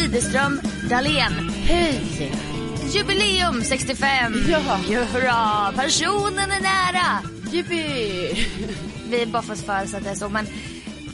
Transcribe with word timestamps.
Widerström 0.00 0.60
Dahlén. 0.90 1.50
Hej! 1.64 2.00
Jubileum 2.92 3.64
65! 3.64 4.34
Ja. 4.48 4.58
Hurra! 5.12 5.72
Personen 5.76 6.50
är 6.50 6.60
nära! 6.60 7.22
Jippi! 7.52 8.46
Vi 9.10 9.22
är 9.22 9.26
bara 9.26 9.42
fått 9.42 9.58
för 9.58 9.82
oss 9.84 9.94
att 9.94 10.04
det 10.04 10.10
är 10.10 10.14
så 10.14 10.28
men 10.28 10.46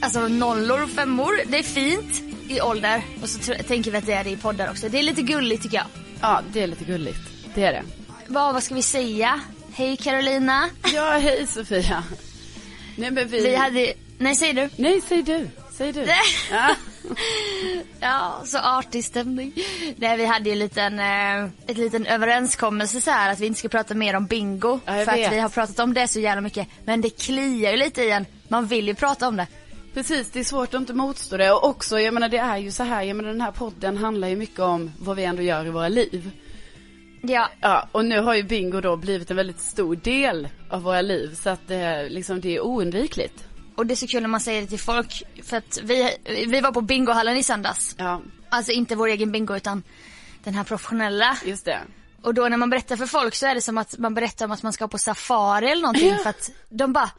alltså 0.00 0.28
nollor 0.28 0.82
och 0.82 0.90
femmor, 0.90 1.40
det 1.46 1.58
är 1.58 1.62
fint 1.62 2.22
i 2.48 2.60
ålder. 2.60 3.02
Och 3.22 3.28
så 3.28 3.54
tänker 3.54 3.90
vi 3.90 3.98
att 3.98 4.06
det 4.06 4.12
är 4.12 4.24
det 4.24 4.30
i 4.30 4.36
poddar 4.36 4.70
också. 4.70 4.88
Det 4.88 4.98
är 4.98 5.02
lite 5.02 5.22
gulligt 5.22 5.62
tycker 5.62 5.76
jag. 5.76 5.86
Ja, 6.20 6.42
det 6.52 6.62
är 6.62 6.66
lite 6.66 6.84
gulligt. 6.84 7.20
Det 7.54 7.64
är 7.64 7.72
det. 7.72 7.82
Vad, 8.26 8.54
vad 8.54 8.62
ska 8.62 8.74
vi 8.74 8.82
säga? 8.82 9.40
Hej 9.72 9.96
Carolina. 9.96 10.68
Ja, 10.94 11.10
hej 11.10 11.46
Sofia. 11.46 12.04
Nej 12.96 13.10
men 13.10 13.28
vi... 13.28 13.40
Vi 13.40 13.56
hade, 13.56 13.92
nej 14.18 14.34
säger 14.34 14.54
du? 14.54 14.68
Nej, 14.76 15.00
säg 15.08 15.22
du. 15.22 15.48
Säg 15.72 15.92
du. 15.92 16.06
Ja. 16.50 16.76
Ja, 18.00 18.42
så 18.44 18.58
artig 18.58 19.04
stämning. 19.04 19.52
Nej, 19.96 20.16
vi 20.16 20.24
hade 20.24 20.48
ju 20.48 20.52
en 20.52 20.58
liten, 20.58 20.98
eh, 20.98 21.44
ett 21.66 21.78
liten 21.78 22.06
överenskommelse 22.06 23.00
så 23.00 23.10
här 23.10 23.32
att 23.32 23.40
vi 23.40 23.46
inte 23.46 23.58
ska 23.58 23.68
prata 23.68 23.94
mer 23.94 24.16
om 24.16 24.26
bingo. 24.26 24.80
Ja, 24.84 24.92
för 24.92 25.12
vet. 25.12 25.26
att 25.26 25.32
vi 25.32 25.38
har 25.38 25.48
pratat 25.48 25.78
om 25.78 25.94
det 25.94 26.08
så 26.08 26.20
jävla 26.20 26.40
mycket. 26.40 26.68
Men 26.84 27.00
det 27.00 27.10
kliar 27.10 27.70
ju 27.70 27.76
lite 27.76 28.02
i 28.02 28.10
en. 28.10 28.26
Man 28.48 28.66
vill 28.66 28.88
ju 28.88 28.94
prata 28.94 29.28
om 29.28 29.36
det. 29.36 29.46
Precis, 29.94 30.30
det 30.30 30.40
är 30.40 30.44
svårt 30.44 30.74
att 30.74 30.80
inte 30.80 30.92
motstå 30.92 31.36
det. 31.36 31.52
Och 31.52 31.64
också, 31.64 32.00
jag 32.00 32.14
menar 32.14 32.28
det 32.28 32.38
är 32.38 32.56
ju 32.56 32.70
så 32.70 32.82
här, 32.82 33.02
jag 33.02 33.16
menar 33.16 33.30
den 33.30 33.40
här 33.40 33.52
podden 33.52 33.96
handlar 33.96 34.28
ju 34.28 34.36
mycket 34.36 34.60
om 34.60 34.92
vad 34.98 35.16
vi 35.16 35.24
ändå 35.24 35.42
gör 35.42 35.66
i 35.66 35.70
våra 35.70 35.88
liv. 35.88 36.30
Ja, 37.22 37.48
Ja, 37.60 37.88
och 37.92 38.04
nu 38.04 38.20
har 38.20 38.34
ju 38.34 38.42
bingo 38.42 38.80
då 38.80 38.96
blivit 38.96 39.30
en 39.30 39.36
väldigt 39.36 39.60
stor 39.60 39.96
del 39.96 40.48
av 40.68 40.82
våra 40.82 41.02
liv. 41.02 41.34
Så 41.34 41.50
att 41.50 41.68
det, 41.68 42.08
liksom, 42.08 42.40
det 42.40 42.56
är 42.56 42.60
oundvikligt. 42.60 43.44
Och 43.76 43.86
det 43.86 43.94
är 43.94 43.96
så 43.96 44.06
kul 44.06 44.22
när 44.22 44.28
man 44.28 44.40
säger 44.40 44.60
det 44.62 44.66
till 44.68 44.78
folk. 44.80 45.22
För 45.42 45.56
att 45.56 45.78
vi, 45.82 46.16
vi 46.48 46.60
var 46.60 46.72
på 46.72 46.80
bingohallen 46.80 47.36
i 47.36 47.42
söndags. 47.42 47.94
Ja, 47.98 48.22
Alltså 48.48 48.72
inte 48.72 48.94
vår 48.96 49.08
egen 49.08 49.32
bingo 49.32 49.56
utan 49.56 49.82
den 50.44 50.54
här 50.54 50.64
professionella. 50.64 51.38
just 51.44 51.64
det. 51.64 51.80
Och 52.22 52.34
då 52.34 52.48
när 52.48 52.56
man 52.56 52.70
berättar 52.70 52.96
för 52.96 53.06
folk 53.06 53.34
så 53.34 53.46
är 53.46 53.54
det 53.54 53.60
som 53.60 53.78
att 53.78 53.98
man 53.98 54.14
berättar 54.14 54.44
om 54.44 54.50
att 54.52 54.62
man 54.62 54.72
ska 54.72 54.88
på 54.88 54.98
safari 54.98 55.70
eller 55.70 55.82
någonting 55.82 56.08
Ja. 56.08 56.18
för 56.18 56.30
att 56.30 56.50
de 56.68 56.92
bara 56.92 57.10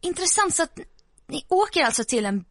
Intressant 0.00 0.54
så 0.54 0.62
att 0.62 0.78
ni 1.26 1.44
åker 1.48 1.84
alltså 1.84 2.04
till 2.04 2.26
en 2.26 2.44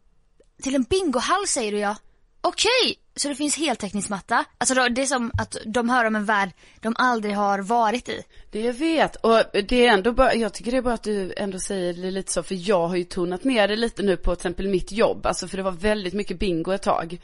till 0.62 0.74
en 0.74 0.82
bingohall 0.82 1.46
säger 1.46 1.72
du 1.72 1.78
ja. 1.78 1.96
Okej, 2.40 2.96
så 3.16 3.28
det 3.28 3.34
finns 3.34 3.56
heltäckningsmatta. 3.56 4.44
Alltså 4.58 4.74
det 4.88 5.02
är 5.02 5.06
som 5.06 5.30
att 5.40 5.56
de 5.66 5.88
hör 5.88 6.04
om 6.04 6.16
en 6.16 6.24
värld 6.24 6.50
de 6.80 6.94
aldrig 6.98 7.34
har 7.36 7.58
varit 7.58 8.08
i. 8.08 8.22
Det 8.50 8.60
jag 8.60 8.72
vet. 8.72 9.16
Och 9.16 9.42
det 9.68 9.86
är 9.86 9.92
ändå 9.92 10.12
bara, 10.12 10.34
jag 10.34 10.52
tycker 10.54 10.70
det 10.70 10.76
är 10.76 10.82
bara 10.82 10.94
att 10.94 11.02
du 11.02 11.32
ändå 11.36 11.58
säger 11.58 11.94
det 11.94 12.10
lite 12.10 12.32
så, 12.32 12.42
för 12.42 12.68
jag 12.68 12.88
har 12.88 12.96
ju 12.96 13.04
tonat 13.04 13.44
ner 13.44 13.68
det 13.68 13.76
lite 13.76 14.02
nu 14.02 14.16
på 14.16 14.34
till 14.34 14.40
exempel 14.40 14.68
mitt 14.68 14.92
jobb. 14.92 15.26
Alltså 15.26 15.48
för 15.48 15.56
det 15.56 15.62
var 15.62 15.72
väldigt 15.72 16.14
mycket 16.14 16.38
bingo 16.38 16.72
ett 16.72 16.82
tag. 16.82 17.20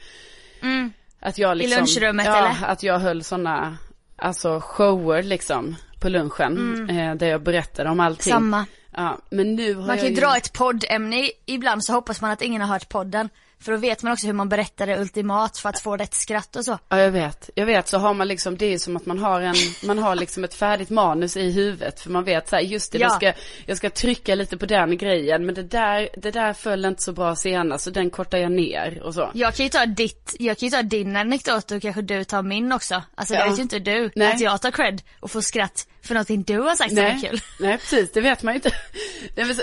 Mm. 0.61 0.93
Att 1.19 1.37
jag 1.37 1.57
liksom, 1.57 1.77
lunchrummet, 1.79 2.25
ja, 2.25 2.37
eller? 2.37 2.67
att 2.71 2.83
jag 2.83 2.99
höll 2.99 3.23
sådana, 3.23 3.77
alltså 4.15 4.59
shower 4.63 5.23
liksom 5.23 5.75
på 6.01 6.09
lunchen. 6.09 6.89
Eh, 6.89 7.15
där 7.15 7.27
jag 7.27 7.43
berättade 7.43 7.89
om 7.89 7.99
allting. 7.99 8.31
Mm. 8.33 8.41
Samma. 8.43 8.65
Ja, 8.91 9.17
men 9.29 9.55
nu 9.55 9.73
har 9.73 9.81
Man 9.81 9.89
jag 9.89 9.99
kan 9.99 10.09
ju 10.09 10.15
dra 10.21 10.37
ett 10.37 10.53
poddämne 10.53 11.19
i- 11.25 11.31
ibland 11.45 11.83
så 11.85 11.93
hoppas 11.93 12.21
man 12.21 12.31
att 12.31 12.41
ingen 12.41 12.61
har 12.61 12.67
hört 12.67 12.89
podden. 12.89 13.29
För 13.59 13.71
då 13.71 13.77
vet 13.77 14.03
man 14.03 14.13
också 14.13 14.25
hur 14.27 14.33
man 14.33 14.49
berättar 14.49 14.87
det 14.87 14.97
ultimat 14.99 15.57
för 15.57 15.69
att 15.69 15.79
få 15.79 15.97
rätt 15.97 16.13
skratt 16.13 16.55
och 16.55 16.65
så. 16.65 16.79
Ja, 16.89 16.99
jag 16.99 17.11
vet. 17.11 17.49
Jag 17.55 17.65
vet, 17.65 17.87
så 17.87 17.97
har 17.97 18.13
man 18.13 18.27
liksom, 18.27 18.57
det 18.57 18.65
är 18.73 18.77
som 18.77 18.97
att 18.97 19.05
man 19.05 19.19
har 19.19 19.41
en, 19.41 19.55
man 19.83 19.97
har 19.99 20.15
liksom 20.15 20.43
ett 20.43 20.53
färdigt 20.53 20.89
manus 20.89 21.37
i 21.37 21.51
huvudet. 21.51 21.99
För 21.99 22.09
man 22.09 22.23
vet 22.23 22.49
så 22.49 22.55
här, 22.55 22.63
just 22.63 22.91
det, 22.91 22.97
Ja. 22.97 23.05
jag, 23.05 23.15
ska, 23.15 23.41
jag 23.65 23.77
ska 23.77 23.89
trycka 23.89 24.35
lite 24.35 24.57
på 24.57 24.65
den 24.65 24.97
grejen. 24.97 25.45
Men 25.45 25.55
det 25.55 25.63
där, 25.63 26.09
det 26.17 26.31
där 26.31 26.53
föll 26.53 26.85
inte 26.85 27.03
så 27.03 27.11
bra 27.11 27.35
senast, 27.35 27.83
så 27.83 27.89
den 27.89 28.09
kortar 28.09 28.37
jag 28.37 28.51
ner 28.51 29.01
och 29.03 29.13
så. 29.13 29.31
Jag 29.33 29.55
kan 29.55 29.63
ju 29.65 29.69
ta 29.69 29.85
ditt, 29.85 30.35
jag 30.39 30.57
kan 30.57 30.67
ju 30.69 30.71
ta 30.71 30.81
din 30.83 31.15
anekdot 31.15 31.71
och 31.71 31.81
kanske 31.81 32.01
du 32.01 32.23
tar 32.23 32.41
min 32.43 32.71
också. 32.71 33.03
Alltså 33.15 33.33
det 33.33 33.39
Ja. 33.39 33.49
vet 33.49 33.57
ju 33.59 33.63
inte 33.63 33.79
du. 33.79 34.11
Nej. 34.15 34.33
Att 34.33 34.39
jag 34.39 34.61
tar 34.61 34.71
cred 34.71 35.01
och 35.19 35.31
får 35.31 35.41
skratt 35.41 35.87
för 36.01 36.13
någonting 36.13 36.43
du 36.43 36.59
har 36.59 36.75
sagt 36.75 36.89
som 36.89 36.97
är 37.05 37.21
kul. 37.21 37.39
nej, 37.59 37.77
precis, 37.77 38.11
det 38.11 38.21
vet 38.21 38.43
man 38.43 38.53
ju 38.53 38.55
inte. 38.55 38.71
Nej, 39.35 39.55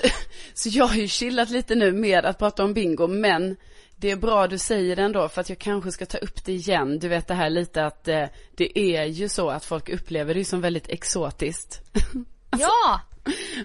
så 0.54 0.68
jag 0.72 0.86
har 0.86 0.96
ju 0.96 1.08
chillat 1.08 1.50
lite 1.50 1.74
nu 1.74 1.92
med 1.92 2.24
att 2.24 2.38
prata 2.38 2.64
om 2.64 2.74
bingo, 2.74 3.06
men 3.06 3.56
det 4.04 4.10
är 4.10 4.16
bra 4.16 4.46
du 4.46 4.58
säger 4.58 4.96
det 4.96 5.02
ändå, 5.02 5.28
för 5.28 5.40
att 5.40 5.48
jag 5.48 5.58
kanske 5.58 5.92
ska 5.92 6.06
ta 6.06 6.18
upp 6.18 6.44
det 6.44 6.52
igen. 6.52 6.98
Du 6.98 7.08
vet 7.08 7.28
det 7.28 7.34
här 7.34 7.50
lite 7.50 7.86
att 7.86 8.08
eh, 8.08 8.24
det 8.56 8.78
är 8.78 9.04
ju 9.04 9.28
så 9.28 9.50
att 9.50 9.64
folk 9.64 9.88
upplever 9.88 10.34
det 10.34 10.38
ju 10.38 10.44
som 10.44 10.60
väldigt 10.60 10.88
exotiskt. 10.88 11.80
Ja! 12.58 13.00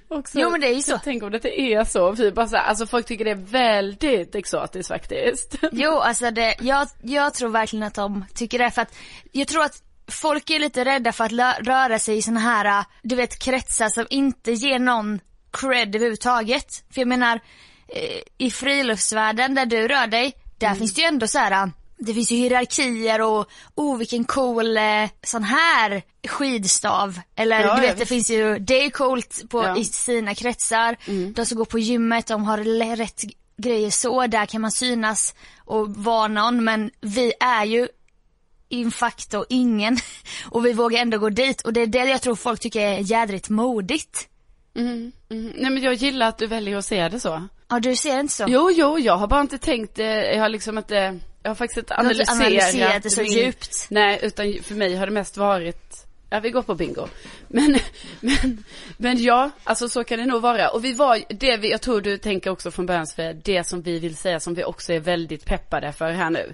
Också, 0.08 0.40
Jo, 0.40 0.50
men 0.50 0.62
det 0.62 0.68
är 0.68 0.76
ju 0.76 0.82
så. 0.82 1.00
Tänk 1.04 1.24
om 1.24 1.32
det 1.32 1.38
inte 1.38 1.62
är 1.62 1.84
så. 1.84 2.12
Vi 2.12 2.32
bara 2.32 2.48
så 2.48 2.56
här, 2.56 2.64
alltså 2.64 2.88
folk 2.88 3.06
tycker 3.06 3.26
det 3.26 3.32
är 3.32 3.36
väldigt 3.36 4.36
exotiskt 4.36 4.88
faktiskt. 4.88 5.56
Jo, 5.72 5.92
alltså 5.92 6.32
det, 6.32 6.56
jag, 6.60 6.88
jag 7.02 7.34
tror 7.34 7.50
verkligen 7.50 7.84
att 7.84 7.94
de 7.94 8.26
tycker 8.34 8.60
det 8.60 8.72
för 8.72 8.82
att 8.82 8.96
jag 9.32 9.48
tror 9.48 9.64
att 9.64 9.84
folk 10.08 10.50
är 10.50 10.60
lite 10.60 10.86
rädda 10.86 11.12
för 11.12 11.24
att 11.24 11.68
röra 11.68 12.00
sig 12.00 12.18
i 12.18 12.22
såna 12.22 12.40
här, 12.40 12.80
äh, 12.80 12.86
du 13.02 13.16
vet 13.16 13.40
kretsar 13.40 13.90
som 13.90 14.06
inte 14.10 14.52
ger 14.52 14.80
någon 14.80 15.20
cred 15.52 15.96
överhuvudtaget. 15.96 16.84
För 16.94 17.02
jag 17.02 17.08
menar, 17.08 17.36
eh, 17.36 17.42
i 18.38 18.52
friluftsvärlden 18.52 19.56
där 19.56 19.66
du 19.66 19.88
rör 19.88 20.08
dig, 20.08 20.34
där 20.58 20.68
Mm. 20.68 20.80
finns 20.80 20.94
det 20.94 21.02
ju 21.02 21.08
ändå 21.08 21.28
så 21.28 21.38
här. 21.40 21.52
äh, 21.52 21.68
Det 22.02 22.14
finns 22.14 22.32
ju 22.32 22.36
hierarkier 22.36 23.22
och, 23.22 23.50
oh 23.76 23.98
vilken 23.98 24.24
cool 24.26 24.78
eh, 24.78 25.10
sån 25.24 25.44
här 25.44 26.02
skidstav. 26.28 27.20
Eller 27.36 27.62
Ja, 27.62 27.76
du 27.76 27.82
vet 27.82 27.98
det 27.98 28.06
finns 28.06 28.30
ju, 28.30 28.60
det 28.60 28.86
är 28.86 28.90
coolt 28.90 29.42
på, 29.50 29.64
Ja. 29.64 29.78
i 29.78 29.86
sina 29.86 30.36
kretsar. 30.36 30.96
De 31.34 31.46
som 31.46 31.58
går 31.58 31.66
på 31.66 31.80
gymmet, 31.80 32.28
de 32.28 32.44
har 32.46 32.58
rätt 32.96 33.22
grejer 33.58 33.90
så, 33.92 34.28
där 34.28 34.46
kan 34.46 34.62
man 34.62 34.72
synas 34.72 35.34
och 35.66 35.90
vara 35.96 36.28
någon. 36.28 36.64
Men 36.64 36.92
vi 37.02 37.34
är 37.40 37.66
ju 37.66 37.88
in 38.70 38.92
facto 38.92 39.46
ingen 39.50 39.98
och 40.52 40.66
vi 40.66 40.74
vågar 40.74 41.02
ändå 41.02 41.18
gå 41.18 41.30
dit 41.30 41.62
och 41.62 41.74
det 41.74 41.82
är 41.82 41.88
det 41.88 42.06
jag 42.06 42.22
tror 42.22 42.36
folk 42.36 42.60
tycker 42.60 42.82
är 42.82 42.98
jädrigt 43.00 43.50
modigt. 43.50 44.28
Mm, 44.76 45.12
mm. 45.30 45.54
Nej 45.56 45.72
men 45.72 45.84
jag 45.84 45.94
gillar 45.94 46.28
att 46.28 46.38
du 46.38 46.48
väljer 46.48 46.78
att 46.78 46.86
se 46.86 47.10
det 47.10 47.20
så. 47.20 47.48
Ja 47.70 47.80
du 47.80 47.96
ser 47.96 48.20
inte 48.20 48.34
så? 48.34 48.46
Jo, 48.48 48.72
jo, 48.72 49.00
jag 49.00 49.18
har 49.18 49.28
bara 49.28 49.42
inte 49.42 49.58
tänkt, 49.58 50.00
eh, 50.00 50.06
jag 50.08 50.40
har 50.42 50.50
liksom 50.50 50.78
inte, 50.78 51.20
jag 51.44 51.50
har 51.50 51.56
faktiskt 51.56 51.78
inte 51.78 51.94
har 51.94 52.12
inte 52.12 52.32
analyserat. 52.32 52.76
analyserat 52.76 53.04
det 53.04 53.10
så 53.10 53.22
min- 53.22 53.32
djupt. 53.32 53.88
Nej, 53.90 54.20
utan 54.22 54.58
för 54.64 54.76
mig 54.76 54.96
har 54.96 55.06
det 55.06 55.12
mest 55.12 55.38
varit, 55.38 56.06
ja 56.30 56.40
vi 56.40 56.50
går 56.50 56.62
på 56.62 56.76
bingo. 56.76 57.08
Men, 57.48 57.80
men, 58.20 58.64
men 58.98 59.24
ja, 59.24 59.52
alltså 59.64 59.90
så 59.90 60.04
kan 60.04 60.20
det 60.20 60.26
nog 60.26 60.42
vara. 60.42 60.70
Och 60.70 60.86
vi 60.86 60.94
var, 60.94 61.22
det 61.30 61.58
vi, 61.58 61.72
jag 61.72 61.82
tror 61.82 62.02
du 62.02 62.18
tänker 62.18 62.50
också 62.50 62.72
från 62.72 62.86
början 62.86 63.08
för 63.16 63.34
det 63.34 63.64
som 63.68 63.82
vi 63.82 64.00
vill 64.00 64.16
säga 64.18 64.40
som 64.40 64.54
vi 64.54 64.64
också 64.64 64.94
är 64.94 65.00
väldigt 65.00 65.46
peppade 65.46 65.92
för 65.94 66.12
här 66.12 66.30
nu. 66.30 66.54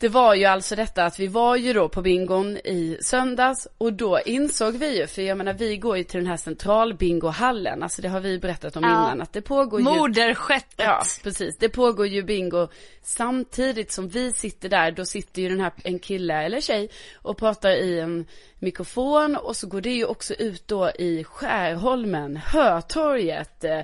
Det 0.00 0.08
var 0.08 0.34
ju 0.34 0.44
alltså 0.44 0.76
detta 0.76 1.04
att 1.04 1.18
vi 1.20 1.26
var 1.26 1.56
ju 1.56 1.72
då 1.72 1.88
på 1.88 2.02
bingon 2.02 2.56
i 2.56 2.98
söndags 3.02 3.68
och 3.78 3.92
då 3.92 4.20
insåg 4.20 4.76
vi 4.76 4.98
ju, 5.00 5.06
för 5.06 5.22
jag 5.22 5.38
menar 5.38 5.52
vi 5.52 5.76
går 5.76 5.96
ju 5.96 6.04
till 6.04 6.20
den 6.20 6.26
här 6.26 6.36
centralbingohallen, 6.36 7.82
alltså 7.82 8.02
det 8.02 8.08
har 8.08 8.20
vi 8.20 8.38
berättat 8.38 8.76
om 8.76 8.82
Ja. 8.84 8.88
innan, 8.90 9.22
att 9.22 9.32
det 9.32 9.42
pågår 9.42 9.80
ju 9.80 9.84
Moderskeppet. 9.84 10.74
Ja, 10.76 11.02
precis. 11.22 11.56
Det 11.58 11.68
pågår 11.68 12.06
ju 12.06 12.22
bingo 12.22 12.68
samtidigt 13.02 13.92
som 13.92 14.08
vi 14.08 14.32
sitter 14.32 14.68
där. 14.68 14.90
Då 14.90 15.04
sitter 15.04 15.42
ju 15.42 15.48
den 15.48 15.60
här, 15.60 15.72
en 15.84 15.98
kille 15.98 16.34
eller 16.44 16.60
tjej 16.60 16.90
och 17.22 17.38
pratar 17.38 17.70
i 17.70 18.00
en 18.00 18.26
mikrofon 18.58 19.36
och 19.36 19.56
så 19.56 19.66
går 19.66 19.80
det 19.80 19.90
ju 19.90 20.04
också 20.04 20.34
ut 20.34 20.68
då 20.68 20.90
i 20.90 21.24
Skärholmen, 21.24 22.36
Hötorget, 22.36 23.64
eh, 23.64 23.80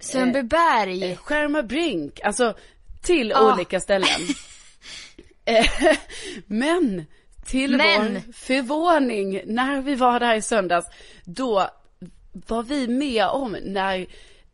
Sundbyberg. 0.00 1.10
eh, 1.12 1.16
Skärmarbrink, 1.18 2.20
alltså 2.24 2.54
till 3.02 3.30
Ja. 3.30 3.54
olika 3.54 3.80
ställen. 3.80 4.08
Eh, 5.56 5.96
Men 6.46 7.06
till 7.46 7.76
Men. 7.76 8.14
vår 8.14 8.32
förvåning 8.32 9.40
när 9.46 9.80
vi 9.80 9.94
var 9.94 10.20
där 10.20 10.34
i 10.34 10.42
söndags, 10.42 10.86
då 11.24 11.68
var 12.32 12.62
vi 12.62 12.88
med 12.88 13.26
om 13.26 13.56
när 13.64 14.06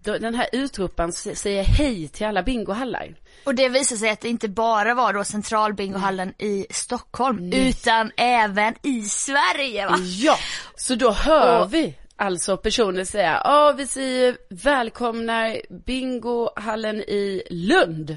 den 0.03 0.35
här 0.35 0.49
utroparen 0.53 1.13
säger 1.13 1.65
hej 1.65 2.09
till 2.09 2.27
alla 2.27 2.43
bingohallar. 2.43 3.15
Och 3.45 3.55
det 3.55 3.69
visar 3.69 3.97
sig 3.97 4.11
att 4.11 4.21
det 4.21 4.29
inte 4.29 4.49
bara 4.49 4.95
var 4.95 5.13
då 5.13 5.25
centralbingohallen 5.25 6.35
i 6.39 6.67
Stockholm 6.71 7.53
utan 7.53 8.11
även 8.17 8.75
i 8.83 9.03
Sverige 9.03 9.87
va? 9.87 9.97
Ja, 10.01 10.37
så 10.77 10.95
då 10.95 11.11
hör 11.11 11.61
Och- 11.63 11.75
vi 11.75 11.95
alltså 12.17 12.57
personer 12.57 13.05
säga, 13.05 13.41
ja 13.45 13.75
vi 13.79 13.87
säger 13.87 14.37
välkomnar 14.51 15.61
bingohallen 15.87 16.97
i 17.01 17.43
Lund. 17.51 18.17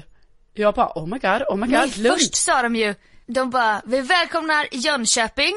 Jag 0.54 0.74
bara, 0.74 0.92
oh 0.94 1.06
my 1.06 1.18
god, 1.18 1.42
oh 1.48 1.56
my 1.56 1.66
god, 1.66 1.92
Nej, 1.96 2.10
först 2.10 2.34
sa 2.34 2.62
de 2.62 2.76
ju, 2.76 2.94
de 3.26 3.50
bara, 3.50 3.82
vi 3.84 4.00
välkomnar 4.00 4.66
Jönköping. 4.72 5.52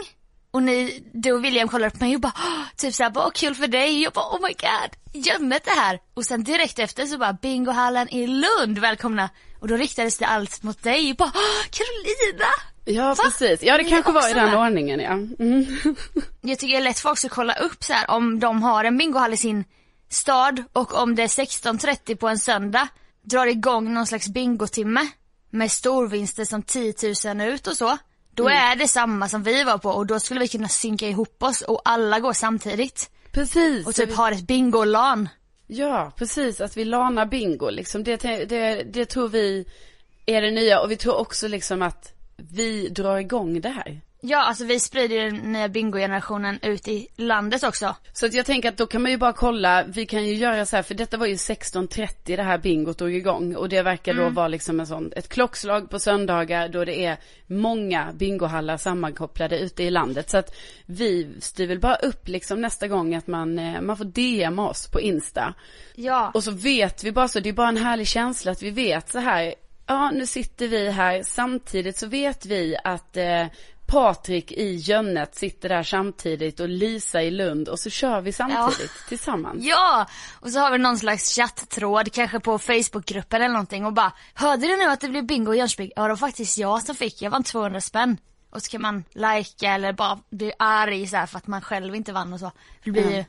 Och 0.51 0.63
ni, 0.63 1.03
du 1.13 1.31
och 1.31 1.43
William 1.45 1.67
kollar 1.67 1.89
på 1.89 1.97
mig 2.03 2.15
och 2.15 2.21
bara, 2.21 2.33
typ 2.77 2.93
såhär, 2.93 3.11
"Åh, 3.15 3.29
kul 3.33 3.55
för 3.55 3.67
dig. 3.67 4.01
Jag 4.03 4.13
bara, 4.13 4.25
oh 4.25 4.41
my 4.41 4.53
god, 4.53 5.23
Jönnet 5.25 5.67
är 5.67 5.75
här. 5.75 5.99
Och 6.13 6.25
sen 6.25 6.43
direkt 6.43 6.79
efter 6.79 7.05
så 7.05 7.17
bara, 7.17 7.33
bingohallen 7.33 8.09
i 8.09 8.27
Lund, 8.27 8.77
välkomna. 8.79 9.29
Och 9.59 9.67
då 9.67 9.75
riktades 9.75 10.17
det 10.17 10.25
allt 10.25 10.63
mot 10.63 10.83
dig 10.83 11.11
och 11.11 11.17
bara, 11.17 11.31
"Åh, 11.35 11.65
Carolina! 11.69 12.49
Ja 12.85 13.07
Va? 13.13 13.23
precis, 13.23 13.63
ja 13.63 13.77
det 13.77 13.83
Ni 13.83 13.89
kanske 13.89 14.11
var 14.11 14.29
i 14.29 14.33
den 14.33 14.49
där. 14.51 14.57
ordningen 14.59 14.99
ja. 14.99 15.11
Mm. 15.11 15.65
Jag 16.41 16.59
tycker 16.59 16.73
det 16.73 16.79
är 16.79 16.83
lätt 16.83 16.99
för 16.99 17.09
också 17.11 17.27
att 17.27 17.33
kolla 17.33 17.53
upp 17.53 17.83
så 17.83 17.93
här 17.93 18.09
om 18.11 18.39
de 18.39 18.63
har 18.63 18.83
en 18.83 18.97
bingohall 18.97 19.33
i 19.33 19.37
sin 19.37 19.65
stad 20.09 20.63
och 20.73 20.93
om 21.01 21.15
det 21.15 21.23
är 21.23 21.27
16.30 21.27 22.15
på 22.15 22.27
en 22.27 22.39
söndag 22.39 22.87
drar 23.23 23.47
igång 23.47 23.93
någon 23.93 24.07
slags 24.07 24.27
bingotimme 24.27 25.07
med 25.49 25.71
storvinster 25.71 26.45
som 26.45 26.63
10 26.63 26.93
000 27.25 27.41
ut 27.41 27.67
och 27.67 27.77
så. 27.77 27.97
Då 28.35 28.49
är 28.49 28.75
det 28.75 28.87
samma 28.87 29.29
som 29.29 29.43
vi 29.43 29.63
var 29.63 29.77
på 29.77 29.89
och 29.89 30.05
då 30.05 30.19
skulle 30.19 30.39
vi 30.39 30.47
kunna 30.47 30.67
synka 30.67 31.07
ihop 31.07 31.43
oss 31.43 31.61
och 31.61 31.81
alla 31.85 32.19
går 32.19 32.33
samtidigt. 32.33 33.09
Precis. 33.31 33.87
Och 33.87 33.95
typ 33.95 34.13
ha 34.13 34.31
ett 34.31 34.47
bingolan. 34.47 35.29
Ja, 35.67 36.11
precis. 36.17 36.61
Att 36.61 36.77
vi 36.77 36.85
lanar 36.85 37.25
bingo 37.25 37.69
liksom. 37.69 38.03
Det, 38.03 38.17
det, 38.17 38.83
det 38.83 39.05
tror 39.05 39.29
vi 39.29 39.65
är 40.25 40.41
det 40.41 40.51
nya 40.51 40.79
och 40.79 40.91
vi 40.91 40.95
tror 40.95 41.15
också 41.15 41.47
liksom 41.47 41.81
att 41.81 42.13
vi 42.37 42.89
drar 42.89 43.17
igång 43.17 43.61
det 43.61 43.69
här. 43.69 44.01
Ja, 44.25 44.43
alltså 44.43 44.65
vi 44.65 44.79
sprider 44.79 45.15
ju 45.15 45.29
den 45.29 45.51
nya 45.51 45.69
bingogenerationen 45.69 46.59
ut 46.61 46.87
i 46.87 47.07
landet 47.15 47.63
också. 47.63 47.95
Så 48.13 48.25
att 48.25 48.33
jag 48.33 48.45
tänker 48.45 48.69
att 48.69 48.77
då 48.77 48.85
kan 48.85 49.01
man 49.01 49.11
ju 49.11 49.17
bara 49.17 49.33
kolla, 49.33 49.83
vi 49.83 50.05
kan 50.05 50.25
ju 50.25 50.33
göra 50.33 50.65
så 50.65 50.75
här, 50.75 50.83
för 50.83 50.95
detta 50.95 51.17
var 51.17 51.25
ju 51.25 51.35
16.30 51.35 52.07
det 52.23 52.43
här 52.43 52.57
bingot 52.57 52.97
drog 52.97 53.15
igång 53.15 53.55
och 53.55 53.69
det 53.69 53.81
verkar 53.81 54.13
då 54.13 54.29
vara 54.29 54.47
liksom 54.47 54.79
en 54.79 54.87
sån, 54.87 55.11
ett 55.15 55.29
klockslag 55.29 55.89
på 55.89 55.99
söndagar 55.99 56.69
då 56.69 56.85
det 56.85 57.05
är 57.05 57.17
många 57.47 58.13
bingohallar 58.13 58.77
sammankopplade 58.77 59.59
ute 59.59 59.83
i 59.83 59.89
landet. 59.89 60.29
Så 60.29 60.37
att 60.37 60.55
vi 60.85 61.29
styr 61.39 61.67
väl 61.67 61.79
bara 61.79 61.95
upp 61.95 62.27
liksom 62.27 62.61
nästa 62.61 62.87
gång 62.87 63.15
att 63.15 63.27
man, 63.27 63.59
eh, 63.59 63.81
man 63.81 63.97
får 63.97 64.05
DM 64.05 64.59
oss 64.59 64.87
på 64.87 65.01
Insta. 65.01 65.53
Ja. 65.95 66.31
Och 66.33 66.43
så 66.43 66.51
vet 66.51 67.03
vi 67.03 67.11
bara 67.11 67.27
så, 67.27 67.39
det 67.39 67.49
är 67.49 67.53
bara 67.53 67.69
en 67.69 67.77
härlig 67.77 68.07
känsla 68.07 68.51
att 68.51 68.63
vi 68.63 68.69
vet 68.69 69.09
så 69.09 69.19
här, 69.19 69.53
ja 69.87 70.11
nu 70.11 70.25
sitter 70.25 70.67
vi 70.67 70.89
här, 70.89 71.23
samtidigt 71.23 71.97
så 71.97 72.07
vet 72.07 72.45
vi 72.45 72.75
att 72.83 73.17
eh, 73.17 73.45
Patrik 73.87 74.51
i 74.51 74.75
Jönnet 74.75 75.35
sitter 75.35 75.69
där 75.69 75.83
samtidigt 75.83 76.59
och 76.59 76.69
Lisa 76.69 77.21
i 77.21 77.31
Lund 77.31 77.69
och 77.69 77.79
så 77.79 77.89
kör 77.89 78.21
vi 78.21 78.31
samtidigt 78.31 78.91
tillsammans. 79.09 79.65
Ja! 79.65 80.07
Och 80.39 80.49
så 80.49 80.59
har 80.59 80.71
vi 80.71 80.77
någon 80.77 80.97
slags 80.97 81.35
chattråd, 81.35 82.11
kanske 82.13 82.39
på 82.39 82.59
Facebookgruppen 82.59 83.41
eller 83.41 83.53
någonting 83.53 83.85
och 83.85 83.93
bara 83.93 84.11
Hörde 84.33 84.67
du 84.67 84.77
nu 84.77 84.85
att 84.85 85.01
det 85.01 85.09
blev 85.09 85.25
bingo 85.25 85.53
i 85.53 85.57
Jönköping? 85.57 85.91
Ja 85.95 86.03
det 86.03 86.09
var 86.09 86.15
faktiskt 86.15 86.57
jag 86.57 86.81
som 86.81 86.95
fick, 86.95 87.21
jag 87.21 87.31
vann 87.31 87.43
200 87.43 87.81
spänn. 87.81 88.17
Och 88.49 88.61
så 88.61 88.71
kan 88.71 88.81
man 88.81 89.03
likea 89.13 89.73
eller 89.73 89.93
bara 89.93 90.19
bli 90.29 90.51
arg 90.59 91.07
så 91.07 91.17
här 91.17 91.25
för 91.25 91.37
att 91.37 91.47
man 91.47 91.61
själv 91.61 91.95
inte 91.95 92.13
vann 92.13 92.33
och 92.33 92.39
så. 92.39 92.51
Det 92.83 92.91
blir 92.91 93.11
ju, 93.11 93.25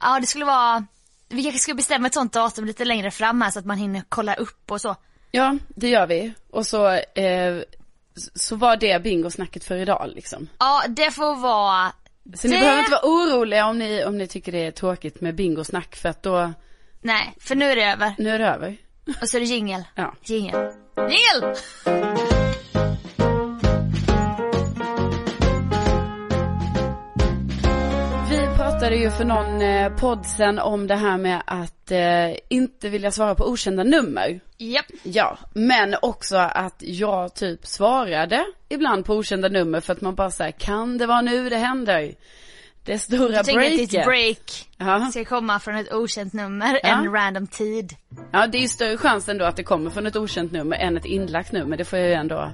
ja 0.00 0.20
det 0.20 0.26
skulle 0.26 0.44
vara, 0.44 0.86
vi 1.28 1.42
kanske 1.42 1.58
ska 1.58 1.74
bestämma 1.74 2.06
ett 2.06 2.14
sånt 2.14 2.32
datum 2.32 2.64
lite 2.64 2.84
längre 2.84 3.10
fram 3.10 3.42
här 3.42 3.50
så 3.50 3.58
att 3.58 3.64
man 3.64 3.78
hinner 3.78 4.02
kolla 4.08 4.34
upp 4.34 4.70
och 4.70 4.80
så. 4.80 4.96
Ja, 5.30 5.58
det 5.68 5.88
gör 5.88 6.06
vi. 6.06 6.32
Och 6.50 6.66
så, 6.66 6.86
eh, 6.90 7.62
så 8.34 8.56
var 8.56 8.76
det 8.76 9.02
bingosnacket 9.02 9.64
för 9.64 9.76
idag 9.76 10.10
liksom. 10.14 10.48
Ja 10.58 10.82
det 10.88 11.10
får 11.10 11.36
vara 11.36 11.92
Så 12.36 12.48
ni 12.48 12.54
Det- 12.54 12.60
behöver 12.60 12.78
inte 12.78 12.90
vara 12.92 13.02
oroliga 13.04 13.66
om 13.66 13.78
ni, 13.78 14.04
om 14.04 14.18
ni 14.18 14.26
tycker 14.26 14.52
det 14.52 14.66
är 14.66 14.70
tråkigt 14.70 15.20
med 15.20 15.34
bingosnack 15.34 15.96
för 15.96 16.08
att 16.08 16.22
då, 16.22 16.52
Nej, 17.00 17.34
för 17.40 17.54
nu 17.54 17.70
är 17.70 17.76
det 17.76 17.84
över. 17.84 18.14
nu 18.18 18.30
är 18.30 18.38
det 18.38 18.46
över. 18.48 18.76
Och 19.22 19.28
så 19.28 19.36
är 19.36 19.40
det 19.40 19.46
jingel. 19.46 19.84
Ja. 19.94 20.14
Jingel. 20.24 20.70
Jingel! 20.96 21.56
Pratade 28.82 29.00
ju 29.02 29.10
för 29.10 29.24
någon 29.24 29.62
eh, 29.62 29.96
podd 29.96 30.26
sen 30.26 30.58
om 30.58 30.86
det 30.86 30.94
här 30.94 31.18
med 31.18 31.42
att 31.46 31.90
eh, 31.90 32.36
inte 32.48 32.88
vilja 32.88 33.10
svara 33.10 33.34
på 33.34 33.48
okända 33.50 33.84
nummer. 33.84 34.40
Japp. 34.58 34.84
Ja, 35.02 35.38
men 35.54 35.96
också 36.02 36.36
att 36.36 36.74
jag 36.78 37.34
typ 37.34 37.66
svarade 37.66 38.44
ibland 38.68 39.04
på 39.04 39.14
okända 39.14 39.48
nummer 39.48 39.80
för 39.80 39.92
att 39.92 40.00
man 40.00 40.14
bara 40.14 40.30
säger 40.30 40.52
kan 40.52 40.98
det 40.98 41.06
vara 41.06 41.20
nu 41.20 41.48
det 41.48 41.56
händer? 41.56 42.14
Det 42.84 42.98
stora 42.98 43.34
Jag 43.34 43.44
tänker 43.44 43.62
att 43.62 43.70
ditt 43.70 43.90
breaket. 43.90 44.06
break 44.06 44.68
Ja. 44.76 45.10
ska 45.10 45.24
komma 45.24 45.60
från 45.60 45.76
ett 45.76 45.92
okänt 45.92 46.32
nummer 46.32 46.80
Ja. 46.82 46.88
en 46.88 47.12
random 47.12 47.46
tid. 47.46 47.92
ja, 48.32 48.46
det 48.46 48.58
är 48.58 48.62
ju 48.62 48.68
större 48.68 48.96
chans 48.96 49.28
ändå 49.28 49.44
att 49.44 49.56
det 49.56 49.64
kommer 49.64 49.90
från 49.90 50.06
ett 50.06 50.16
okänt 50.16 50.52
nummer 50.52 50.76
än 50.76 50.96
ett 50.96 51.04
inlagt 51.04 51.52
nummer. 51.52 51.76
Det 51.76 51.84
får 51.84 51.98
jag 51.98 52.08
ju 52.08 52.14
ändå. 52.14 52.50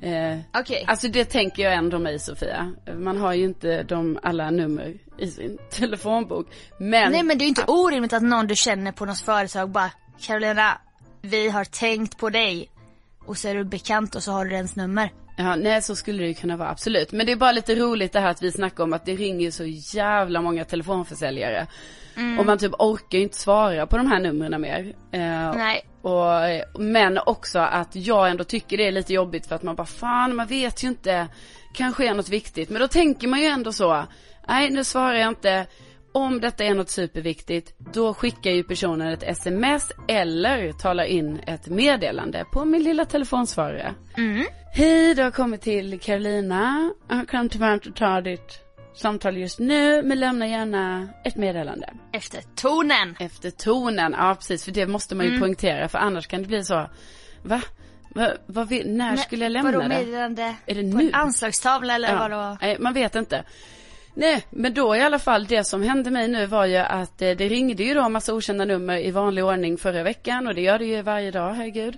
Eh, 0.00 0.38
Okej. 0.60 0.84
Alltså 0.86 1.08
det 1.08 1.24
tänker 1.24 1.62
jag 1.62 1.74
ändå 1.74 1.98
mig 1.98 2.18
Sofia. 2.18 2.72
Man 2.98 3.18
har 3.18 3.32
ju 3.32 3.44
inte 3.44 3.82
de 3.82 4.18
alla 4.22 4.50
nummer 4.50 4.94
i 5.18 5.26
sin 5.26 5.58
telefonbok. 5.70 6.46
Men, 6.78 7.12
Nej 7.12 7.22
men 7.22 7.38
det 7.38 7.42
är 7.42 7.46
ju 7.46 7.48
inte 7.48 7.64
orimligt 7.64 8.12
att 8.12 8.22
någon 8.22 8.46
du 8.46 8.56
känner 8.56 8.92
på 8.92 9.04
något 9.04 9.20
företag 9.20 9.70
bara 9.70 9.90
Carolina, 10.20 10.78
vi 11.22 11.48
har 11.48 11.64
tänkt 11.64 12.18
på 12.18 12.30
dig. 12.30 12.70
Och 13.26 13.36
så 13.36 13.48
är 13.48 13.54
du 13.54 13.64
bekant 13.64 14.14
och 14.14 14.22
så 14.22 14.32
har 14.32 14.44
du 14.44 14.54
ens 14.54 14.76
nummer. 14.76 15.10
Ja, 15.36 15.56
nej 15.56 15.82
så 15.82 15.96
skulle 15.96 16.22
det 16.22 16.28
ju 16.28 16.34
kunna 16.34 16.56
vara, 16.56 16.70
absolut. 16.70 17.12
Men 17.12 17.26
det 17.26 17.32
är 17.32 17.36
bara 17.36 17.52
lite 17.52 17.74
roligt 17.74 18.12
det 18.12 18.20
här 18.20 18.30
att 18.30 18.42
vi 18.42 18.52
snackar 18.52 18.84
om 18.84 18.92
att 18.92 19.06
det 19.06 19.14
ringer 19.14 19.50
så 19.50 19.64
jävla 19.66 20.40
många 20.42 20.64
telefonförsäljare. 20.64 21.66
Och 22.38 22.46
man 22.46 22.58
typ 22.58 22.72
orkar 22.78 23.18
ju 23.18 23.24
inte 23.24 23.36
svara 23.38 23.86
på 23.86 23.96
de 23.96 24.06
här 24.06 24.20
numren 24.20 24.60
mer. 24.60 24.94
Eh, 25.12 25.54
Nej. 25.56 25.84
Och, 26.04 26.80
men 26.80 27.18
också 27.18 27.58
att 27.58 27.96
jag 27.96 28.30
ändå 28.30 28.44
tycker 28.44 28.76
det 28.76 28.86
är 28.86 28.92
lite 28.92 29.12
jobbigt 29.12 29.46
för 29.46 29.54
att 29.54 29.62
man 29.62 29.76
bara 29.76 29.86
fan 29.86 30.36
man 30.36 30.46
vet 30.46 30.84
ju 30.84 30.88
inte. 30.88 31.28
Kanske 31.74 32.08
är 32.08 32.14
något 32.14 32.28
viktigt. 32.28 32.70
Men 32.70 32.80
då 32.80 32.88
tänker 32.88 33.28
man 33.28 33.40
ju 33.40 33.46
ändå 33.46 33.72
så. 33.72 34.04
Nej 34.48 34.70
nu 34.70 34.84
svarar 34.84 35.14
jag 35.14 35.28
inte. 35.28 35.66
Om 36.12 36.40
detta 36.40 36.64
är 36.64 36.74
något 36.74 36.90
superviktigt, 36.90 37.74
då 37.78 38.14
skickar 38.14 38.50
ju 38.50 38.62
personen 38.64 39.08
ett 39.08 39.22
sms 39.22 39.92
eller 40.08 40.72
talar 40.72 41.04
in 41.04 41.40
ett 41.46 41.66
meddelande 41.66 42.44
på 42.52 42.64
min 42.64 42.82
lilla 42.82 43.04
telefonsvarare. 43.04 43.94
Hej, 44.72 45.14
du 45.14 45.22
har 45.22 45.30
kommit 45.30 45.60
till 45.62 46.00
Carolina. 46.00 46.92
Jag 47.08 47.28
kan 47.28 47.48
tyvärr 47.48 47.74
inte 47.74 47.92
ta 47.92 48.20
ditt 48.20 48.63
samtal 48.94 49.36
just 49.36 49.58
nu, 49.58 50.02
men 50.02 50.20
lämna 50.20 50.46
gärna 50.46 51.08
ett 51.24 51.36
meddelande. 51.36 51.92
Efter 52.12 52.40
tonen. 52.54 53.16
Efter 53.18 53.50
tonen, 53.50 54.14
ja 54.18 54.34
precis, 54.34 54.64
för 54.64 54.72
det 54.72 54.86
måste 54.86 55.14
man 55.14 55.26
ju 55.26 55.40
poängtera, 55.40 55.88
för 55.88 55.98
annars 55.98 56.26
kan 56.26 56.42
det 56.42 56.48
bli 56.48 56.64
så, 56.64 56.86
va? 57.42 57.60
va, 58.14 58.28
vad 58.46 58.68
vill, 58.68 58.90
när 58.90 59.08
Nej, 59.08 59.18
skulle 59.18 59.44
jag 59.44 59.52
lämna 59.52 59.70
vadå, 59.72 59.82
det? 59.82 59.88
meddelande? 59.88 60.54
Är 60.66 60.74
det 60.74 60.92
På 60.92 60.98
nu? 60.98 61.08
en 61.08 61.14
anslagstavla 61.14 61.94
eller 61.94 62.16
vadå? 62.16 62.56
Nej, 62.60 62.76
man 62.80 62.92
vet 62.92 63.14
inte. 63.14 63.44
Nej, 64.14 64.44
men 64.50 64.74
då 64.74 64.96
i 64.96 65.00
alla 65.00 65.18
fall 65.18 65.46
det 65.46 65.64
som 65.64 65.82
hände 65.82 66.10
mig 66.10 66.28
nu 66.28 66.46
var 66.46 66.66
ju 66.66 66.76
att 66.76 67.22
eh, 67.22 67.30
det 67.30 67.48
ringde 67.48 67.82
ju 67.82 67.94
då 67.94 68.08
massa 68.08 68.34
okända 68.34 68.64
nummer 68.64 68.98
i 68.98 69.10
vanlig 69.10 69.44
ordning 69.44 69.78
förra 69.78 70.02
veckan 70.02 70.46
och 70.46 70.54
det 70.54 70.60
gör 70.60 70.78
det 70.78 70.84
ju 70.84 71.02
varje 71.02 71.30
dag, 71.30 71.54
herregud. 71.54 71.96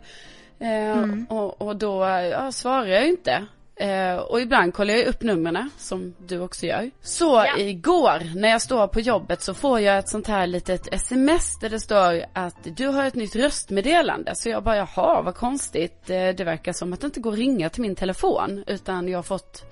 Eh, 0.59 1.05
och, 1.29 1.63
och 1.63 1.77
då 1.77 2.01
ja, 2.33 2.53
svarar 2.53 2.87
jag 2.87 3.09
inte. 3.09 3.47
Eh, 3.81 4.17
och 4.17 4.41
ibland 4.41 4.75
kollar 4.75 4.95
jag 4.95 5.07
upp 5.07 5.23
numren 5.23 5.71
som 5.79 6.15
du 6.27 6.41
också 6.41 6.67
gör. 6.67 6.91
Så 7.03 7.45
Ja. 7.47 7.59
igår 7.59 8.35
när 8.41 8.49
jag 8.49 8.63
står 8.63 8.87
på 8.87 9.01
jobbet 9.01 9.43
så 9.43 9.55
får 9.55 9.81
jag 9.81 9.99
ett 9.99 10.09
sånt 10.09 10.27
här 10.27 10.47
litet 10.47 10.95
sms 10.95 11.59
där 11.61 11.71
det 11.71 11.81
står 11.81 12.25
att 12.33 12.57
du 12.77 12.87
har 12.87 13.05
ett 13.05 13.15
nytt 13.15 13.37
röstmeddelande. 13.37 14.35
Så 14.35 14.49
jag 14.49 14.63
bara 14.65 14.77
jaha 14.77 15.23
vad 15.23 15.35
konstigt. 15.35 16.11
Eh, 16.11 16.29
det 16.29 16.45
verkar 16.45 16.73
som 16.73 16.93
att 16.93 17.01
det 17.01 17.05
inte 17.07 17.21
går 17.21 17.33
att 17.33 17.39
ringa 17.39 17.69
till 17.71 17.83
min 17.83 17.95
telefon 17.95 18.65
utan 18.67 19.09
jag 19.09 19.19
har 19.19 19.23
fått 19.23 19.65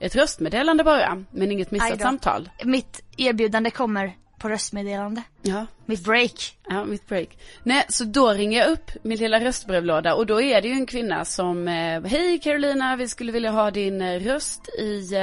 ett 0.00 0.16
röstmeddelande 0.16 0.84
bara, 0.84 1.24
men 1.30 1.52
inget 1.52 1.70
missat 1.70 2.00
samtal. 2.00 2.50
Mitt 2.64 3.02
erbjudande 3.16 3.70
kommer 3.70 4.16
på 4.42 4.48
röstmeddelande. 4.48 5.22
Ja, 5.42 5.66
Mitt 5.86 6.04
break. 6.04 6.56
ja, 6.68 6.84
mitt 6.84 7.06
break. 7.08 7.28
Nej, 7.62 7.84
så 7.88 8.04
då 8.04 8.30
ringer 8.30 8.58
jag 8.58 8.70
upp 8.70 8.90
min 9.02 9.18
lilla 9.18 9.40
röstbrevlåda 9.40 10.14
och 10.14 10.26
då 10.26 10.40
är 10.40 10.62
det 10.62 10.68
ju 10.68 10.74
en 10.74 10.86
kvinna 10.86 11.24
som, 11.24 11.68
eh, 11.68 12.02
hej 12.04 12.38
Carolina, 12.38 12.96
vi 12.96 13.08
skulle 13.08 13.32
vilja 13.32 13.50
ha 13.50 13.70
din 13.70 14.02
eh, 14.02 14.20
röst 14.20 14.68
i, 14.68 15.14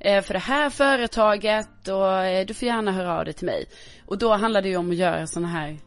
eh, 0.00 0.22
för 0.22 0.32
det 0.32 0.38
här 0.38 0.70
företaget 0.70 1.88
och 1.88 2.46
du 2.46 2.54
får 2.54 2.68
gärna 2.68 2.92
höra 2.92 3.18
av 3.18 3.24
dig 3.24 3.34
till 3.34 3.46
mig. 3.46 3.64
Och 4.06 4.18
då 4.18 4.32
handlar 4.32 4.62
det 4.62 4.68
ju 4.68 4.76
om 4.76 4.90
att 4.90 4.96
göra 4.96 5.26
sådana 5.26 5.48
här, 5.48 5.78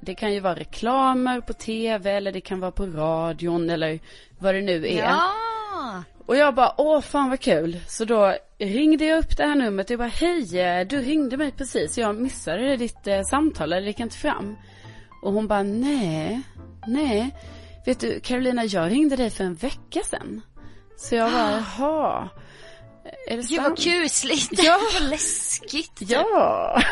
det 0.00 0.14
kan 0.14 0.32
ju 0.34 0.40
vara 0.40 0.54
reklamer 0.54 1.40
på 1.40 1.52
tv 1.52 2.10
eller 2.10 2.32
det 2.32 2.40
kan 2.40 2.60
vara 2.60 2.70
på 2.72 2.86
radion 2.86 3.70
eller 3.70 4.00
vad 4.38 4.54
det 4.54 4.60
nu 4.62 4.86
är. 4.86 4.98
Ja. 4.98 5.32
Och 6.26 6.36
jag 6.36 6.54
bara, 6.54 6.74
åh 6.78 7.00
fan 7.00 7.30
vad 7.30 7.40
kul. 7.40 7.80
Så 7.86 8.04
då 8.04 8.36
ringde 8.58 9.04
jag 9.04 9.18
upp 9.18 9.36
det 9.36 9.42
här 9.42 9.54
numret 9.54 9.86
och 9.86 9.90
jag 9.90 9.98
bara, 9.98 10.08
hej, 10.08 10.60
eh, 10.60 10.86
du 10.86 11.00
ringde 11.00 11.36
mig 11.36 11.52
precis. 11.52 11.98
Jag 11.98 12.16
missade 12.16 12.76
ditt 12.76 13.06
eh, 13.06 13.22
samtal, 13.22 13.72
eller 13.72 13.82
det 13.82 13.88
gick 13.88 14.00
inte 14.00 14.16
fram. 14.16 14.56
Och 15.22 15.32
hon 15.32 15.48
bara, 15.48 15.62
nej, 15.62 16.40
nej. 16.86 17.36
Vet 17.86 18.00
du, 18.00 18.20
Carolina, 18.20 18.64
jag 18.64 18.90
ringde 18.90 19.16
dig 19.16 19.30
för 19.30 19.44
en 19.44 19.54
vecka 19.54 20.00
sedan. 20.04 20.40
Så 20.96 21.14
jag 21.14 21.32
bara, 21.32 21.64
jaha. 21.78 22.28
Är 23.26 23.36
det 23.36 23.42
Gud 23.42 23.60
sant? 23.60 23.68
vad 23.68 23.78
kusligt. 23.78 24.62
Ja. 24.64 24.78
vad 25.00 25.10
läskigt. 25.10 25.98
Ja. 25.98 26.82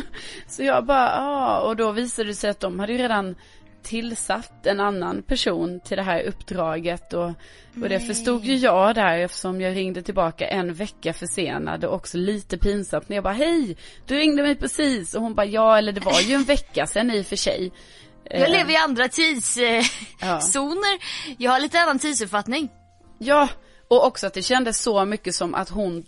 Så 0.46 0.62
jag 0.62 0.86
bara, 0.86 1.10
ja. 1.16 1.60
Och 1.60 1.76
då 1.76 1.92
visade 1.92 2.28
det 2.28 2.34
sig 2.34 2.50
att 2.50 2.60
de 2.60 2.78
hade 2.78 2.92
ju 2.92 2.98
redan 2.98 3.34
tillsatt 3.82 4.66
en 4.66 4.80
annan 4.80 5.22
person 5.22 5.80
till 5.80 5.96
det 5.96 6.02
här 6.02 6.22
uppdraget 6.22 7.12
och, 7.12 7.28
och 7.82 7.88
det 7.88 8.00
förstod 8.00 8.44
ju 8.44 8.56
jag 8.56 8.94
där 8.94 9.18
eftersom 9.18 9.60
jag 9.60 9.76
ringde 9.76 10.02
tillbaka 10.02 10.48
en 10.48 10.74
vecka 10.74 11.12
försenad 11.12 11.84
och 11.84 11.94
också 11.94 12.18
lite 12.18 12.58
pinsamt 12.58 13.08
när 13.08 13.16
jag 13.16 13.24
bara 13.24 13.34
hej, 13.34 13.76
du 14.06 14.16
ringde 14.16 14.42
mig 14.42 14.56
precis 14.56 15.14
och 15.14 15.22
hon 15.22 15.34
bara 15.34 15.46
ja 15.46 15.78
eller 15.78 15.92
det 15.92 16.00
var 16.00 16.20
ju 16.20 16.34
en 16.34 16.44
vecka 16.44 16.86
sedan 16.86 17.10
i 17.10 17.22
och 17.22 17.26
för 17.26 17.36
sig. 17.36 17.72
Jag 18.24 18.40
Eh, 18.40 18.50
lever 18.50 18.72
i 18.72 18.76
andra 18.76 19.08
tidszoner. 19.08 19.88
Ja. 20.20 20.98
Jag 21.38 21.50
har 21.50 21.60
lite 21.60 21.80
annan 21.80 21.98
tidsuppfattning. 21.98 22.68
Ja, 23.18 23.48
och 23.88 24.06
också 24.06 24.26
att 24.26 24.34
det 24.34 24.42
kändes 24.42 24.82
så 24.82 25.04
mycket 25.04 25.34
som 25.34 25.54
att 25.54 25.68
hon 25.68 26.04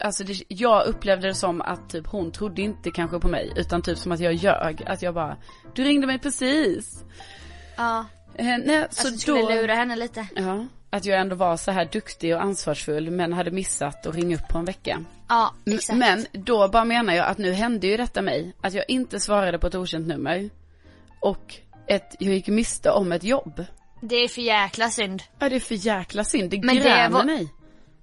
Alltså 0.00 0.24
det, 0.24 0.42
jag 0.48 0.86
upplevde 0.86 1.26
det 1.28 1.34
som 1.34 1.60
att 1.60 1.90
typ 1.90 2.06
hon 2.06 2.32
trodde 2.32 2.62
inte 2.62 2.90
kanske 2.90 3.18
på 3.18 3.28
mig 3.28 3.52
utan 3.56 3.82
typ 3.82 3.98
som 3.98 4.12
att 4.12 4.20
jag 4.20 4.34
ljög. 4.34 4.82
Att 4.86 5.02
jag 5.02 5.14
bara, 5.14 5.36
du 5.74 5.84
ringde 5.84 6.06
mig 6.06 6.18
precis. 6.18 7.04
Ja. 7.76 8.04
Eh, 8.34 8.46
nej, 8.46 8.66
så 8.66 8.82
Alltså 8.84 9.10
du 9.10 9.18
skulle 9.18 9.40
då... 9.40 9.48
lura 9.50 9.74
henne 9.74 9.96
lite. 9.96 10.26
Ja, 10.36 10.66
att 10.90 11.04
jag 11.04 11.20
ändå 11.20 11.36
var 11.36 11.56
så 11.56 11.70
här 11.70 11.88
duktig 11.92 12.34
och 12.34 12.42
ansvarsfull 12.42 13.10
men 13.10 13.32
hade 13.32 13.50
missat 13.50 14.06
att 14.06 14.14
ringa 14.14 14.36
upp 14.36 14.48
på 14.48 14.58
en 14.58 14.64
vecka. 14.64 15.04
Ja, 15.28 15.54
exakt. 15.66 15.98
Men 15.98 16.26
då 16.32 16.68
bara 16.68 16.84
menar 16.84 17.14
jag 17.14 17.26
att 17.26 17.38
nu 17.38 17.52
hände 17.52 17.86
ju 17.86 17.96
detta 17.96 18.22
mig. 18.22 18.52
Att 18.60 18.74
jag 18.74 18.84
inte 18.88 19.20
svarade 19.20 19.58
på 19.58 19.66
ett 19.66 19.74
okänt 19.74 20.06
nummer. 20.06 20.50
Och 21.20 21.54
ett, 21.86 22.16
jag 22.18 22.34
gick 22.34 22.48
miste 22.48 22.90
om 22.90 23.12
ett 23.12 23.24
jobb. 23.24 23.64
Det 24.00 24.14
är 24.16 24.28
för 24.28 24.42
jäkla 24.42 24.90
synd. 24.90 25.22
Ja 25.38 25.48
det 25.48 25.56
är 25.56 25.60
för 25.60 25.74
jäkla 25.74 26.24
synd, 26.24 26.50
det 26.50 26.62
Men 26.64 26.76
det 26.76 26.82
grämer 26.82 27.10
var- 27.10 27.24
mig. 27.24 27.48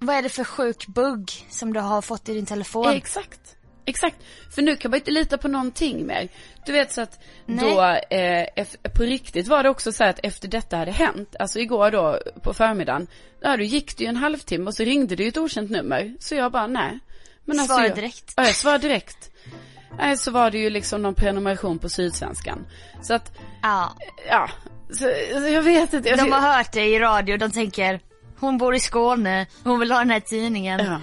Vad 0.03 0.15
är 0.15 0.21
det 0.21 0.29
för 0.29 0.43
sjuk 0.43 0.87
bugg 0.87 1.31
som 1.49 1.73
du 1.73 1.79
har 1.79 2.01
fått 2.01 2.29
i 2.29 2.33
din 2.33 2.45
telefon? 2.45 2.89
Exakt. 2.93 3.39
Exakt. 3.85 4.15
För 4.55 4.61
nu 4.61 4.75
kan 4.75 4.91
man 4.91 4.97
inte 4.99 5.11
lita 5.11 5.37
på 5.37 5.47
någonting 5.47 6.05
mer. 6.07 6.29
Du 6.65 6.71
vet 6.71 6.91
så 6.91 7.01
att 7.01 7.19
Nej. 7.45 7.65
då, 7.65 8.15
eh, 8.15 8.67
på 8.97 9.03
riktigt 9.03 9.47
var 9.47 9.63
det 9.63 9.69
också 9.69 9.91
så 9.91 10.03
att 10.03 10.19
efter 10.23 10.47
detta 10.47 10.77
hade 10.77 10.91
hänt, 10.91 11.35
alltså 11.39 11.59
igår 11.59 11.91
då 11.91 12.19
på 12.43 12.53
förmiddagen, 12.53 13.07
ja 13.41 13.57
då 13.57 13.63
gick 13.63 13.97
det 13.97 14.03
ju 14.03 14.09
en 14.09 14.15
halvtimme 14.15 14.67
och 14.67 14.73
så 14.73 14.83
ringde 14.83 15.15
det 15.15 15.23
ju 15.23 15.29
ett 15.29 15.37
okänt 15.37 15.71
nummer. 15.71 16.15
Så 16.19 16.35
jag 16.35 16.51
bara 16.51 16.67
nej. 16.67 16.99
Men 17.45 17.59
alltså, 17.59 17.73
Svara 17.73 17.87
jag, 17.87 17.95
direkt. 17.95 18.33
Ja, 18.37 18.45
jag 18.45 18.55
svarade 18.55 18.87
direkt. 18.87 19.31
Nej, 19.97 20.17
så 20.17 20.31
var 20.31 20.51
det 20.51 20.57
ju 20.57 20.69
liksom 20.69 21.01
någon 21.01 21.15
prenumeration 21.15 21.79
på 21.79 21.89
Sydsvenskan. 21.89 22.65
Så 23.01 23.13
att, 23.13 23.37
Ja. 23.61 23.97
ja, 24.29 24.49
så, 24.89 25.11
så 25.39 25.47
jag 25.47 25.61
vet 25.61 25.93
inte. 25.93 26.09
Jag, 26.09 26.17
De 26.17 26.31
har 26.31 26.57
hört 26.57 26.71
det 26.71 26.85
i 26.85 26.99
radio, 26.99 27.37
de 27.37 27.51
tänker 27.51 27.99
hon 28.41 28.57
bor 28.57 28.75
i 28.75 28.79
Skåne, 28.79 29.45
hon 29.63 29.79
vill 29.79 29.91
ha 29.91 29.99
den 29.99 30.09
här 30.09 30.19
tidningen. 30.19 30.79
ja. 30.85 31.01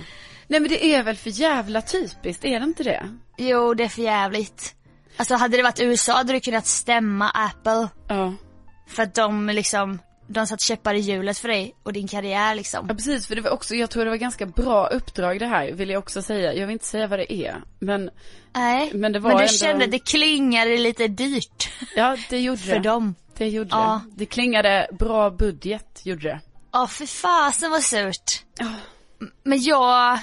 Nej 0.50 0.60
men 0.60 0.68
det 0.70 0.84
är 0.94 1.02
väl 1.02 1.16
för 1.16 1.30
jävla 1.30 1.82
typiskt, 1.82 2.44
är 2.44 2.60
det 2.60 2.64
inte 2.64 2.82
det? 2.82 3.08
Jo, 3.38 3.74
det 3.74 3.84
är 3.84 3.88
för 3.88 4.02
jävligt. 4.02 4.74
Alltså 5.16 5.34
hade 5.34 5.56
det 5.56 5.62
varit 5.62 5.80
USA 5.80 6.12
hade 6.12 6.32
du 6.32 6.40
kunnat 6.40 6.66
stämma 6.66 7.30
Apple. 7.30 7.88
Ja. 8.08 8.34
För 8.88 9.02
att 9.02 9.14
de 9.14 9.46
liksom, 9.46 9.98
de 10.26 10.46
satt 10.46 10.60
käppar 10.60 10.94
i 10.94 10.98
hjulet 11.00 11.38
för 11.38 11.48
dig 11.48 11.74
och 11.82 11.92
din 11.92 12.08
karriär 12.08 12.54
liksom. 12.54 12.86
Ja 12.88 12.94
precis, 12.94 13.26
för 13.26 13.34
det 13.36 13.40
var 13.40 13.50
också, 13.50 13.74
jag 13.74 13.90
tror 13.90 14.04
det 14.04 14.10
var 14.10 14.16
ganska 14.16 14.46
bra 14.46 14.86
uppdrag 14.86 15.38
det 15.38 15.46
här, 15.46 15.72
vill 15.72 15.90
jag 15.90 15.98
också 15.98 16.22
säga. 16.22 16.54
Jag 16.54 16.66
vill 16.66 16.72
inte 16.72 16.86
säga 16.86 17.06
vad 17.06 17.18
det 17.18 17.32
är, 17.32 17.56
men 17.78 18.10
Nej, 18.54 18.90
Men 18.94 19.12
det 19.12 19.18
var 19.18 19.30
men 19.30 19.36
du 19.38 19.42
ändå- 19.44 19.52
kände, 19.52 19.86
det 19.86 19.98
klingade 19.98 20.76
lite 20.76 21.08
dyrt 21.08 21.70
ja, 21.96 22.16
det 22.30 22.40
gjorde 22.40 22.58
för 22.62 22.72
det. 22.72 22.78
dem. 22.78 23.14
Det 23.36 23.48
gjorde 23.48 23.70
Ja. 23.72 24.00
det. 24.06 24.12
Det 24.18 24.26
klingade 24.26 24.88
bra 24.98 25.30
budget, 25.30 26.00
gjorde 26.04 26.22
det. 26.28 26.40
Ja, 26.72 26.86
för 26.86 27.06
fasen 27.06 27.70
vad 27.70 27.82
surt. 27.82 28.44
Ja. 28.58 28.74
Men 29.42 29.62
jag, 29.62 30.18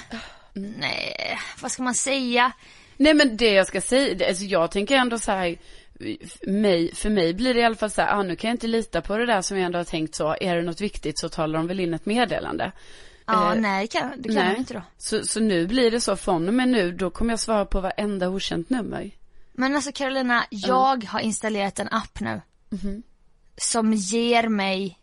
nej, 0.52 1.38
vad 1.60 1.72
ska 1.72 1.82
man 1.82 1.94
säga? 1.94 2.52
Nej 2.96 3.14
men 3.14 3.36
det 3.36 3.52
jag 3.52 3.66
ska 3.66 3.80
säga, 3.80 4.28
alltså 4.28 4.44
jag 4.44 4.70
tänker 4.70 4.96
ändå 4.96 5.18
så 5.18 5.32
här, 5.32 5.56
mig, 6.46 6.94
för 6.94 7.10
mig 7.10 7.34
blir 7.34 7.54
det 7.54 7.60
i 7.60 7.64
alla 7.64 7.74
fall 7.74 7.90
så 7.90 8.02
här, 8.02 8.18
ah, 8.18 8.22
nu 8.22 8.36
kan 8.36 8.48
jag 8.48 8.54
inte 8.54 8.66
lita 8.66 9.00
på 9.00 9.16
det 9.16 9.26
där 9.26 9.42
som 9.42 9.56
jag 9.56 9.66
ändå 9.66 9.78
har 9.78 9.84
tänkt 9.84 10.14
så, 10.14 10.36
är 10.40 10.56
det 10.56 10.62
något 10.62 10.80
viktigt 10.80 11.18
så 11.18 11.28
talar 11.28 11.58
de 11.58 11.66
väl 11.66 11.80
in 11.80 11.94
ett 11.94 12.06
meddelande. 12.06 12.72
Ja, 13.26 13.52
Eh, 13.54 13.60
nej, 13.60 13.82
det 13.82 13.98
kan, 13.98 14.22
det 14.22 14.34
kan 14.34 14.46
man 14.46 14.56
inte 14.56 14.74
då. 14.74 14.82
Så, 14.98 15.24
så 15.24 15.40
nu 15.40 15.66
blir 15.66 15.90
det 15.90 16.00
så, 16.00 16.16
från 16.16 16.48
och 16.48 16.54
med 16.54 16.68
nu, 16.68 16.92
då 16.92 17.10
kommer 17.10 17.32
jag 17.32 17.40
svara 17.40 17.64
på 17.64 17.80
varenda 17.80 18.28
okänt 18.28 18.70
nummer. 18.70 19.10
Men 19.52 19.74
alltså 19.74 19.92
Carolina, 19.92 20.44
jag 20.50 21.04
har 21.04 21.20
installerat 21.20 21.78
en 21.78 21.88
app 21.88 22.20
nu. 22.20 22.40
Mhm. 22.70 23.02
Som 23.56 23.92
ger 23.92 24.48
mig 24.48 24.98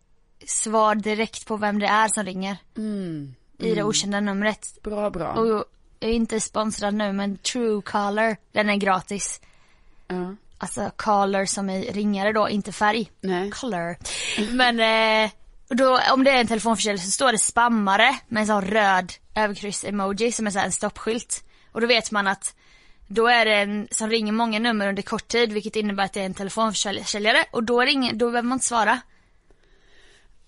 svar 0.47 0.95
direkt 0.95 1.45
på 1.45 1.57
vem 1.57 1.79
det 1.79 1.87
är 1.87 2.07
som 2.07 2.23
ringer. 2.23 2.57
Mm. 2.77 3.35
I 3.57 3.75
det 3.75 3.83
okända 3.83 4.19
numret. 4.19 4.77
Bra, 4.83 5.09
bra. 5.09 5.33
Och 5.33 5.47
jag 5.47 5.65
är 5.99 6.13
inte 6.13 6.39
sponsrad 6.39 6.93
nu 6.93 7.13
men 7.13 7.37
Truecaller, 7.37 8.37
den 8.51 8.69
är 8.69 8.75
gratis. 8.75 9.41
Ja. 10.07 10.35
Alltså 10.57 10.91
caller 10.97 11.45
som 11.45 11.69
i 11.69 11.91
ringare 11.91 12.33
då, 12.33 12.49
inte 12.49 12.71
färg. 12.71 13.11
Nej. 13.21 13.51
Color. 13.51 13.97
Men 14.53 14.79
eh, 14.79 15.31
då, 15.69 15.99
om 16.13 16.23
det 16.23 16.31
är 16.31 16.39
en 16.39 16.47
telefonförsäljare 16.47 17.05
så 17.05 17.11
står 17.11 17.31
det 17.31 17.37
spammare 17.37 18.15
med 18.27 18.41
en 18.41 18.47
sån 18.47 18.61
röd 18.61 19.13
överkryss-emoji 19.35 20.31
som 20.31 20.47
är 20.47 20.51
så 20.51 20.59
en 20.59 20.71
stoppskylt. 20.71 21.43
Och 21.71 21.81
då 21.81 21.87
vet 21.87 22.11
man 22.11 22.27
att 22.27 22.55
då 23.07 23.27
är 23.27 23.45
det 23.45 23.55
en 23.55 23.87
som 23.91 24.09
ringer 24.09 24.31
många 24.31 24.59
nummer 24.59 24.87
under 24.87 25.03
kort 25.03 25.27
tid 25.27 25.53
vilket 25.53 25.75
innebär 25.75 26.03
att 26.03 26.13
det 26.13 26.21
är 26.21 26.25
en 26.25 26.33
telefonförsäljare 26.33 27.45
och 27.51 27.63
då, 27.63 27.81
ringer, 27.81 28.13
då 28.13 28.31
behöver 28.31 28.47
man 28.47 28.55
inte 28.55 28.65
svara. 28.65 28.99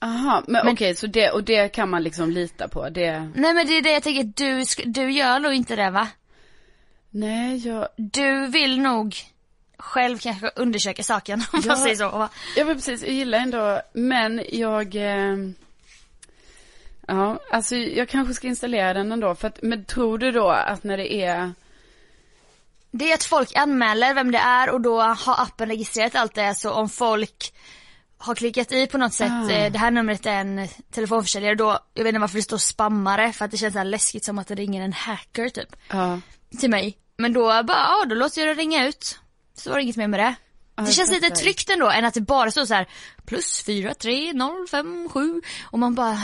Aha, 0.06 0.44
men, 0.48 0.66
Men- 0.66 0.74
okej, 0.74 0.96
så 0.96 1.08
det, 1.08 1.30
och 1.32 1.44
det 1.44 1.70
kan 1.70 1.90
man 1.90 2.04
liksom 2.04 2.32
lita 2.32 2.68
på, 2.68 2.90
det, 2.90 3.32
Nej 3.36 3.54
men 3.54 3.68
det 3.68 3.74
är 3.78 3.82
det 3.82 3.92
jag 3.92 4.04
tänker, 4.04 4.24
du, 4.24 4.64
du 4.92 5.12
gör 5.12 5.40
nog 5.40 5.54
inte 5.54 5.76
det 5.76 5.90
va? 5.90 6.08
nej 7.10 7.68
jag, 7.68 7.88
Du 7.98 8.48
vill 8.48 8.80
nog 8.82 9.16
själv 9.78 10.18
kanske 10.18 10.52
undersöka 10.56 11.04
saken 11.04 11.40
om 11.54 11.60
Ja. 11.64 11.68
man 11.68 11.78
säger 11.78 11.96
så. 11.96 12.10
va? 12.10 12.30
Ja 12.56 12.66
men 12.66 12.76
precis, 12.76 13.02
jag 13.04 13.12
gillar 13.12 13.40
ändå, 13.40 13.82
men 13.94 14.42
jag, 14.52 14.96
eh, 14.96 15.36
ja, 17.08 17.40
alltså 17.52 17.76
jag 17.76 18.10
kanske 18.10 18.34
ska 18.34 18.48
installera 18.48 18.94
den 18.94 19.12
ändå, 19.12 19.36
för 19.36 19.48
att, 19.48 19.62
men 19.62 19.86
tror 19.86 20.18
du 20.18 20.32
då 20.32 20.50
att 20.50 20.84
när 20.84 20.98
det 20.98 21.14
är, 21.14 21.54
Det 22.92 23.12
är 23.12 23.14
att 23.14 23.24
folk 23.24 23.56
anmäler 23.56 24.14
vem 24.14 24.32
det 24.32 24.38
är 24.38 24.70
och 24.70 24.82
då 24.82 25.02
har 25.02 25.42
appen 25.44 25.70
registrerat 25.70 26.16
allt 26.16 26.36
det 26.36 26.56
så 26.56 26.72
om 26.72 26.90
folk 26.90 27.54
har 28.26 28.36
klickat 28.36 28.72
i 28.72 28.88
på 28.88 28.98
något 28.98 29.14
sätt, 29.14 29.32
eh, 29.32 29.72
det 29.72 29.78
här 29.78 29.92
numret 29.92 30.26
är 30.26 30.32
en 30.32 30.68
telefonförsäljare 30.92 31.56
då, 31.56 31.80
jag 31.94 32.04
vet 32.04 32.10
inte 32.10 32.20
varför 32.20 32.36
det 32.36 32.44
står 32.44 32.58
spammare 32.58 33.34
för 33.34 33.46
att 33.46 33.52
det 33.52 33.58
känns 33.58 33.74
så 33.74 33.78
här 33.78 33.86
läskigt 33.86 34.26
som 34.26 34.40
att 34.40 34.48
det 34.48 34.56
ringer 34.56 34.82
en 34.82 34.94
hacker 34.94 35.50
typ 35.50 35.76
ja, 35.90 36.20
till 36.60 36.70
mig. 36.70 36.98
Men 37.18 37.34
då 37.34 37.42
bara, 37.42 37.78
ja 37.78 38.06
då 38.10 38.16
låter 38.16 38.42
jag 38.42 38.58
det 38.58 38.62
ringa 38.62 38.88
ut. 38.88 39.20
Så 39.58 39.70
var 39.70 39.78
det 39.78 39.84
inget 39.84 39.98
mer 39.98 40.08
med 40.08 40.20
det. 40.20 40.36
Det 40.76 40.92
känns 40.92 41.12
lite 41.12 41.30
tryggt 41.30 41.70
ändå 41.70 41.90
än 41.90 42.06
att 42.06 42.14
det 42.14 42.22
bara 42.22 42.52
står 42.52 42.66
så 42.66 42.74
här 42.74 42.88
plus 43.26 43.64
4, 43.66 43.94
3, 43.94 44.34
0, 44.34 44.68
5, 44.72 45.10
7 45.10 45.42
och 45.64 45.80
man 45.80 45.96
bara, 45.96 46.18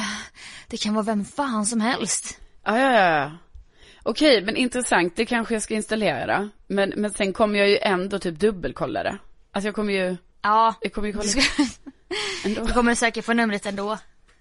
det 0.68 0.78
kan 0.78 0.94
vara 0.94 1.06
vem 1.06 1.26
fan 1.26 1.66
som 1.66 1.82
helst. 1.82 2.40
ja, 2.66 2.80
ja, 2.80 2.92
ja, 2.92 3.20
ja. 3.20 3.32
Okej, 4.04 4.42
men 4.42 4.56
intressant, 4.56 5.16
det 5.16 5.26
kanske 5.26 5.56
jag 5.56 5.62
ska 5.64 5.74
installera, 5.74 6.50
men, 6.68 6.94
men 6.98 7.12
sen 7.12 7.34
kommer 7.34 7.60
jag 7.60 7.70
ju 7.70 7.78
ändå 7.78 8.20
typ 8.20 8.40
dubbelkolla 8.40 9.04
det. 9.04 9.18
Alltså 9.52 9.68
jag 9.68 9.76
kommer 9.76 9.94
ju, 9.94 10.18
Ja, 10.42 10.76
jag 10.82 10.94
kommer 10.94 11.08
ju 11.08 11.12
du, 11.14 11.18
kolla 11.20 11.30
ska, 11.30 11.64
ändå. 12.46 12.64
du 12.66 12.74
kommer 12.74 12.96
söka 12.96 13.22
på 13.22 13.34
numret 13.34 13.66
ändå. 13.66 13.98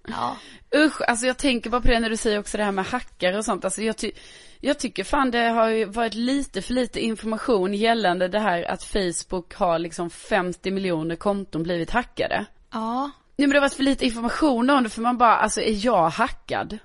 Ja. 0.08 0.36
Usch, 0.76 1.00
alltså 1.08 1.26
jag 1.26 1.38
tänker 1.38 1.70
bara 1.70 1.80
på 1.80 1.88
det 1.88 2.00
när 2.00 2.10
du 2.10 2.16
säger 2.16 2.38
också 2.38 2.56
det 2.58 2.64
här 2.64 2.72
med 2.72 2.84
hackare 2.84 3.38
och 3.38 3.44
sånt. 3.44 3.64
Alltså 3.64 3.82
jag, 3.82 3.96
ty- 3.96 4.12
jag 4.60 4.78
tycker 4.78 5.04
fan 5.04 5.30
det 5.30 5.48
har 5.48 5.68
ju 5.68 5.84
varit 5.84 6.14
lite 6.14 6.62
för 6.62 6.74
lite 6.74 7.00
information 7.00 7.74
gällande 7.74 8.28
det 8.28 8.40
här 8.40 8.62
att 8.62 8.82
Facebook 8.84 9.54
har 9.54 9.78
liksom 9.78 10.10
50 10.10 10.70
miljoner 10.70 11.16
konton 11.16 11.62
blivit 11.62 11.90
hackade. 11.90 12.46
Ja. 12.72 13.10
Nej 13.36 13.46
men 13.46 13.50
det 13.50 13.56
har 13.56 13.60
varit 13.60 13.74
för 13.74 13.82
lite 13.82 14.04
information 14.06 14.70
om 14.70 14.82
det 14.82 14.90
för 14.90 15.02
man 15.02 15.18
bara, 15.18 15.36
alltså 15.36 15.60
är 15.60 15.84
jag 15.86 16.08
hackad? 16.08 16.78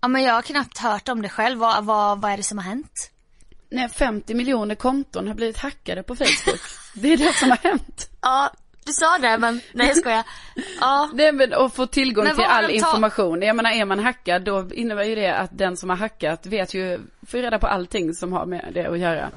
Ja 0.00 0.08
men 0.08 0.22
jag 0.22 0.34
har 0.34 0.42
knappt 0.42 0.78
hört 0.78 1.08
om 1.08 1.22
det 1.22 1.28
själv, 1.28 1.58
vad, 1.58 1.84
vad, 1.84 2.20
vad 2.20 2.32
är 2.32 2.36
det 2.36 2.42
som 2.42 2.58
har 2.58 2.64
hänt? 2.64 3.10
Nej 3.70 3.88
50 3.88 4.34
miljoner 4.34 4.74
konton 4.74 5.28
har 5.28 5.34
blivit 5.34 5.58
hackade 5.58 6.02
på 6.02 6.16
Facebook. 6.16 6.60
det 6.94 7.12
är 7.12 7.16
det 7.16 7.32
som 7.32 7.50
har 7.50 7.56
hänt. 7.58 8.10
Ja, 8.22 8.50
du 8.86 8.92
sa 8.92 9.18
det 9.18 9.38
men, 9.38 9.60
nej 9.72 9.86
jag 9.88 9.96
skojar. 9.96 10.24
Ja. 10.80 11.10
Nej 11.14 11.32
men 11.32 11.52
att 11.54 11.74
få 11.74 11.86
tillgång 11.86 12.24
Men 12.24 12.36
till 12.36 12.44
all 12.44 12.64
ta- 12.64 12.70
information. 12.70 13.42
Jag 13.42 13.56
menar 13.56 13.70
är 13.70 13.84
man 13.84 13.98
hackad 13.98 14.44
då 14.44 14.68
innebär 14.72 15.04
ju 15.04 15.14
det 15.14 15.36
att 15.36 15.58
den 15.58 15.76
som 15.76 15.90
har 15.90 15.96
hackat 15.96 16.46
vet 16.46 16.74
ju, 16.74 16.98
får 17.26 17.38
reda 17.38 17.58
på 17.58 17.66
allting 17.66 18.14
som 18.14 18.32
har 18.32 18.46
med 18.46 18.70
det 18.74 18.86
att 18.86 18.98
göra. 18.98 19.30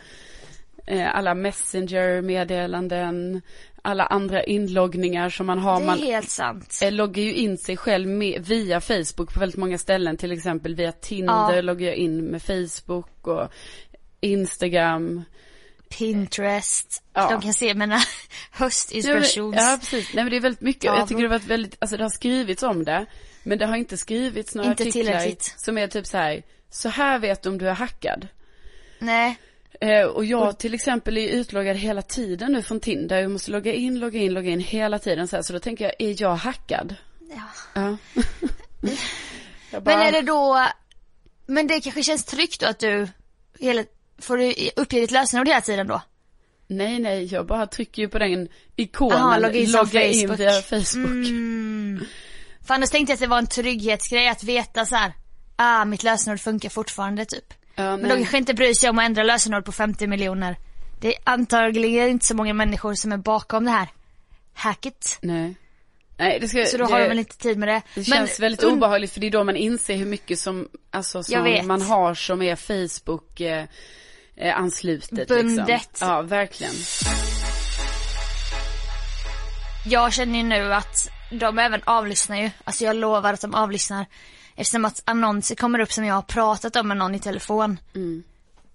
Eh, 0.88 1.16
Alla 1.16 1.34
messenger-meddelanden, 1.36 3.42
alla 3.82 4.04
andra 4.06 4.44
inloggningar 4.44 5.30
som 5.30 5.46
man 5.48 5.60
har. 5.60 5.78
Det 5.80 5.84
är 5.84 5.88
Man 5.88 6.00
helt 6.00 6.30
sant. 6.30 6.80
eh, 6.84 6.92
loggar 6.92 7.24
ju 7.24 7.34
in 7.34 7.58
sig 7.58 7.78
själv 7.78 8.08
med, 8.08 8.46
via 8.46 8.82
Facebook 8.82 9.34
på 9.34 9.40
väldigt 9.40 9.58
många 9.58 9.78
ställen. 9.78 10.18
Till 10.18 10.32
exempel 10.32 10.76
via 10.76 10.92
Tinder 10.92 11.54
Ja. 11.56 11.62
loggar 11.62 11.88
jag 11.88 11.96
in 11.96 12.26
med 12.26 12.42
Facebook 12.42 13.28
och 13.28 13.52
Instagram. 14.20 15.24
Pinterest. 15.90 17.04
Ja. 17.14 17.30
De 17.30 17.42
kan 17.42 17.54
se 17.54 17.74
mina 17.74 18.00
höstinspirations... 18.52 19.56
Ja, 19.56 19.78
precis. 19.80 20.14
Nej 20.14 20.24
men 20.24 20.32
det 20.32 20.38
är 20.38 20.42
väldigt 20.42 20.62
mycket. 20.62 20.84
Jag 20.84 21.08
tycker 21.08 21.22
det 21.22 21.28
har 21.28 21.40
varit 21.40 21.48
väldigt, 21.48 21.76
alltså 21.80 21.98
det 21.98 22.04
har 22.04 22.10
skrivits 22.10 22.64
om 22.64 22.84
det. 22.84 23.06
Men 23.44 23.58
det 23.58 23.66
har 23.66 23.76
inte 23.76 23.98
skrivits 23.98 24.56
några 24.56 24.70
Inte 24.70 24.84
artiklar 24.84 25.36
som 25.60 25.78
är 25.78 25.88
typ 25.88 26.08
så 26.08 26.18
här, 26.18 26.44
så 26.70 26.90
här 26.90 27.20
vet 27.20 27.42
du 27.42 27.50
om 27.50 27.58
du 27.58 27.70
är 27.70 27.74
hackad. 27.74 28.28
Nej. 29.00 29.38
Eh, 29.82 30.04
och 30.04 30.26
jag 30.26 30.60
till 30.60 30.74
exempel 30.74 31.18
är 31.18 31.30
utloggad 31.30 31.78
hela 31.78 32.02
tiden 32.02 32.52
nu 32.52 32.62
från 32.62 32.80
Tinder. 32.80 33.22
Jag 33.22 33.32
måste 33.32 33.52
logga 33.52 33.74
in, 33.74 34.00
logga 34.00 34.20
in, 34.20 34.34
logga 34.34 34.50
in 34.50 34.60
hela 34.60 35.00
tiden 35.00 35.28
så 35.28 35.36
här. 35.36 35.44
Så 35.44 35.54
då 35.54 35.60
tänker 35.60 35.86
jag, 35.86 35.94
är 36.00 36.22
jag 36.22 36.36
hackad? 36.36 36.96
Ja. 37.74 37.98
Jag 39.72 39.84
bara, 39.84 39.98
Men 39.98 40.08
är 40.08 40.12
det 40.12 40.22
då, 40.22 40.68
men 41.46 41.68
det 41.68 41.82
kanske 41.82 42.04
känns 42.04 42.26
tryggt 42.26 42.60
då 42.60 42.68
att 42.68 42.80
du, 42.80 43.08
hela, 43.60 43.84
får 44.22 44.38
du 44.38 44.54
uppge 44.76 45.00
ditt 45.00 45.12
lösenord 45.12 45.48
hela 45.48 45.62
tiden 45.62 45.88
då? 45.88 46.02
Nej, 46.68 47.00
nej, 47.00 47.26
jag 47.34 47.46
bara 47.48 47.68
trycker 47.68 48.02
ju 48.02 48.10
på 48.10 48.20
den 48.20 48.48
ikonen, 48.76 49.18
Aha, 49.18 49.38
logga 49.38 49.60
in 49.60 49.72
logga 49.72 50.04
in 50.04 50.36
via 50.36 50.62
Facebook. 50.62 51.28
Mm. 51.28 52.06
För 52.68 52.74
annars 52.74 52.90
tänkte 52.90 53.12
jag 53.12 53.16
att 53.16 53.20
det 53.22 53.28
var 53.28 53.38
en 53.38 53.48
trygghetsgrej 53.48 54.28
att 54.28 54.44
veta 54.44 54.86
så 54.86 54.96
här. 54.96 55.14
ah 55.56 55.86
mitt 55.86 56.04
lösenord 56.04 56.40
funkar 56.40 56.70
fortfarande 56.70 57.26
typ. 57.26 57.54
Ja, 57.76 57.84
Men 57.84 58.00
nej. 58.02 58.10
de 58.10 58.16
kanske 58.18 58.38
inte 58.38 58.54
bryr 58.54 58.74
sig 58.74 58.90
om 58.90 59.00
att 59.00 59.06
ändra 59.06 59.24
lösenord 59.24 59.66
på 59.66 59.72
50 59.72 60.08
miljoner. 60.08 60.58
Det 61.02 61.08
är 61.16 61.22
antagligen 61.24 62.10
inte 62.10 62.26
så 62.26 62.36
många 62.36 62.54
människor 62.54 62.94
som 62.94 63.12
är 63.12 63.18
bakom 63.18 63.66
det 63.66 63.72
här 63.72 63.88
hacket. 64.54 65.18
nej. 65.22 65.56
Nej, 66.18 66.40
det 66.40 66.48
ska, 66.48 66.66
Så 66.66 66.78
då 66.78 66.86
det, 66.86 66.92
har 66.94 67.00
du 67.02 67.08
väl 67.08 67.20
inte 67.20 67.38
tid 67.38 67.58
med 67.58 67.68
det. 67.68 67.82
det 67.96 68.04
känns 68.04 68.40
väldigt 68.40 68.64
und- 68.64 68.74
obehagligt 68.74 69.12
för 69.14 69.20
det 69.20 69.28
är 69.28 69.32
då 69.32 69.44
man 69.44 69.56
inser 69.56 69.96
hur 69.96 70.06
mycket 70.06 70.40
som, 70.40 70.70
alltså 70.92 71.24
som 71.24 71.62
man 71.68 71.82
har 71.82 72.14
som 72.14 72.42
är 72.42 72.56
Facebook 72.56 73.42
eh, 73.42 73.66
eh, 74.40 74.58
anslutet 74.60 75.28
Bundet. 75.28 75.68
liksom. 75.68 76.08
Ja, 76.08 76.22
verkligen. 76.22 76.74
Jag 79.86 80.14
känner 80.14 80.38
ju 80.38 80.44
nu 80.44 80.74
att 80.74 81.10
de 81.32 81.60
även 81.60 81.82
avlyssnar 81.84 82.38
ju. 82.38 82.50
Alltså 82.64 82.84
jag 82.86 82.96
lovar 82.96 83.34
att 83.34 83.42
de 83.42 83.56
avlyssnar. 83.56 84.06
Eftersom 84.56 84.86
att 84.86 85.02
annonser 85.06 85.56
kommer 85.56 85.80
upp 85.80 85.92
som 85.92 86.06
jag 86.06 86.16
har 86.16 86.22
pratat 86.22 86.76
om 86.76 86.88
med 86.88 86.98
någon 86.98 87.16
i 87.16 87.20
telefon. 87.20 87.80
Mm. 87.96 88.24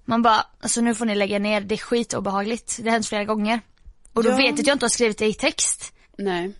Man 0.05 0.23
bara, 0.23 0.47
alltså 0.61 0.81
nu 0.81 0.95
får 0.95 1.05
ni 1.07 1.15
lägga 1.15 1.39
ner, 1.39 1.61
det 1.61 1.75
är 1.75 1.79
skitobehagligt. 1.79 2.77
Det 2.83 2.85
har 2.85 2.91
hänt 2.93 3.09
flera 3.09 3.25
gånger. 3.25 3.61
Och 4.13 4.23
då 4.25 4.31
Ja. 4.31 4.37
vet 4.37 4.45
jag 4.47 4.61
att 4.61 4.67
jag 4.67 4.75
inte 4.75 4.85
har 4.85 4.91
skrivit 4.91 5.19
det 5.19 5.27
i 5.27 5.35
text. 5.35 5.93
Nej. 6.19 6.53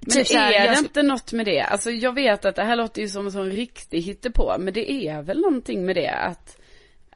Men 0.00 0.10
Typ 0.10 0.32
här, 0.34 0.52
är 0.52 0.60
jag 0.64 0.68
det 0.68 0.74
sk- 0.74 0.82
inte 0.82 1.02
något 1.02 1.32
med 1.32 1.46
det? 1.46 1.60
Alltså 1.60 1.90
jag 1.90 2.14
vet 2.14 2.44
att 2.44 2.56
det 2.56 2.64
här 2.64 2.76
låter 2.76 3.02
ju 3.02 3.08
som 3.08 3.26
en 3.26 3.32
sån 3.32 3.50
riktig 3.50 4.02
hittepå, 4.02 4.56
men 4.58 4.74
det 4.74 4.92
är 4.92 5.22
väl 5.22 5.40
någonting 5.40 5.86
med 5.86 5.96
det 5.96 6.08
att, 6.10 6.56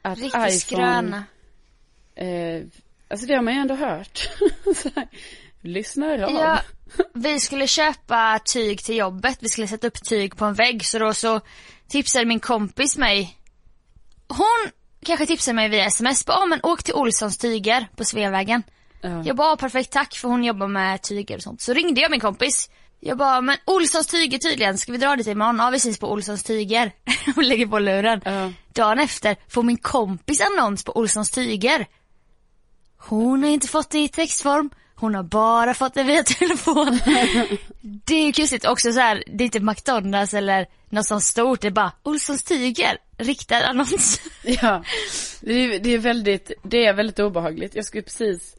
att 0.05 0.19
Riktigt 0.19 0.61
skröna. 0.61 1.23
eh, 2.15 2.61
alltså 3.09 3.27
det 3.27 3.33
har 3.35 3.41
man 3.41 3.53
ju 3.53 3.59
ändå 3.59 3.75
hört. 3.75 4.29
Här, 4.95 5.07
Lyssnar 5.61 6.19
av. 6.19 6.31
Ja, 6.31 6.59
vi 7.13 7.39
skulle 7.39 7.67
köpa 7.67 8.39
tyg 8.53 8.83
till 8.83 8.95
jobbet, 8.95 9.37
vi 9.41 9.49
skulle 9.49 9.67
sätta 9.67 9.87
upp 9.87 10.03
tyg 10.03 10.37
på 10.37 10.45
en 10.45 10.53
vägg 10.53 10.85
så 10.85 10.99
då 10.99 11.13
så 11.13 11.41
tipsade 11.87 12.25
min 12.25 12.39
kompis 12.39 12.97
mig. 12.97 13.37
Hon 14.27 14.71
kanske 15.05 15.25
tipsade 15.25 15.55
mig 15.55 15.69
via 15.69 15.85
sms, 15.85 16.25
bara, 16.25 16.37
ah, 16.37 16.45
men 16.45 16.59
åk 16.63 16.83
till 16.83 16.93
Olssons 16.93 17.37
tyger 17.37 17.87
på 17.95 18.03
Sveavägen. 18.05 18.63
Ja. 19.01 19.23
Jag 19.25 19.35
bara, 19.35 19.51
ah, 19.51 19.55
perfekt 19.57 19.91
tack 19.91 20.15
för 20.15 20.27
hon 20.27 20.43
jobbar 20.43 20.67
med 20.67 21.01
tyger 21.01 21.35
och 21.35 21.43
sånt. 21.43 21.61
Så 21.61 21.73
ringde 21.73 22.01
jag 22.01 22.11
min 22.11 22.19
kompis. 22.19 22.69
Jag 23.07 23.17
bara, 23.17 23.41
men 23.41 23.57
Olssons 23.65 24.07
tyger 24.07 24.37
tydligen, 24.37 24.77
ska 24.77 24.91
vi 24.91 24.97
dra 24.97 25.15
dit 25.15 25.27
imorgon? 25.27 25.57
Ja 25.57 25.69
vi 25.69 25.77
ses 25.77 25.97
på 25.97 26.11
Olssons 26.11 26.43
tyger. 26.43 26.91
och 27.35 27.43
lägger 27.43 27.67
på 27.67 27.79
luren. 27.79 28.21
Ja. 28.25 28.51
Dagen 28.73 28.99
efter 28.99 29.35
får 29.47 29.63
min 29.63 29.77
kompis 29.77 30.41
annons 30.41 30.83
på 30.83 30.97
Olssons 30.97 31.31
tyger. 31.31 31.87
Hon 32.97 33.43
har 33.43 33.49
inte 33.49 33.67
fått 33.67 33.89
det 33.89 33.99
i 33.99 34.07
textform. 34.07 34.69
Hon 34.95 35.15
har 35.15 35.23
bara 35.23 35.73
fått 35.73 35.93
det 35.93 36.03
via 36.03 36.23
telefon. 36.39 36.99
det 37.81 38.15
är 38.15 38.25
ju 38.25 38.31
kusligt 38.31 38.65
också 38.65 38.91
så 38.91 38.99
här, 38.99 39.23
det 39.27 39.43
är 39.43 39.45
inte 39.45 39.59
McDonalds 39.59 40.33
eller 40.33 40.67
något 40.89 41.05
sånt 41.05 41.23
stort, 41.23 41.61
det 41.61 41.67
är 41.67 41.71
bara 41.71 41.91
Olssons 42.03 42.43
tyger, 42.43 42.97
riktad 43.17 43.65
annons. 43.65 44.21
Ja, 44.43 44.83
det 45.41 45.53
är, 45.53 45.79
det 45.79 45.89
är 45.89 45.97
väldigt, 45.97 46.51
det 46.63 46.85
är 46.85 46.93
väldigt 46.93 47.19
obehagligt. 47.19 47.75
Jag 47.75 47.85
skulle 47.85 48.03
precis 48.03 48.55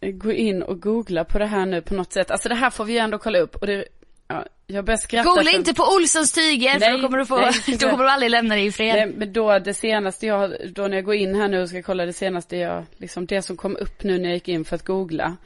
gå 0.00 0.32
in 0.32 0.62
och 0.62 0.82
googla 0.82 1.24
på 1.24 1.38
det 1.38 1.46
här 1.46 1.66
nu 1.66 1.82
på 1.82 1.94
något 1.94 2.12
sätt. 2.12 2.30
Alltså 2.30 2.48
det 2.48 2.54
här 2.54 2.70
får 2.70 2.84
vi 2.84 2.98
ändå 2.98 3.18
kolla 3.18 3.38
upp 3.38 3.56
och 3.56 3.66
det, 3.66 3.84
ja, 4.28 4.44
jag 4.66 4.84
börjar 4.84 4.98
skratta. 4.98 5.28
Googla 5.28 5.50
för- 5.50 5.58
inte 5.58 5.74
på 5.74 5.82
Olssons 5.96 6.32
tyger 6.32 6.78
för 6.78 6.92
då 6.92 7.02
kommer 7.02 7.18
du 7.18 7.26
få, 7.26 7.36
nej. 7.36 7.52
då 7.80 7.88
kommer 7.90 8.04
du 8.04 8.10
aldrig 8.10 8.30
lämna 8.30 8.54
dig 8.54 8.66
i 8.66 8.72
fred. 8.72 8.94
Nej, 8.94 9.14
men 9.16 9.32
då 9.32 9.58
det 9.58 9.74
senaste 9.74 10.26
jag, 10.26 10.52
då 10.74 10.86
när 10.88 10.96
jag 10.96 11.04
går 11.04 11.14
in 11.14 11.34
här 11.34 11.48
nu 11.48 11.62
och 11.62 11.68
ska 11.68 11.82
kolla 11.82 12.06
det 12.06 12.12
senaste 12.12 12.56
jag, 12.56 12.84
liksom 12.96 13.26
det 13.26 13.42
som 13.42 13.56
kom 13.56 13.76
upp 13.76 14.02
nu 14.02 14.18
när 14.18 14.24
jag 14.28 14.34
gick 14.34 14.48
in 14.48 14.64
för 14.64 14.76
att 14.76 14.84
googla. 14.84 15.36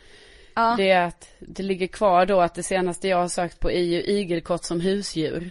ja. 0.55 0.75
Det 0.79 0.91
är 0.91 1.05
att 1.07 1.35
det 1.39 1.63
ligger 1.63 1.87
kvar 1.87 2.27
då 2.27 2.41
att 2.41 2.55
det 2.55 2.63
senaste 2.63 3.09
jag 3.09 3.17
har 3.17 3.29
sökt 3.29 3.61
på 3.61 3.71
är 3.71 3.83
ju 3.83 4.03
igelkott 4.03 4.65
som 4.65 4.81
husdjur. 4.81 5.51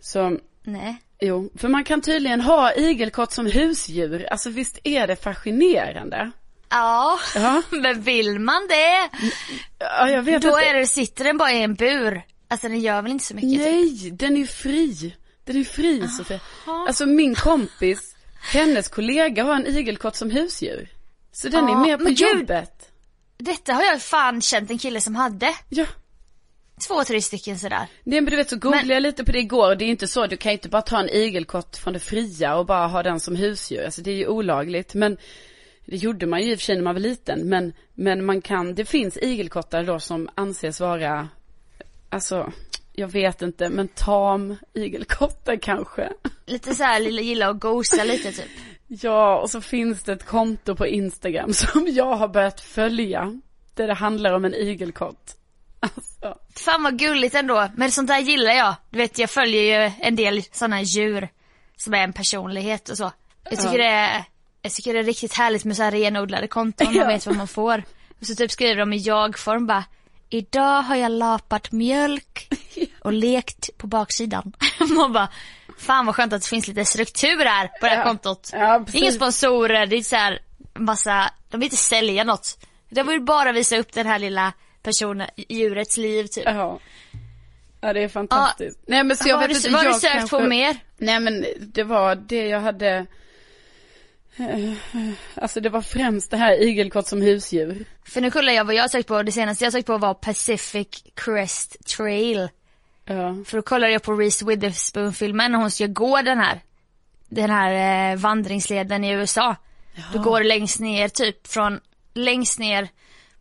Så, 0.00 0.38
Nej. 0.62 0.96
jo, 1.20 1.50
för 1.56 1.68
man 1.68 1.84
kan 1.84 2.00
tydligen 2.00 2.40
ha 2.40 2.72
igelkott 2.74 3.32
som 3.32 3.46
husdjur. 3.46 4.26
Alltså 4.30 4.50
visst 4.50 4.78
är 4.84 5.06
det 5.06 5.16
fascinerande? 5.16 6.30
Ja, 6.72 7.18
Ja. 7.34 7.62
men 7.70 8.02
vill 8.02 8.38
man 8.38 8.66
det? 8.68 9.10
Ja, 9.78 10.10
jag 10.10 10.22
vet 10.22 10.42
Då 10.42 10.48
inte. 10.48 10.60
är 10.64 10.74
det, 10.74 10.86
sitter 10.86 11.24
den 11.24 11.38
bara 11.38 11.52
i 11.52 11.62
en 11.62 11.74
bur. 11.74 12.22
Alltså 12.48 12.68
den 12.68 12.80
gör 12.80 13.02
väl 13.02 13.12
inte 13.12 13.24
så 13.24 13.34
mycket? 13.34 13.50
typ. 13.50 13.60
Nej, 13.60 14.10
den 14.10 14.36
är 14.36 14.46
fri. 14.46 15.14
Den 15.44 15.56
är 15.56 15.64
fri 15.64 16.08
Sofia. 16.08 16.40
Alltså 16.66 17.06
min 17.06 17.34
kompis, 17.34 18.14
hennes 18.52 18.88
kollega 18.88 19.44
har 19.44 19.54
en 19.54 19.66
igelkott 19.66 20.16
som 20.16 20.30
husdjur. 20.30 20.88
Så 21.32 21.48
den 21.48 21.68
Ja, 21.68 21.74
är 21.82 21.86
med 21.86 21.98
på 21.98 22.04
men 22.04 22.14
gud. 22.14 22.38
jobbet. 22.40 22.88
Detta 23.38 23.72
har 23.72 23.82
jag 23.82 24.02
fan 24.02 24.40
känt 24.40 24.70
en 24.70 24.78
kille 24.78 25.00
som 25.00 25.14
hade. 25.16 25.54
Ja. 25.68 25.86
Två, 26.88 27.04
tre 27.04 27.22
stycken 27.22 27.58
sådär. 27.58 27.86
Nej 28.04 28.20
men 28.20 28.30
du 28.30 28.36
vet 28.36 28.50
så 28.50 28.56
googlade 28.56 28.82
Men- 28.86 28.94
jag 28.94 29.02
lite 29.02 29.24
på 29.24 29.32
det 29.32 29.38
igår 29.38 29.68
och 29.70 29.76
det 29.78 29.84
är 29.84 29.88
inte 29.88 30.08
så, 30.08 30.26
du 30.26 30.36
kan 30.36 30.52
ju 30.52 30.54
inte 30.58 30.68
bara 30.68 30.82
ta 30.82 31.00
en 31.00 31.08
igelkott 31.08 31.76
från 31.76 31.92
det 31.92 31.98
fria 32.00 32.56
och 32.56 32.66
bara 32.66 32.86
ha 32.86 33.02
den 33.02 33.20
som 33.20 33.36
husdjur. 33.36 33.84
Alltså 33.84 34.02
det 34.02 34.10
är 34.10 34.14
ju 34.16 34.26
olagligt. 34.26 34.94
Men 34.94 35.16
det 35.84 35.96
gjorde 35.96 36.26
man 36.26 36.42
ju 36.42 36.50
i 36.52 36.54
och 36.54 36.58
för 36.58 36.64
sig 36.64 36.76
när 36.76 36.82
man 36.82 36.94
var 36.94 37.00
liten. 37.00 37.48
Men, 37.48 37.72
men 37.94 38.24
man 38.24 38.40
kan, 38.42 38.74
det 38.74 38.84
finns 38.84 39.16
igelkottar 39.16 39.82
då 39.82 40.00
som 40.00 40.28
anses 40.34 40.80
vara, 40.80 41.28
alltså, 42.08 42.52
jag 42.92 43.08
vet 43.08 43.42
inte, 43.42 43.68
men 43.68 43.88
tam 43.88 44.56
igelkottar 44.74 45.56
kanske. 45.56 46.12
Lite 46.46 46.74
såhär, 46.74 47.00
gilla 47.00 47.48
att 47.48 47.60
gosa 47.60 48.04
lite 48.04 48.32
typ. 48.32 48.50
Ja, 49.00 49.38
och 49.40 49.50
så 49.50 49.60
finns 49.60 50.02
det 50.02 50.12
ett 50.12 50.26
konto 50.26 50.76
på 50.76 50.86
Instagram 50.86 51.52
som 51.52 51.86
jag 51.88 52.16
har 52.16 52.28
börjat 52.28 52.60
följa. 52.60 53.40
Där 53.74 53.86
det 53.86 53.94
handlar 53.94 54.32
om 54.32 54.44
en 54.44 54.54
igelkott. 54.54 55.36
Alltså, 55.80 56.38
Fan 56.64 56.82
vad 56.82 56.98
gulligt 56.98 57.34
ändå. 57.34 57.68
Men 57.76 57.92
sånt 57.92 58.08
där 58.08 58.18
gillar 58.18 58.52
jag. 58.52 58.74
Du 58.90 58.98
vet 58.98 59.18
jag 59.18 59.30
följer 59.30 59.62
ju 59.62 59.92
en 60.00 60.16
del 60.16 60.42
sådana 60.52 60.82
djur. 60.82 61.28
Som 61.76 61.94
är 61.94 61.98
en 62.04 62.12
personlighet 62.12 62.88
och 62.88 62.96
så. 62.96 63.12
Jag 63.50 63.58
tycker 63.58 63.78
Ja. 63.78 63.84
det 63.84 63.88
är, 63.88 64.24
jag 64.62 64.72
tycker 64.72 64.94
det 64.94 64.98
är 65.00 65.04
riktigt 65.04 65.34
härligt 65.34 65.64
med 65.64 65.76
så 65.76 65.82
här 65.82 65.90
renodlade 65.90 66.48
konton. 66.48 66.94
Man 66.96 67.08
vet 67.08 67.26
vad 67.26 67.36
man 67.36 67.48
får. 67.48 67.82
Och 68.20 68.26
så 68.26 68.34
typ 68.34 68.50
skriver 68.50 68.76
de 68.76 68.92
i 68.92 68.96
jag-form 68.96 69.66
bara. 69.66 69.84
Idag 70.30 70.82
har 70.82 70.96
jag 70.96 71.12
lapat 71.12 71.72
mjölk 71.72 72.48
och 73.00 73.12
lekt 73.12 73.78
på 73.78 73.86
baksidan. 73.86 74.52
Man 74.96 75.12
bara, 75.12 75.28
fan 75.78 76.06
vad 76.06 76.16
skönt 76.16 76.32
att 76.32 76.42
det 76.42 76.48
finns 76.48 76.68
lite 76.68 76.84
struktur 76.84 77.44
här 77.44 77.66
på 77.66 77.86
det 77.86 77.88
här 77.88 77.96
Ja. 77.98 78.04
kontot. 78.04 78.50
Ja. 78.52 78.84
Inga 78.92 79.12
sponsorer, 79.12 79.86
det 79.86 79.96
är 79.96 80.02
så 80.02 80.16
här 80.16 80.38
massa, 80.74 81.30
de 81.50 81.60
vill 81.60 81.66
inte 81.66 81.76
sälja 81.76 82.24
något. 82.24 82.58
De 82.90 83.06
vill 83.06 83.20
bara 83.20 83.52
visa 83.52 83.76
upp 83.76 83.92
den 83.92 84.06
här 84.06 84.18
lilla 84.18 84.52
personen, 84.82 85.28
djurets 85.36 85.96
liv 85.96 86.26
typ. 86.26 86.44
ja. 86.46 86.78
Ja, 87.80 87.92
det 87.92 88.02
är 88.02 88.08
fantastiskt. 88.08 88.78
Nej 88.86 89.04
men 89.04 89.16
så 89.16 89.28
jag 89.28 89.38
vet 89.38 89.48
du, 89.50 89.56
inte, 89.56 89.70
vad 89.70 89.84
har 89.84 89.92
du 89.92 90.00
sökt 90.00 90.12
kanske... 90.14 90.36
på 90.38 90.42
mer? 90.46 90.76
Nej 90.98 91.20
men 91.20 91.44
det 91.60 91.84
var 91.84 92.14
det 92.14 92.46
jag 92.46 92.60
hade, 92.60 93.06
alltså 95.34 95.60
det 95.60 95.68
var 95.68 95.82
främst 95.82 96.30
det 96.30 96.36
här 96.36 96.62
igelkott 96.62 97.06
som 97.06 97.22
husdjur. 97.22 97.84
För 98.04 98.20
nu 98.20 98.30
kollar 98.30 98.52
jag 98.52 98.64
vad 98.64 98.74
jag 98.74 98.90
sökt 98.90 99.08
på, 99.08 99.22
det 99.22 99.32
senaste 99.32 99.64
jag 99.64 99.72
sökt 99.72 99.86
på 99.86 99.98
var 99.98 100.14
Pacific 100.14 101.04
Crest 101.14 101.86
Trail. 101.96 102.48
Ja. 103.04 103.36
För 103.46 103.56
då 103.56 103.62
kollade 103.62 103.92
jag 103.92 104.02
på 104.02 104.12
Reese 104.12 104.42
Witherspoon 104.42 105.12
filmen 105.12 105.54
och 105.54 105.60
hon 105.60 105.70
ska 105.70 105.86
gå 105.86 106.22
den 106.22 106.38
här, 106.38 106.60
den 107.28 107.50
här 107.50 108.12
eh, 108.12 108.18
vandringsleden 108.18 109.04
i 109.04 109.12
USA. 109.12 109.56
Då 110.12 110.18
går 110.18 110.40
det 110.40 110.46
längst 110.46 110.80
ner 110.80 111.08
typ 111.08 111.46
från, 111.46 111.80
längst 112.14 112.58
ner 112.58 112.88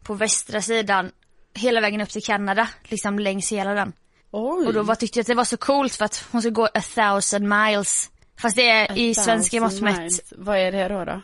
på 0.04 0.14
västra 0.14 0.62
sidan 0.62 1.12
hela 1.54 1.82
vägen 1.82 2.02
upp 2.02 2.10
till 2.10 2.24
Kanada, 2.24 2.68
liksom 2.84 3.20
längs 3.20 3.52
hela 3.52 3.74
den. 3.74 3.94
Oj. 4.32 4.68
Och 4.68 4.74
då 4.74 4.84
var, 4.84 4.96
tyckte 4.96 5.20
jag 5.20 5.24
att 5.24 5.28
det 5.28 5.36
var 5.36 5.44
så 5.44 5.58
coolt 5.58 5.96
för 5.96 6.06
att 6.06 6.26
hon 6.32 6.42
ska 6.42 6.50
gå 6.50 6.66
a 6.66 6.82
thousand 6.96 7.48
miles. 7.48 8.10
Fast 8.42 8.56
det 8.56 8.70
är 8.70 8.98
i 8.98 9.16
svenska 9.16 9.62
mått 9.62 9.82
mätt. 9.82 10.32
Vad 10.32 10.58
är 10.58 10.72
det 10.72 10.88
då 10.88 11.06
då? 11.06 11.22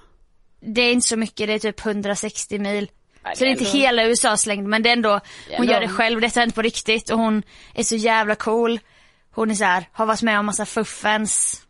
det 0.60 0.82
är 0.82 0.93
inte 0.93 1.08
så 1.08 1.17
mycket, 1.17 1.47
det 1.47 1.53
är 1.53 1.60
typ 1.60 1.86
160 1.86 2.60
mil. 2.60 2.91
Så 3.36 3.43
det 3.43 3.49
är 3.49 3.51
inte 3.51 3.77
hela 3.77 4.06
USAs 4.06 4.45
längd 4.45 4.67
men 4.67 4.84
det 4.84 4.89
är 4.89 4.93
ändå, 4.93 5.19
hon 5.58 5.67
gör 5.67 5.82
det 5.82 5.88
själv, 5.88 6.21
detta 6.21 6.39
är 6.39 6.43
inte 6.43 6.56
på 6.56 6.62
riktigt 6.62 7.10
och 7.10 7.19
hon 7.19 7.43
är 7.73 7.84
så 7.84 7.95
jävla 7.95 8.36
cool. 8.36 8.80
Hon 9.32 9.51
är 9.51 9.56
så 9.56 9.63
här, 9.63 9.89
har 9.91 10.06
varit 10.06 10.21
med 10.21 10.39
om 10.39 10.45
massa 10.45 10.65
fuffens, 10.65 11.65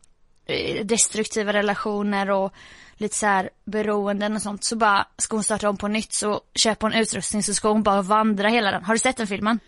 eh, 0.46 0.86
destruktiva 0.86 1.54
relationer 1.54 2.30
och 2.30 2.54
lite 2.98 3.16
så 3.16 3.26
här 3.26 3.50
beroenden 3.66 4.36
och 4.36 4.42
sånt. 4.42 4.64
Så 4.64 4.76
bara, 4.76 5.08
ska 5.18 5.36
hon 5.36 5.44
starta 5.44 5.70
om 5.70 5.78
på 5.78 5.88
nytt 5.88 6.14
så 6.14 6.42
köper 6.56 6.88
hon 6.88 6.94
utrustning 6.94 7.44
så 7.44 7.54
ska 7.54 7.70
hon 7.70 7.84
bara 7.84 8.02
vandra 8.02 8.50
hela 8.50 8.72
den. 8.72 8.84
Har 8.84 8.94
du 8.94 9.00
sett 9.00 9.18
den 9.18 9.28
filmen? 9.28 9.60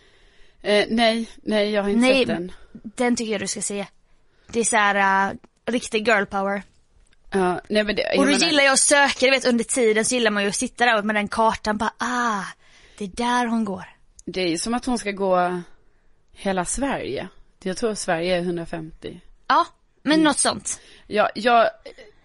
Eh, 0.62 0.86
nej, 0.90 1.30
nej 1.36 1.72
jag 1.72 1.84
har 1.84 1.90
inte 1.90 2.02
Nej, 2.02 2.26
sett 2.26 2.28
den. 2.28 2.52
den 2.72 3.16
tycker 3.16 3.32
jag 3.32 3.42
du 3.42 3.48
ska 3.48 3.62
se. 3.62 3.86
Det 4.52 4.60
är 4.60 4.64
så 4.64 4.78
här, 4.78 5.32
uh, 5.32 5.38
riktig 5.72 6.08
girl 6.08 6.26
power. 6.26 6.64
Ja, 7.32 7.62
nej 7.70 7.84
men 7.84 7.96
det, 7.96 8.18
Och 8.18 8.26
då 8.26 8.32
gillar 8.32 8.64
jag 8.64 8.74
att 8.74 8.80
söka, 8.80 9.26
du 9.26 9.32
vet 9.32 9.46
under 9.48 9.64
tiden 9.64 10.06
så 10.06 10.16
gillar 10.16 10.32
man 10.32 10.44
ju 10.44 10.50
att 10.50 10.56
sitta 10.56 10.86
där 10.86 11.04
med 11.04 11.16
den 11.16 11.28
kartan 11.28 11.78
bara, 11.78 11.94
ah, 11.98 12.44
det 12.98 13.04
är 13.04 13.08
där 13.08 13.46
hon 13.48 13.66
går. 13.66 13.84
Det 14.26 14.42
är 14.42 14.48
ju 14.48 14.58
som 14.58 14.74
att 14.74 14.86
hon 14.86 14.98
ska 14.98 15.12
gå 15.12 15.62
hela 16.32 16.66
Sverige. 16.66 17.28
Jag 17.64 17.78
tror 17.78 17.94
Sverige 17.96 18.36
är 18.38 18.42
150. 18.42 19.22
Ja, 19.48 19.66
men 20.04 20.14
Mm. 20.14 20.24
något 20.24 20.38
sånt. 20.38 20.80
Ja, 21.08 21.30
jag, 21.36 21.70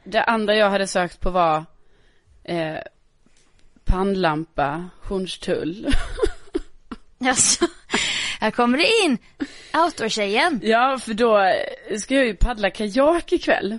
det 0.05 0.23
andra 0.23 0.55
jag 0.55 0.71
hade 0.71 0.87
sökt 0.87 1.21
på 1.21 1.31
var 1.31 1.65
eh, 2.45 2.77
pannlampa, 3.85 4.89
Hornstull. 5.03 5.89
Alltså, 7.27 7.67
här 8.41 8.51
kommer 8.51 8.79
det 8.79 9.05
in, 9.05 9.19
outdoor-tjejen. 9.85 10.61
ja, 10.63 10.99
för 10.99 11.15
då 11.15 11.53
ska 11.99 12.15
jag 12.15 12.27
ju 12.27 12.35
paddla 12.35 12.71
kajak 12.71 13.33
ikväll. 13.33 13.79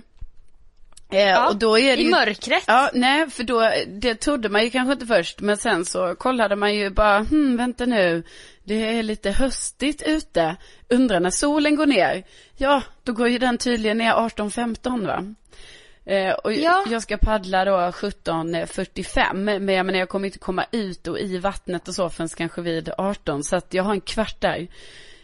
Eh, 1.12 1.18
Ja, 1.20 1.48
och 1.48 1.56
då 1.56 1.78
är 1.78 1.96
det 1.96 2.02
I 2.02 2.04
ju... 2.04 2.10
mörkret. 2.10 2.64
Ja, 2.66 2.90
nej, 2.94 3.30
för 3.30 3.44
då, 3.44 3.70
det 3.86 4.14
trodde 4.14 4.48
man 4.48 4.64
ju 4.64 4.70
kanske 4.70 4.92
inte 4.92 5.06
först, 5.06 5.40
men 5.40 5.56
sen 5.56 5.84
så 5.84 6.14
kollade 6.14 6.56
man 6.56 6.74
ju 6.74 6.90
bara, 6.90 7.18
hmm, 7.18 7.56
vänta 7.56 7.86
nu, 7.86 8.22
det 8.64 8.74
är 8.98 9.02
lite 9.02 9.30
höstigt 9.30 10.02
ute, 10.02 10.56
undrar 10.88 11.20
när 11.20 11.30
solen 11.30 11.76
går 11.76 11.86
ner. 11.86 12.24
Ja, 12.56 12.82
då 13.02 13.12
går 13.12 13.28
ju 13.28 13.38
den 13.38 13.58
tydligen 13.58 13.98
ner 13.98 14.12
18.15 14.12 15.06
va? 15.06 15.34
Eh, 16.06 16.32
och 16.32 16.52
Ja. 16.52 16.84
jag 16.90 17.02
ska 17.02 17.16
paddla 17.16 17.64
då 17.64 17.72
17.45, 17.72 19.58
men 19.58 19.74
jag 19.74 19.86
menar 19.86 19.98
jag 19.98 20.08
kommer 20.08 20.26
inte 20.26 20.38
komma 20.38 20.64
ut 20.70 21.06
och 21.06 21.18
i 21.18 21.38
vattnet 21.38 21.88
och 21.88 21.94
så 21.94 22.10
förrän 22.10 22.28
kanske 22.28 22.62
vid 22.62 22.90
18, 22.98 23.44
så 23.44 23.56
att 23.56 23.74
jag 23.74 23.84
har 23.84 23.92
en 23.92 24.00
kvart 24.00 24.40
där 24.40 24.68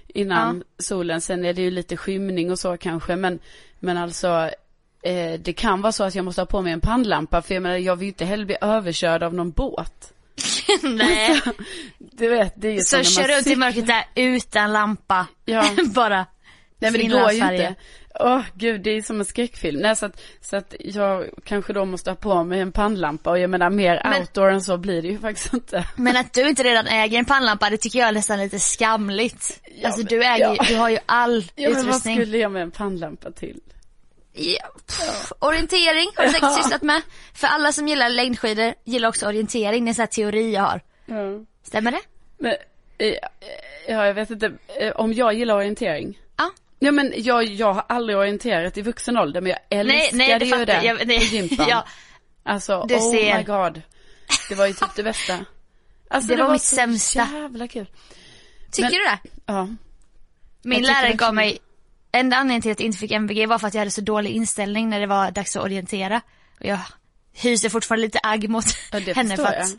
innan 0.07 0.65
solen, 0.79 1.21
sen 1.21 1.45
är 1.45 1.53
det 1.53 1.63
ju 1.63 1.71
lite 1.71 1.97
skymning 1.97 2.51
och 2.51 2.59
så 2.59 2.77
kanske, 2.77 3.17
men, 3.17 3.39
men 3.81 3.97
alltså 3.99 4.51
Eh, 5.05 5.41
det 5.41 5.53
kan 5.53 5.83
vara 5.83 5.93
så 5.93 6.05
att 6.05 6.15
jag 6.15 6.25
måste 6.25 6.41
ha 6.41 6.47
på 6.47 6.63
mig 6.63 6.73
en 6.73 6.81
pannlampa 6.81 7.43
för 7.43 7.55
jag 7.55 7.63
menar 7.63 7.77
jag 7.77 7.97
vill 7.97 8.07
ju 8.07 8.09
inte 8.09 8.25
heller 8.25 8.45
bli 8.45 8.57
överkörd 8.61 9.23
av 9.23 9.35
någon 9.35 9.51
båt. 9.51 10.13
Nej. 10.83 11.41
Du 11.99 12.29
vet, 12.29 12.53
det 12.57 12.69
är 12.69 12.73
ju 12.73 12.81
Så 12.81 12.97
när 12.97 13.05
kör 13.05 13.37
runt 13.37 13.47
i 13.47 13.57
mörkret 13.57 13.87
där 13.87 14.05
utan 14.15 14.73
lampa. 14.73 15.27
Ja. 15.45 15.71
Bara. 15.95 16.27
Nej 16.79 16.91
men 16.91 17.01
det 17.01 17.07
går 17.07 17.33
ju 17.33 17.37
inte. 17.37 17.75
Åh 18.21 18.43
gud, 18.55 18.81
det 18.83 18.91
är 18.91 19.03
som 19.03 19.19
en 19.21 19.25
skräckfilm. 19.25 19.81
Nej, 19.81 19.97
så, 19.97 20.07
att, 20.07 20.21
så 20.41 20.57
att 20.57 20.75
jag 20.81 21.29
kanske 21.45 21.73
då 21.73 21.85
måste 21.85 22.11
ha 22.11 22.15
på 22.17 22.45
mig 22.45 22.61
en 22.61 22.73
pannlampa 22.73 23.31
och 23.31 23.39
jag 23.39 23.51
menar 23.51 23.71
mer 23.71 24.01
Men- 24.05 24.21
outdoor 24.21 24.51
än 24.51 24.61
så 24.63 24.77
blir 24.77 25.03
det 25.03 25.09
ju 25.09 25.19
faktiskt 25.19 25.53
inte. 25.55 25.87
Men 25.97 26.17
att 26.17 26.33
du 26.35 26.49
inte 26.49 26.63
redan 26.63 26.87
äger 26.87 27.19
en 27.19 27.25
pannlampa, 27.25 27.71
det 27.71 27.77
tycker 27.77 27.99
jag 27.99 28.09
är 28.09 28.13
nästan 28.13 28.39
lite 28.39 28.59
skamligt. 28.59 29.61
Ja, 29.75 29.87
alltså 29.87 29.99
men- 30.01 30.07
du 30.07 30.25
äger 30.25 30.57
ja. 30.59 30.65
du 30.69 30.77
har 30.77 30.89
ju 30.89 30.99
all 31.07 31.45
Ja 31.55 31.69
men 31.69 31.73
vad 31.73 31.85
utrustning. 31.87 32.17
skulle 32.17 32.39
jag 32.39 32.53
med 32.53 32.63
en 32.63 32.71
pannlampa 32.71 33.31
till? 33.31 33.61
Ja, 34.35 34.69
pff, 34.87 35.33
Orientering 35.39 36.11
har 36.17 36.25
du 36.25 36.31
säkert 36.33 36.55
sysslat 36.63 36.83
med. 36.83 37.03
För 37.35 37.47
alla 37.47 37.73
som 37.73 37.89
gillar 37.89 38.09
längdskidor 38.09 38.75
gillar 38.85 39.09
också 39.09 39.27
orientering, 39.27 39.85
det 39.85 39.89
är 39.89 39.91
en 39.91 39.95
sån 39.95 40.03
här 40.03 40.07
teori 40.07 40.55
jag 40.55 40.63
har. 40.63 40.81
Stämmer 41.67 41.91
det? 41.91 42.01
Men, 42.39 42.53
eh, 42.99 43.15
ja 43.89 44.07
jag 44.07 44.15
vet 44.15 44.31
inte, 44.31 44.53
eh, 44.81 44.93
om 44.93 45.13
jag 45.13 45.35
gillar 45.35 45.55
orientering? 45.55 46.19
Ja 46.85 46.93
men 46.93 47.13
jag, 47.17 47.45
jag 47.45 47.73
har 47.73 47.85
aldrig 47.89 48.19
orienterat 48.19 48.79
i 48.79 48.83
vuxen 48.83 49.17
ålder 49.17 49.41
men 49.41 49.51
jag 49.51 49.59
älskade 49.81 49.99
Nej, 49.99 50.11
nej, 50.13 50.39
det 50.39 50.45
ju 50.45 50.65
det 50.65 50.83
jag. 50.85 50.99
på 50.99 51.05
Nej, 51.05 51.25
gympan. 51.25 51.67
ja. 51.71 51.85
Alltså, 52.43 52.85
Du 52.89 52.95
oh 52.95 53.11
ser. 53.13 53.39
my 53.39 53.45
god. 53.45 53.83
Det 54.49 54.55
var 54.55 54.67
ju 54.67 54.73
typ 54.73 54.95
det 54.97 55.03
bästa. 55.03 55.39
Alltså, 56.11 56.37
Det 56.37 56.43
var 56.43 56.53
mitt 56.53 56.63
så 56.63 56.77
sämsta. 56.77 57.29
jävla 57.33 57.69
kul. 57.69 57.87
Tycker 58.73 58.83
Men- 58.91 58.93
du 58.93 58.99
det? 58.99 59.19
Ja. 59.47 59.69
Min 60.65 60.83
lärare 60.83 61.13
gav 61.13 61.29
det. 61.29 61.35
mig, 61.37 61.59
enda 62.13 62.37
anledningen 62.37 62.63
till 62.63 62.73
att 62.73 62.81
jag 62.81 62.87
inte 62.87 62.99
fick 62.99 63.11
MVG 63.13 63.47
var 63.47 63.59
för 63.59 63.67
att 63.69 63.75
jag 63.75 63.81
hade 63.81 63.91
så 63.91 64.01
dålig 64.01 64.31
inställning 64.31 64.89
när 64.91 65.01
det 65.01 65.07
var 65.07 65.31
dags 65.31 65.57
att 65.57 65.63
orientera. 65.63 66.21
Och 66.61 66.67
jag 66.67 66.79
hyser 67.33 67.69
fortfarande 67.69 68.07
lite 68.07 68.21
agg 68.23 68.49
mot 68.49 68.65
Ja, 68.93 69.01
det 69.01 69.17
henne 69.17 69.37
för 69.37 69.45
att 69.45 69.55
jag. 69.59 69.79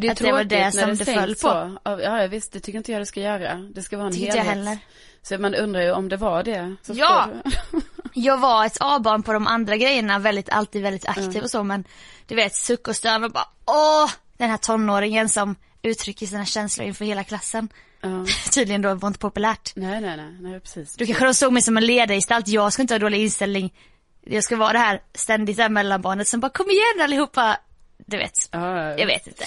Det 0.00 0.06
är 0.06 0.12
att 0.12 0.18
det 0.18 0.32
var 0.32 0.44
det 0.44 0.72
som 0.72 0.96
det 0.96 1.04
föll 1.04 1.34
på. 1.34 1.78
Så. 1.84 2.00
Ja, 2.02 2.26
visst, 2.26 2.52
det 2.52 2.60
tycker 2.60 2.76
inte 2.78 2.92
jag 2.92 3.00
det 3.00 3.06
ska 3.06 3.20
göra. 3.20 3.54
Det 3.54 3.82
ska 3.82 3.96
vara 3.96 4.06
en 4.06 4.12
Tycker 4.12 4.26
jag 4.26 4.34
helhet. 4.34 4.54
heller. 4.56 4.78
Så 5.22 5.38
man 5.38 5.54
undrar 5.54 5.80
ju 5.82 5.92
om 5.92 6.08
det 6.08 6.16
var 6.16 6.42
det. 6.42 6.76
Ja. 6.86 7.28
du- 7.44 7.80
Jag 8.14 8.38
var 8.38 8.66
ett 8.66 8.76
A-barn 8.80 9.22
på 9.22 9.32
de 9.32 9.46
andra 9.46 9.76
grejerna, 9.76 10.18
väldigt, 10.18 10.48
alltid 10.50 10.82
väldigt 10.82 11.08
aktiv 11.08 11.42
och 11.42 11.50
så 11.50 11.62
men 11.62 11.84
du 12.26 12.34
vet 12.34 12.54
suck 12.54 12.88
och 12.88 12.96
stön 12.96 13.24
och 13.24 13.30
bara 13.32 13.44
åh, 13.66 14.10
den 14.36 14.50
här 14.50 14.56
tonåringen 14.56 15.28
som 15.28 15.56
uttrycker 15.82 16.26
sina 16.26 16.44
känslor 16.44 16.86
inför 16.86 17.04
hela 17.04 17.24
klassen. 17.24 17.68
ja. 18.00 18.08
Tydligen 18.54 18.82
då 18.82 18.94
var 18.94 19.06
inte 19.08 19.18
populärt. 19.20 19.72
Nej, 19.76 20.00
nej, 20.00 20.16
nej, 20.16 20.36
nej, 20.40 20.60
precis. 20.60 20.96
Då 20.96 21.06
kanske 21.06 21.24
de 21.24 21.34
såg 21.34 21.52
mig 21.52 21.62
som 21.62 21.76
en 21.76 21.86
ledargestalt, 21.86 22.48
jag 22.48 22.72
ska 22.72 22.82
inte 22.82 22.94
ha 22.94 22.98
dålig 22.98 23.20
inställning. 23.22 23.74
Jag 24.26 24.44
ska 24.44 24.56
vara 24.56 24.72
det 24.72 24.78
här 24.78 25.02
ständigt 25.14 25.56
där 25.56 25.68
mellanbarnet 25.68 26.28
som 26.28 26.40
bara 26.40 26.50
kom 26.50 26.70
igen 26.70 27.04
allihopa. 27.04 27.56
Du 28.10 28.16
vet, 28.16 28.48
Ja, 28.52 28.98
jag 28.98 29.06
vet 29.06 29.26
inte. 29.26 29.44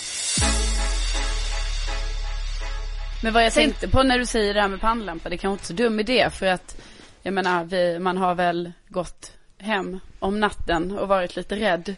Men 3.23 3.34
vad 3.34 3.45
jag 3.45 3.54
Sen- 3.54 3.63
tänkte 3.63 3.88
på 3.89 4.04
när 4.04 4.19
du 4.19 4.26
säger 4.26 4.54
det 4.54 4.62
här 4.62 4.67
med 4.67 4.82
pannlampa, 4.82 5.30
det 5.30 5.38
kanske 5.38 5.54
inte 5.54 5.63
är 5.63 5.78
så 5.78 5.84
dum 5.84 5.99
idé 5.99 6.30
för 6.30 6.45
att 6.45 6.78
jag 7.21 7.34
menar, 7.34 7.63
vi, 7.63 7.99
man 7.99 8.17
har 8.17 8.36
väl 8.36 8.71
gått 8.88 9.32
hem 9.58 9.99
om 10.19 10.39
natten 10.39 10.97
och 10.97 11.08
varit 11.08 11.36
lite 11.36 11.56
rädd 11.56 11.95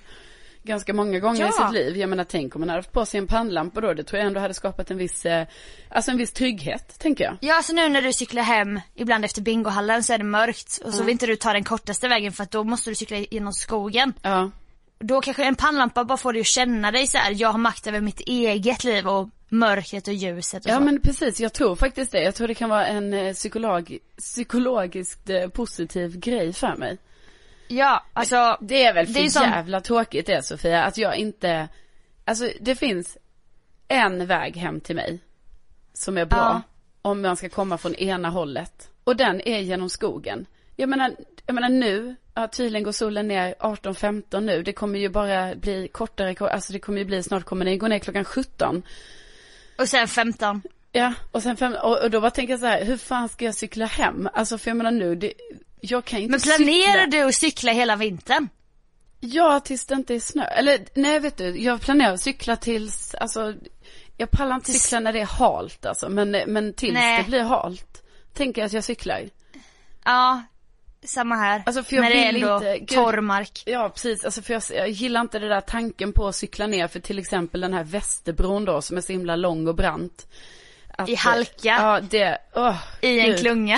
ganska 0.64 0.94
många 0.94 1.20
gånger 1.20 1.42
Ja. 1.42 1.50
i 1.50 1.52
sitt 1.52 1.74
liv. 1.74 1.98
Jag 1.98 2.10
menar, 2.10 2.24
tänk 2.24 2.56
om 2.56 2.60
man 2.62 2.70
hade 2.70 2.80
haft 2.80 2.92
på 2.92 3.06
sig 3.06 3.18
en 3.18 3.28
pannlampa 3.28 3.82
då, 3.82 3.94
det 3.94 4.04
tror 4.04 4.20
jag 4.20 4.28
ändå 4.28 4.40
hade 4.40 4.54
skapat 4.54 4.92
en 4.92 4.98
viss, 4.98 5.26
eh, 5.26 5.48
alltså 5.90 6.12
en 6.12 6.18
viss 6.18 6.32
trygghet, 6.34 7.00
tänker 7.00 7.24
jag. 7.24 7.38
Ja, 7.42 7.62
så 7.64 7.74
nu 7.74 7.90
när 7.90 8.02
du 8.02 8.14
cyklar 8.14 8.44
hem, 8.44 8.80
ibland 8.96 9.26
efter 9.26 9.42
bingohallen 9.42 10.04
så 10.04 10.14
är 10.14 10.18
det 10.18 10.24
mörkt 10.24 10.82
och 10.86 10.94
så 10.94 11.04
vill 11.04 11.12
inte 11.12 11.26
du 11.28 11.36
ta 11.36 11.54
den 11.54 11.64
kortaste 11.64 12.08
vägen 12.08 12.32
för 12.32 12.44
att 12.44 12.52
då 12.52 12.64
måste 12.64 12.90
du 12.92 12.96
cykla 12.96 13.18
genom 13.18 13.54
skogen. 13.54 14.14
Ja, 14.22 14.52
Då 15.00 15.22
kanske 15.22 15.44
en 15.46 15.56
pannlampa 15.56 16.04
bara 16.04 16.18
får 16.18 16.34
dig 16.34 16.40
att 16.40 16.46
känna 16.48 16.92
dig 16.92 17.08
så 17.08 17.18
här. 17.18 17.34
jag 17.38 17.50
har 17.50 17.58
makt 17.60 17.88
över 17.88 18.02
mitt 18.02 18.20
eget 18.20 18.84
liv 18.84 19.08
och 19.08 19.30
mörkret 19.50 20.08
och 20.08 20.14
ljuset 20.14 20.66
och 20.66 20.72
ja 20.72 20.76
så. 20.78 20.82
men 20.84 21.02
precis, 21.02 21.40
jag 21.40 21.54
tror 21.54 21.76
faktiskt 21.76 22.12
det. 22.12 22.24
Jag 22.24 22.36
tror 22.36 22.48
det 22.48 22.54
kan 22.56 22.70
vara 22.70 22.86
en 22.88 23.14
eh, 23.14 23.34
psykolog, 23.34 23.98
psykologiskt 24.18 25.30
eh, 25.30 25.48
positiv 25.48 26.20
grej 26.20 26.54
för 26.54 26.76
mig. 26.76 26.98
Ja, 27.68 28.04
alltså. 28.14 28.58
Det 28.62 28.84
är 28.86 28.94
väl 28.94 29.06
Det 29.06 29.14
för 29.14 29.20
är 29.20 29.24
ju 29.24 29.30
sån- 29.30 29.44
jävla 29.44 29.82
tråkigt 29.82 30.26
det 30.26 30.46
Sofia, 30.46 30.84
att 30.84 30.98
jag 30.98 31.16
inte, 31.18 31.68
alltså 32.26 32.50
det 32.62 32.76
finns 32.76 33.18
en 33.88 34.28
väg 34.28 34.58
hem 34.58 34.80
till 34.82 34.96
mig 34.96 35.20
som 35.94 36.18
är 36.18 36.26
bra 36.26 36.38
Ja. 36.40 36.62
om 37.10 37.22
man 37.22 37.36
ska 37.38 37.50
komma 37.50 37.78
från 37.78 37.96
ena 37.96 38.30
hållet. 38.30 38.90
Och 39.04 39.16
den 39.16 39.42
är 39.48 39.60
genom 39.60 39.90
skogen. 39.90 40.46
Jag 40.76 40.90
menar, 40.90 41.16
jag 41.46 41.54
menar 41.54 41.70
nu, 41.70 42.16
ja, 42.36 42.48
tydligen 42.48 42.84
går 42.84 42.92
solen 42.92 43.28
ner 43.28 43.56
18-15 43.60 44.40
nu, 44.42 44.64
det 44.64 44.74
kommer 44.74 45.00
ju 45.00 45.10
bara 45.10 45.56
bli 45.56 45.88
kortare, 45.88 46.36
alltså 46.52 46.74
det 46.74 46.80
kommer 46.80 47.00
ju 47.00 47.06
bli, 47.06 47.24
snart 47.24 47.44
kommer 47.44 47.66
den 47.66 47.78
gå 47.78 47.88
ner 47.88 48.00
klockan 48.00 48.26
17. 48.26 48.84
Och 49.78 49.90
sen 49.90 50.08
15. 50.08 50.62
Ja, 50.92 51.14
och 51.32 51.44
sen 51.44 51.58
fem, 51.58 51.74
och, 51.84 52.04
och 52.04 52.12
då 52.12 52.22
bara 52.22 52.32
tänker 52.32 52.54
jag 52.54 52.60
så 52.60 52.66
här, 52.66 52.86
hur 52.86 52.98
fan 52.98 53.30
ska 53.30 53.46
jag 53.46 53.56
cykla 53.56 53.86
hem? 53.86 54.30
Alltså 54.34 54.58
för 54.58 54.70
jag 54.70 54.78
menar 54.78 54.92
nu, 54.92 55.16
det, 55.16 55.34
jag 55.82 56.06
kan 56.06 56.20
inte 56.20 56.32
Men 56.32 56.40
planerar 56.40 57.06
cykla. 57.06 57.20
du 57.20 57.28
att 57.28 57.36
cykla 57.36 57.72
hela 57.72 57.96
vintern? 57.96 58.50
Ja, 59.20 59.60
tills 59.60 59.86
det 59.86 59.96
inte 59.96 60.16
är 60.16 60.20
snö. 60.20 60.44
Eller 60.44 60.80
nej, 60.94 61.20
vet 61.20 61.38
du, 61.38 61.62
jag 61.62 61.82
planerar 61.82 62.14
att 62.14 62.22
cykla 62.22 62.56
tills, 62.56 63.16
alltså, 63.16 63.54
jag 64.18 64.32
pallar 64.32 64.56
inte 64.56 64.66
Tills- 64.72 64.84
cykla 64.84 65.00
när 65.00 65.14
det 65.14 65.20
är 65.20 65.26
halt 65.26 65.86
alltså, 65.86 66.10
men, 66.10 66.32
men 66.32 66.74
tills 66.74 66.94
Nej. 66.94 67.18
det 67.24 67.30
blir 67.30 67.42
halt. 67.44 68.04
Tänker 68.34 68.62
jag 68.62 68.66
att 68.66 68.74
jag 68.74 68.84
cyklar. 68.84 69.30
Ja, 70.06 70.42
samma 71.08 71.36
här. 71.36 71.64
Alltså, 71.66 71.84
för 71.84 71.96
jag 71.96 72.04
När 72.04 72.10
det 72.10 72.26
är 72.28 72.34
vill 72.34 72.44
ändå 72.44 72.74
inte- 72.74 72.96
torr 72.96 73.22
mark. 73.22 73.64
Ja, 73.66 73.90
precis. 73.90 74.26
Alltså 74.26 74.42
för 74.42 74.54
jag, 74.54 74.64
jag 74.76 74.90
gillar 74.90 75.22
inte 75.22 75.40
det 75.40 75.48
där 75.50 75.62
tanken 75.62 76.14
på 76.14 76.28
att 76.28 76.36
cykla 76.36 76.68
ner 76.68 76.88
för 76.88 77.00
till 77.00 77.20
exempel 77.20 77.62
den 77.62 77.74
här 77.74 77.84
Västerbron 77.84 78.66
då 78.66 78.82
som 78.82 78.98
är 78.98 79.02
så 79.02 79.12
himla 79.12 79.36
lång 79.36 79.68
och 79.68 79.76
brant. 79.76 80.28
Att, 80.98 81.10
I 81.10 81.16
halka. 81.16 81.52
Ja, 81.64 82.00
det, 82.10 82.38
åh, 82.56 82.76
I 83.02 83.20
en 83.20 83.26
gud. 83.26 83.40
klunga. 83.40 83.78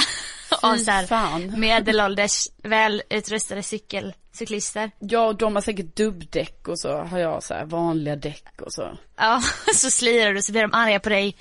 av 0.61 0.75
så 0.77 0.91
här 0.91 1.05
fan. 1.05 1.59
medelålders, 1.59 2.47
välutrustade 2.63 3.63
cykel, 3.63 4.13
cyklister. 4.31 4.91
Ja, 4.99 5.33
de 5.33 5.55
har 5.55 5.61
säkert 5.61 5.95
dubbdäck 5.95 6.67
och 6.67 6.79
så 6.79 6.97
har 6.97 7.19
jag 7.19 7.43
så 7.43 7.53
här 7.53 7.65
vanliga 7.65 8.15
däck 8.15 8.61
och 8.61 8.73
så. 8.73 8.97
Ja, 9.17 9.41
så 9.75 9.91
slirar 9.91 10.33
du 10.33 10.41
så 10.41 10.51
blir 10.51 10.61
de 10.61 10.73
arga 10.73 10.99
på 10.99 11.09
dig. 11.09 11.35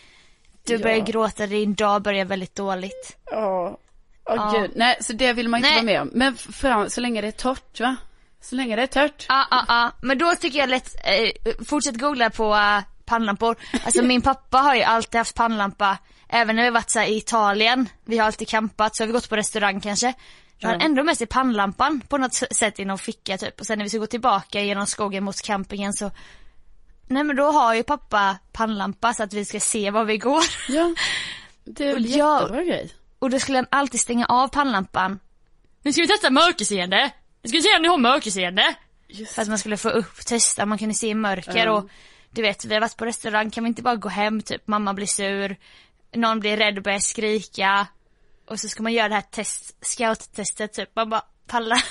Du 0.64 0.72
Ja. 0.72 0.78
börjar 0.78 0.98
gråta, 0.98 1.46
din 1.46 1.74
dag 1.74 2.02
börjar 2.02 2.24
väldigt 2.24 2.54
dåligt. 2.54 3.16
Ja. 3.24 3.78
Åh 4.28 4.36
Ja. 4.36 4.60
gud, 4.60 4.70
nej 4.74 4.96
så 5.00 5.12
det 5.12 5.32
vill 5.32 5.48
man 5.48 5.58
inte 5.58 5.70
Nej. 5.70 5.76
vara 5.76 5.84
med 5.84 6.02
om. 6.02 6.10
Men 6.12 6.36
fram, 6.36 6.90
så 6.90 7.00
länge 7.00 7.20
det 7.20 7.26
är 7.26 7.32
torrt 7.32 7.80
va? 7.80 7.96
Så 8.40 8.54
länge 8.54 8.76
det 8.76 8.82
är 8.82 8.86
torrt. 8.86 9.26
Ja, 9.28 9.46
ja, 9.50 9.64
ja. 9.68 9.92
Men 10.02 10.18
då 10.18 10.34
tycker 10.34 10.58
jag 10.58 10.68
lätt, 10.68 10.94
eh, 11.04 11.52
fortsätt 11.64 12.00
googla 12.00 12.30
på 12.30 12.54
uh, 12.54 12.80
pannlampor. 13.04 13.56
Alltså 13.84 14.02
min 14.02 14.22
pappa 14.22 14.58
har 14.58 14.74
ju 14.74 14.82
alltid 14.82 15.18
haft 15.18 15.34
pannlampa, 15.34 15.98
även 16.28 16.56
när 16.56 16.62
vi 16.62 16.70
varit 16.70 16.90
så 16.90 16.98
här, 16.98 17.06
i 17.06 17.16
Italien, 17.16 17.88
vi 18.04 18.18
har 18.18 18.26
alltid 18.26 18.48
campat, 18.48 18.96
så 18.96 19.02
har 19.02 19.06
vi 19.06 19.12
gått 19.12 19.28
på 19.28 19.36
restaurang 19.36 19.80
kanske. 19.80 20.14
Då 20.58 20.68
har 20.68 20.72
han 20.72 20.82
ändå 20.82 21.02
med 21.04 21.18
sig 21.18 21.26
pannlampan 21.26 22.00
på 22.08 22.18
något 22.18 22.34
sätt 22.34 22.80
i 22.80 22.84
någon 22.84 22.98
ficka 22.98 23.38
typ. 23.38 23.60
Och 23.60 23.66
sen 23.66 23.78
när 23.78 23.84
vi 23.84 23.88
ska 23.88 23.98
gå 23.98 24.06
tillbaka 24.06 24.60
genom 24.60 24.86
skogen 24.86 25.24
mot 25.24 25.42
campingen 25.42 25.92
så 25.92 26.10
Nej 27.06 27.24
men 27.24 27.36
då 27.36 27.44
har 27.50 27.74
ju 27.74 27.82
pappa 27.82 28.36
pannlampa 28.52 29.14
så 29.14 29.22
att 29.22 29.32
vi 29.32 29.44
ska 29.44 29.60
se 29.60 29.90
var 29.90 30.04
vi 30.04 30.18
går. 30.18 30.42
Ja. 30.68 30.94
Det 31.64 31.88
är 31.88 31.94
väl 31.94 32.06
jättebra 32.06 32.64
grej. 32.64 32.94
Och 33.26 33.30
då 33.30 33.38
skulle 33.38 33.58
han 33.58 33.66
alltid 33.70 34.00
stänga 34.00 34.26
av 34.26 34.48
pannlampan. 34.48 35.18
Nu 35.82 35.92
ska 35.92 36.02
vi 36.02 36.08
testa 36.08 36.30
mörkerseende. 36.30 37.10
Nu 37.42 37.48
ska 37.48 37.56
vi 37.58 37.62
se 37.62 37.76
om 37.76 37.82
ni 37.82 37.88
har 37.88 37.98
mörkerseende. 37.98 38.74
Just. 39.08 39.32
För 39.32 39.42
att 39.42 39.48
man 39.48 39.58
skulle 39.58 39.76
få 39.76 39.88
upp, 39.88 40.16
testa, 40.26 40.66
man 40.66 40.78
kunde 40.78 40.94
se 40.94 41.08
i 41.08 41.14
mörker 41.14 41.66
Ja. 41.66 41.72
och 41.72 41.88
du 42.30 42.42
vet, 42.42 42.64
vi 42.64 42.74
har 42.74 42.80
varit 42.80 42.96
på 42.96 43.04
restaurang, 43.06 43.50
kan 43.50 43.64
vi 43.64 43.68
inte 43.68 43.82
bara 43.82 43.96
gå 43.96 44.08
hem 44.08 44.42
typ, 44.42 44.66
mamma 44.66 44.94
blir 44.94 45.06
sur, 45.06 45.56
någon 46.14 46.40
blir 46.40 46.56
rädd 46.56 46.76
och 46.76 46.82
börjar 46.82 46.98
skrika. 46.98 47.86
Och 48.48 48.60
så 48.60 48.68
ska 48.68 48.82
man 48.82 48.92
göra 48.92 49.08
det 49.08 49.14
här 49.14 49.22
test, 49.22 49.76
scout-testet 49.80 50.72
typ, 50.72 50.90
man 50.96 51.10
bara 51.10 51.22
pallar. 51.46 51.84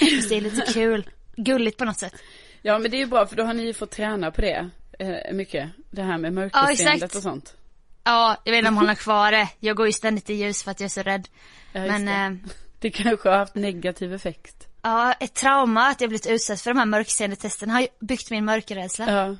Det 0.28 0.36
är 0.36 0.40
lite 0.40 0.72
kul, 0.72 1.10
gulligt 1.36 1.78
på 1.78 1.84
något 1.84 1.98
sätt. 1.98 2.14
Ja 2.62 2.78
men 2.78 2.90
det 2.90 2.96
är 2.96 2.98
ju 2.98 3.06
bra 3.06 3.26
för 3.26 3.36
då 3.36 3.42
har 3.44 3.54
ni 3.54 3.62
ju 3.62 3.74
fått 3.74 3.90
träna 3.90 4.30
på 4.30 4.40
det 4.40 4.70
eh, 4.98 5.34
mycket. 5.34 5.70
Det 5.90 6.02
här 6.02 6.18
med 6.18 6.28
Ja, 6.28 6.32
mörkerseendet 6.34 6.94
exakt. 6.94 7.14
och 7.16 7.22
sånt. 7.22 7.56
Ja, 8.04 8.36
jag 8.44 8.52
vet 8.52 8.58
inte 8.58 8.68
om 8.68 8.76
hon 8.76 8.88
har 8.88 8.94
kvar 8.94 9.32
det, 9.32 9.48
jag 9.60 9.76
går 9.76 9.86
ju 9.86 9.92
ständigt 9.92 10.30
i 10.30 10.34
ljus 10.34 10.62
för 10.62 10.70
att 10.70 10.80
jag 10.80 10.84
är 10.84 10.88
så 10.90 11.02
rädd. 11.02 11.28
Ja, 11.72 11.80
Men 11.80 12.06
det. 12.06 12.12
eh, 12.12 12.52
det 12.78 12.90
kanske 12.90 13.28
har 13.28 13.38
haft 13.38 13.54
negativ 13.54 14.14
effekt. 14.14 14.68
Ja, 14.82 15.12
ett 15.12 15.34
trauma 15.34 15.88
att 15.88 16.00
jag 16.00 16.10
blivit 16.10 16.26
utsatt 16.26 16.60
för 16.60 16.70
de 16.70 16.78
här 16.78 16.86
mörkseende 16.86 17.36
testerna 17.36 17.72
har 17.72 17.80
ju 17.80 17.86
byggt 18.00 18.30
min 18.30 18.44
mörkerrädsla. 18.44 19.12
Ja. 19.12 19.36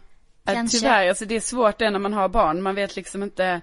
Kanske. 0.54 0.78
tyvärr, 0.78 1.08
alltså 1.08 1.24
det 1.24 1.36
är 1.36 1.40
svårt 1.40 1.78
det 1.78 1.90
när 1.90 1.98
man 1.98 2.12
har 2.12 2.28
barn. 2.28 2.62
Man 2.62 2.74
vet 2.74 2.96
liksom 2.96 3.22
inte, 3.22 3.60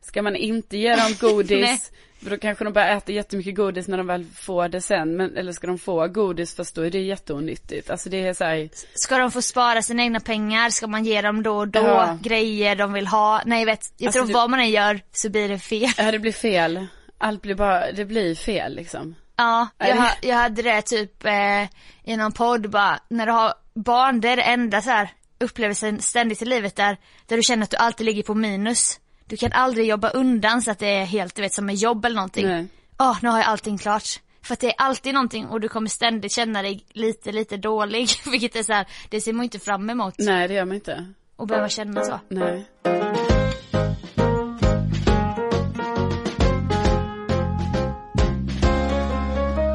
ska 0.00 0.22
man 0.22 0.36
inte 0.36 0.76
ge 0.76 0.96
dem 0.96 1.14
Nej. 1.60 1.80
Godis, 2.22 2.30
då 2.30 2.36
kanske 2.38 2.64
de 2.64 2.72
börjar 2.72 2.96
äta 2.96 3.12
jättemycket 3.12 3.54
godis 3.54 3.88
när 3.88 3.96
de 3.98 4.06
väl 4.06 4.24
får 4.24 4.68
det 4.68 4.80
sen. 4.80 5.16
Men, 5.16 5.36
eller 5.36 5.52
ska 5.52 5.66
de 5.66 5.78
få 5.78 6.06
godis 6.08 6.56
fast 6.56 6.74
då 6.74 6.82
är 6.82 6.90
det 6.90 6.98
jätteonyttigt. 7.02 7.90
Alltså 7.90 8.08
det 8.10 8.26
är 8.26 8.34
så 8.34 8.44
här, 8.44 8.68
Ska 8.94 9.18
de 9.18 9.30
få 9.30 9.42
spara 9.42 9.82
sina 9.82 10.02
egna 10.02 10.20
pengar? 10.20 10.70
Ska 10.70 10.86
man 10.86 11.04
ge 11.04 11.22
dem 11.22 11.42
då 11.42 11.56
och 11.58 11.68
då 11.68 11.80
Ja. 11.80 12.18
grejer 12.22 12.76
de 12.76 12.92
vill 12.92 13.06
ha? 13.06 13.42
Nej, 13.46 13.58
jag 13.58 13.66
vet, 13.66 13.92
jag 13.96 14.06
Alltså, 14.06 14.18
tror 14.20 14.26
det- 14.28 14.34
vad 14.34 14.50
man 14.50 14.60
än 14.60 14.70
gör 14.70 15.00
så 15.12 15.30
blir 15.30 15.48
det 15.48 15.58
fel. 15.58 15.90
ja 15.96 16.10
det 16.12 16.18
blir 16.18 16.32
fel. 16.32 16.86
Allt 17.18 17.42
blir 17.42 17.54
bara, 17.54 17.92
det 17.92 18.04
blir 18.04 18.34
fel 18.34 18.74
liksom. 18.74 19.14
Ja, 19.36 19.68
jag, 19.78 20.10
jag 20.22 20.36
hade 20.36 20.62
det 20.62 20.82
typ 20.82 21.24
eh, 21.24 21.62
i 22.04 22.16
någon 22.16 22.32
podd 22.32 22.70
bara, 22.70 23.00
när 23.08 23.26
du 23.26 23.32
har 23.32 23.54
barn, 23.74 24.20
det 24.20 24.28
är 24.28 24.36
det 24.36 24.42
enda 24.42 24.82
så 24.82 24.90
här 24.90 25.08
upplevelsen 25.40 26.02
ständigt 26.02 26.42
i 26.42 26.44
livet 26.44 26.76
där, 26.76 26.96
där 27.26 27.36
du 27.36 27.42
känner 27.42 27.62
att 27.62 27.70
du 27.70 27.76
alltid 27.76 28.06
ligger 28.06 28.22
på 28.22 28.34
minus. 28.34 29.00
Du 29.32 29.36
kan 29.36 29.52
aldrig 29.52 29.86
jobba 29.86 30.08
undan 30.10 30.62
så 30.62 30.70
att 30.70 30.78
det 30.78 30.86
är 30.86 31.04
helt, 31.04 31.34
du 31.34 31.42
vet, 31.42 31.54
som 31.54 31.66
med 31.66 31.74
jobb 31.74 32.04
eller 32.04 32.16
någonting. 32.16 32.46
Nej. 32.46 32.66
Åh, 32.98 33.18
nu 33.22 33.28
har 33.28 33.38
jag 33.38 33.46
allting 33.46 33.78
klart. 33.78 34.02
För 34.42 34.52
att 34.54 34.60
det 34.60 34.66
är 34.66 34.74
alltid 34.78 35.14
någonting 35.14 35.46
och 35.46 35.60
du 35.60 35.68
kommer 35.68 35.88
ständigt 35.88 36.32
känna 36.32 36.62
dig 36.62 36.84
lite, 36.92 37.32
lite 37.32 37.56
dålig. 37.56 38.08
Vilket 38.30 38.56
är 38.56 38.62
så 38.62 38.72
här, 38.72 38.86
det 39.08 39.20
ser 39.20 39.32
man 39.32 39.44
inte 39.44 39.58
fram 39.58 39.90
emot. 39.90 40.14
Nej 40.18 40.48
det 40.48 40.54
gör 40.54 40.64
man 40.64 40.74
inte. 40.74 41.12
Och 41.36 41.46
behöva 41.46 41.68
känna 41.68 42.04
så. 42.04 42.20
Nej. 42.28 42.64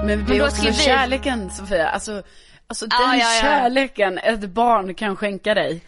Men 0.05 0.25
det 0.25 0.37
är 0.37 0.45
också 0.45 0.65
vi- 0.65 0.73
kärleken 0.73 1.49
Sofia, 1.49 1.89
alltså, 1.89 2.23
alltså 2.67 2.85
Ja, 2.89 2.97
den 3.07 3.19
ja, 3.19 3.33
ja. 3.35 3.41
kärleken 3.41 4.17
ett 4.17 4.49
barn 4.49 4.93
kan 4.95 5.15
skänka 5.15 5.53
dig. 5.53 5.81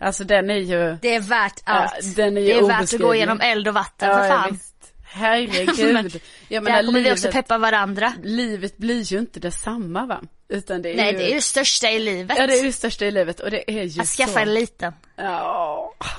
Alltså 0.00 0.24
den 0.24 0.50
är 0.50 0.54
ju, 0.58 0.96
Det 1.02 1.14
är 1.14 1.20
värt 1.20 1.62
Ja, 1.66 1.72
allt. 1.72 2.16
den 2.16 2.36
är 2.36 2.40
ju 2.40 2.46
det 2.46 2.58
är 2.58 2.62
värt 2.66 2.94
att 2.94 3.00
gå 3.00 3.14
igenom 3.14 3.40
eld 3.40 3.68
och 3.68 3.74
vatten 3.74 4.08
ja, 4.08 4.16
för 4.18 4.24
ja, 4.24 4.30
fan. 4.30 4.52
visst. 4.52 4.74
Herregud. 5.04 5.92
Men 5.94 6.10
Jag 6.48 6.62
menar 6.64 6.76
Där 6.76 6.86
kommer 6.86 7.00
vi 7.00 7.12
också 7.12 7.26
livet, 7.26 7.32
peppa 7.34 7.58
varandra. 7.58 8.12
livet 8.22 8.76
blir 8.76 9.02
ju 9.02 9.18
inte 9.18 9.40
detsamma 9.40 10.06
va? 10.06 10.20
Utan 10.48 10.82
det 10.82 10.92
är 10.92 10.96
Nej 10.96 11.12
ju, 11.12 11.18
det 11.18 11.24
är 11.24 11.28
ju 11.28 11.34
det 11.34 11.40
största 11.42 11.90
i 11.90 11.98
livet. 11.98 12.38
ja 12.38 12.46
det 12.46 12.58
är 12.58 12.64
det 12.64 12.72
största 12.72 13.04
i 13.04 13.10
livet 13.10 13.40
och 13.40 13.50
det 13.50 13.70
är 13.80 13.82
ju 13.84 14.00
att 14.00 14.06
skaffa 14.08 14.32
så. 14.32 14.38
en 14.38 14.54
liten. 14.54 14.92
Ja. 15.16 15.94
Ja, 16.00 16.10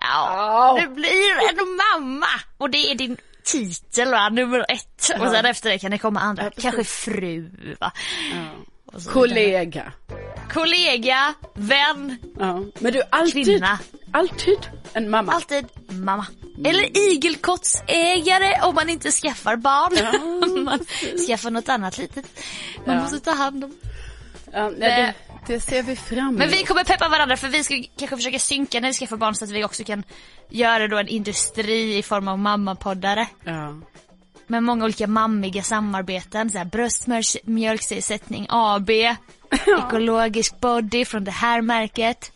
Ja. 0.00 0.78
du 0.80 0.88
blir 0.88 1.50
en 1.50 1.76
mamma. 2.00 2.26
Och 2.58 2.70
det 2.70 2.90
är 2.90 2.94
din 2.94 3.16
titel 3.44 4.10
va, 4.10 4.28
nummer 4.28 4.64
ett. 4.68 5.10
Och 5.20 5.30
sen 5.30 5.46
efter 5.46 5.70
det 5.70 5.78
kan 5.78 5.90
det 5.90 5.98
komma 5.98 6.20
andra, 6.20 6.44
Ja, 6.44 6.50
kanske 6.62 6.84
fru 6.84 7.50
va. 7.80 7.92
ja. 8.32 8.64
Kollega. 9.12 9.92
Kollega, 10.52 11.34
vän, 11.54 12.16
Ja. 12.38 12.62
Men 12.78 12.92
du, 12.92 13.02
alltid, 13.10 13.44
Kvinna. 13.44 13.78
alltid 14.12 14.58
en 14.92 15.10
mamma. 15.10 15.32
alltid 15.32 15.66
mamma. 15.88 16.26
Eller 16.64 16.96
igelkottsägare 17.12 18.60
om 18.62 18.74
man 18.74 18.88
inte 18.88 19.10
skaffar 19.10 19.56
barn. 19.56 19.92
Ja, 19.96 20.46
man 20.62 20.78
skaffar 21.26 21.50
något 21.50 21.68
annat 21.68 21.98
litet. 21.98 22.24
Man 22.86 22.96
Ja. 22.96 23.02
måste 23.02 23.20
ta 23.20 23.30
hand 23.30 23.64
om. 23.64 23.74
Ja, 24.52 24.70
nej, 24.78 25.14
det, 25.46 25.54
det 25.54 25.60
ser 25.60 25.82
vi 25.82 25.96
fram 25.96 26.18
emot. 26.18 26.38
Men 26.38 26.48
vi 26.48 26.62
kommer 26.62 26.84
peppa 26.84 27.08
varandra 27.08 27.36
för 27.36 27.48
vi 27.48 27.64
ska 27.64 27.74
kanske 27.98 28.16
försöka 28.16 28.38
synka 28.38 28.80
när 28.80 28.88
vi 28.88 28.94
skaffar 28.94 29.16
barn 29.16 29.34
så 29.34 29.44
att 29.44 29.50
vi 29.50 29.64
också 29.64 29.84
kan 29.84 30.04
göra 30.48 30.88
då 30.88 30.98
en 30.98 31.08
industri 31.08 31.98
i 31.98 32.02
form 32.02 32.28
av 32.28 32.38
mammapoddare. 32.38 33.26
Ja. 33.44 33.74
Med 34.46 34.62
många 34.62 34.84
olika 34.84 35.06
mammiga 35.06 35.62
samarbeten, 35.62 36.50
så 36.50 36.58
här 36.58 36.64
bröstmjölksersättning 36.64 38.46
AB, 38.48 38.90
ekologisk 39.78 40.60
body 40.60 41.04
från 41.04 41.24
det 41.24 41.30
här 41.30 41.60
märket. 41.62 42.32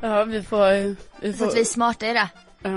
ja, 0.00 0.24
vi 0.24 0.42
får, 0.42 0.96
vi 1.20 1.32
Så 1.32 1.38
får, 1.38 1.46
att 1.46 1.54
vi 1.56 1.60
är 1.60 1.64
smarta 1.64 2.06
i 2.06 2.12
det. 2.12 2.28
ja. 2.62 2.70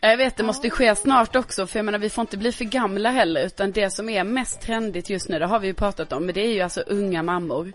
Jag 0.00 0.16
vet, 0.16 0.36
det 0.36 0.42
måste 0.42 0.70
ske 0.70 0.96
snart 0.96 1.36
också, 1.36 1.66
för 1.66 1.78
jag 1.78 1.84
menar 1.84 1.98
vi 1.98 2.10
får 2.10 2.22
inte 2.22 2.36
bli 2.36 2.52
för 2.52 2.64
gamla 2.64 3.10
heller, 3.10 3.46
utan 3.46 3.72
det 3.72 3.90
som 3.90 4.08
är 4.08 4.24
mest 4.24 4.60
trendigt 4.60 5.10
just 5.10 5.28
nu, 5.28 5.38
det 5.38 5.46
har 5.46 5.58
vi 5.60 5.66
ju 5.66 5.74
pratat 5.74 6.12
om, 6.12 6.26
men 6.26 6.34
det 6.34 6.40
är 6.46 6.52
ju 6.52 6.60
alltså 6.60 6.80
unga 6.80 7.22
mammor. 7.22 7.72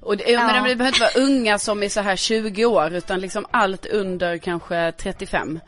Och 0.00 0.16
det, 0.16 0.24
Ja. 0.30 0.46
menar, 0.46 0.68
det 0.68 0.76
behöver 0.76 0.86
inte 0.96 1.00
vara 1.20 1.26
unga 1.26 1.58
som 1.58 1.82
är 1.82 1.88
så 1.88 2.00
här 2.00 2.16
20 2.16 2.64
år, 2.64 2.92
utan 2.94 3.20
liksom 3.20 3.46
allt 3.50 3.86
under 3.86 4.38
kanske 4.38 4.92
35. 4.92 5.60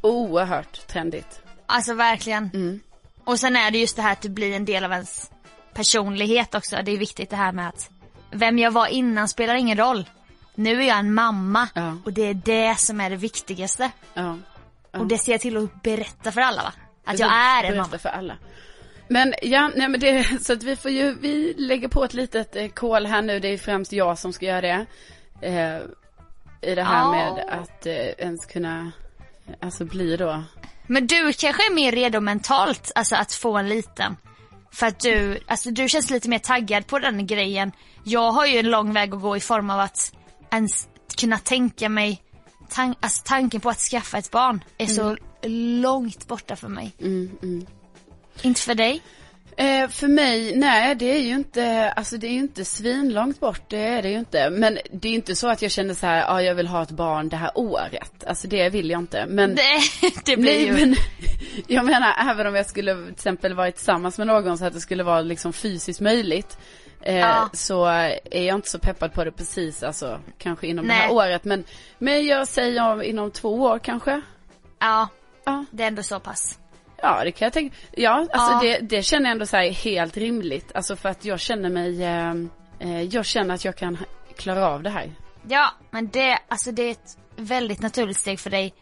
Oerhört 0.00 0.86
trendigt. 0.86 1.40
Alltså 1.70 1.94
verkligen. 1.94 2.50
Mm. 2.54 2.80
Och 3.24 3.40
sen 3.40 3.56
är 3.56 3.70
det 3.70 3.78
just 3.78 3.96
det 3.96 4.02
här 4.02 4.12
att 4.12 4.22
det 4.22 4.28
blir 4.28 4.56
en 4.56 4.64
del 4.64 4.84
av 4.84 4.92
ens 4.92 5.30
personlighet 5.74 6.54
också. 6.54 6.76
Det 6.84 6.90
är 6.92 6.96
viktigt 6.98 7.30
det 7.30 7.36
här 7.36 7.52
med 7.52 7.68
att 7.68 7.90
vem 8.30 8.58
jag 8.58 8.70
var 8.70 8.86
innan 8.86 9.28
spelar 9.28 9.54
ingen 9.54 9.78
roll. 9.78 10.08
Nu 10.54 10.82
är 10.82 10.88
jag 10.88 10.98
en 10.98 11.14
mamma 11.14 11.68
Ja. 11.74 11.96
och 12.04 12.12
det 12.12 12.22
är 12.22 12.34
det 12.34 12.78
som 12.78 13.00
är 13.00 13.10
det 13.10 13.16
viktigaste. 13.16 13.90
Ja. 14.14 14.36
Ja. 14.92 14.98
Och 14.98 15.06
det 15.06 15.18
ser 15.18 15.32
jag 15.32 15.40
till 15.40 15.56
att 15.56 15.82
berätta 15.82 16.32
för 16.32 16.40
alla 16.40 16.62
va? 16.62 16.72
Att 17.04 17.18
jag 17.18 17.32
är 17.32 17.64
en 17.64 17.76
mamma. 17.76 17.98
för 17.98 18.08
alla. 18.08 18.36
Men 19.08 19.34
ja, 19.42 19.70
nej 19.76 19.88
men 19.88 20.00
det, 20.00 20.24
så 20.44 20.52
att 20.52 20.62
vi 20.62 20.76
får 20.76 20.90
ju, 20.90 21.14
vi 21.14 21.54
lägger 21.58 21.88
på 21.88 22.04
ett 22.04 22.14
litet 22.14 22.56
eh, 22.56 22.68
kol 22.68 23.06
här 23.06 23.22
nu, 23.22 23.40
det 23.40 23.48
är 23.48 23.58
främst 23.58 23.92
jag 23.92 24.18
som 24.18 24.32
ska 24.32 24.46
göra 24.46 24.60
det. 24.60 24.86
Eh, 25.42 25.76
I 26.70 26.74
det 26.74 26.82
här 26.82 27.00
Ja. 27.00 27.10
med 27.12 27.44
att 27.60 27.86
eh, 27.86 27.94
ens 27.94 28.46
kunna, 28.46 28.92
alltså 29.60 29.84
bli 29.84 30.16
då. 30.16 30.42
Men 30.90 31.06
du 31.06 31.32
kanske 31.32 31.62
är 31.66 31.74
mer 31.74 31.92
redo 31.92 32.20
mentalt, 32.20 32.92
alltså 32.94 33.16
att 33.16 33.32
få 33.32 33.56
en 33.56 33.68
liten. 33.68 34.16
För 34.72 34.86
att 34.86 35.00
du, 35.00 35.40
alltså 35.46 35.70
du 35.70 35.88
känns 35.88 36.10
lite 36.10 36.28
mer 36.28 36.38
taggad 36.38 36.86
på 36.86 36.98
den 36.98 37.26
grejen. 37.26 37.72
Jag 38.04 38.32
har 38.32 38.46
ju 38.46 38.58
en 38.58 38.70
lång 38.70 38.92
väg 38.92 39.14
att 39.14 39.20
gå 39.20 39.36
i 39.36 39.40
form 39.40 39.70
av 39.70 39.80
att 39.80 40.12
ens 40.50 40.88
kunna 41.16 41.38
tänka 41.38 41.88
mig, 41.88 42.22
tan- 42.70 42.94
alltså 43.00 43.22
tanken 43.24 43.60
på 43.60 43.70
att 43.70 43.78
skaffa 43.78 44.18
ett 44.18 44.30
barn 44.30 44.64
är 44.78 44.86
så 44.86 45.16
långt 45.82 46.28
borta 46.28 46.56
för 46.56 46.68
mig. 46.68 46.92
Mm, 47.00 47.30
mm. 47.42 47.66
Inte 48.42 48.60
för 48.60 48.74
dig? 48.74 49.02
Eh, 49.56 49.88
för 49.88 50.08
mig, 50.08 50.56
nej 50.56 50.94
det 50.94 51.16
är 51.16 51.20
ju 51.20 51.34
inte, 51.34 51.92
alltså 51.96 52.16
det 52.16 52.26
är 52.26 52.32
ju 52.32 52.38
inte 52.38 52.64
svinlångt 52.64 53.40
bort, 53.40 53.62
det 53.68 53.78
är 53.78 54.02
det 54.02 54.08
ju 54.10 54.18
inte. 54.18 54.50
Men 54.50 54.78
det 54.92 55.08
är 55.08 55.10
ju 55.10 55.16
inte 55.16 55.34
så 55.36 55.48
att 55.48 55.62
jag 55.62 55.70
känner 55.70 55.94
så 55.94 56.06
här, 56.06 56.16
ja 56.20 56.42
jag 56.42 56.54
vill 56.54 56.66
ha 56.66 56.82
ett 56.82 56.90
barn 56.90 57.28
det 57.28 57.36
här 57.36 57.50
året. 57.54 58.24
Alltså 58.26 58.48
det 58.48 58.68
vill 58.68 58.90
jag 58.90 58.98
inte. 58.98 59.26
Men 59.28 59.54
Det, 59.54 59.62
det 60.24 60.36
blir 60.36 60.52
Nej 60.52 60.66
ju... 60.66 60.72
men 60.72 60.96
jag 61.66 61.84
menar 61.84 62.30
även 62.30 62.46
om 62.46 62.54
jag 62.54 62.66
skulle 62.66 62.94
till 62.94 63.12
exempel 63.12 63.54
vara 63.54 63.72
tillsammans 63.72 64.18
med 64.18 64.26
någon 64.26 64.58
så 64.58 64.64
att 64.64 64.72
det 64.72 64.80
skulle 64.80 65.02
vara 65.02 65.20
liksom 65.20 65.52
fysiskt 65.52 66.00
möjligt. 66.00 66.58
Eh, 67.02 67.16
Ja. 67.18 67.50
Så 67.52 67.84
är 67.84 68.42
jag 68.42 68.54
inte 68.54 68.70
så 68.70 68.78
peppad 68.78 69.12
på 69.12 69.24
det 69.24 69.32
precis 69.32 69.82
alltså 69.82 70.20
kanske 70.38 70.66
inom 70.66 70.86
det 70.86 70.92
Nej. 70.94 71.00
här 71.00 71.12
året. 71.12 71.44
Men, 71.44 71.64
men 71.98 72.26
jag 72.26 72.48
säger 72.48 72.92
om, 72.92 73.02
inom 73.02 73.30
två 73.30 73.54
år 73.62 73.78
kanske. 73.78 74.20
Ja, 74.78 75.08
Ja, 75.44 75.64
det 75.70 75.82
är 75.82 75.88
ändå 75.88 76.02
så 76.02 76.20
pass. 76.20 76.58
Ja 77.02 77.24
det 77.24 77.32
kan 77.32 77.46
jag 77.46 77.52
tänka. 77.52 77.76
Ja, 77.92 78.26
alltså 78.32 78.52
Ja. 78.52 78.60
Det, 78.62 78.96
det 78.96 79.02
känner 79.02 79.26
jag 79.26 79.32
ändå 79.32 79.46
så 79.46 79.56
här 79.56 79.70
helt 79.70 80.16
rimligt. 80.16 80.72
Alltså 80.74 80.96
för 80.96 81.08
att 81.08 81.24
jag 81.24 81.40
känner 81.40 81.70
mig, 81.70 82.04
eh, 82.04 82.34
eh, 82.78 83.02
jag 83.02 83.24
känner 83.24 83.54
att 83.54 83.64
jag 83.64 83.76
kan 83.76 83.98
klara 84.36 84.68
av 84.68 84.82
det 84.82 84.90
här. 84.90 85.12
Ja, 85.48 85.70
men 85.90 86.08
det, 86.08 86.38
alltså 86.48 86.72
det 86.72 86.82
är 86.82 86.90
ett 86.90 87.18
väldigt 87.36 87.80
naturligt 87.82 88.16
steg 88.16 88.40
för 88.40 88.50
dig. 88.50 88.74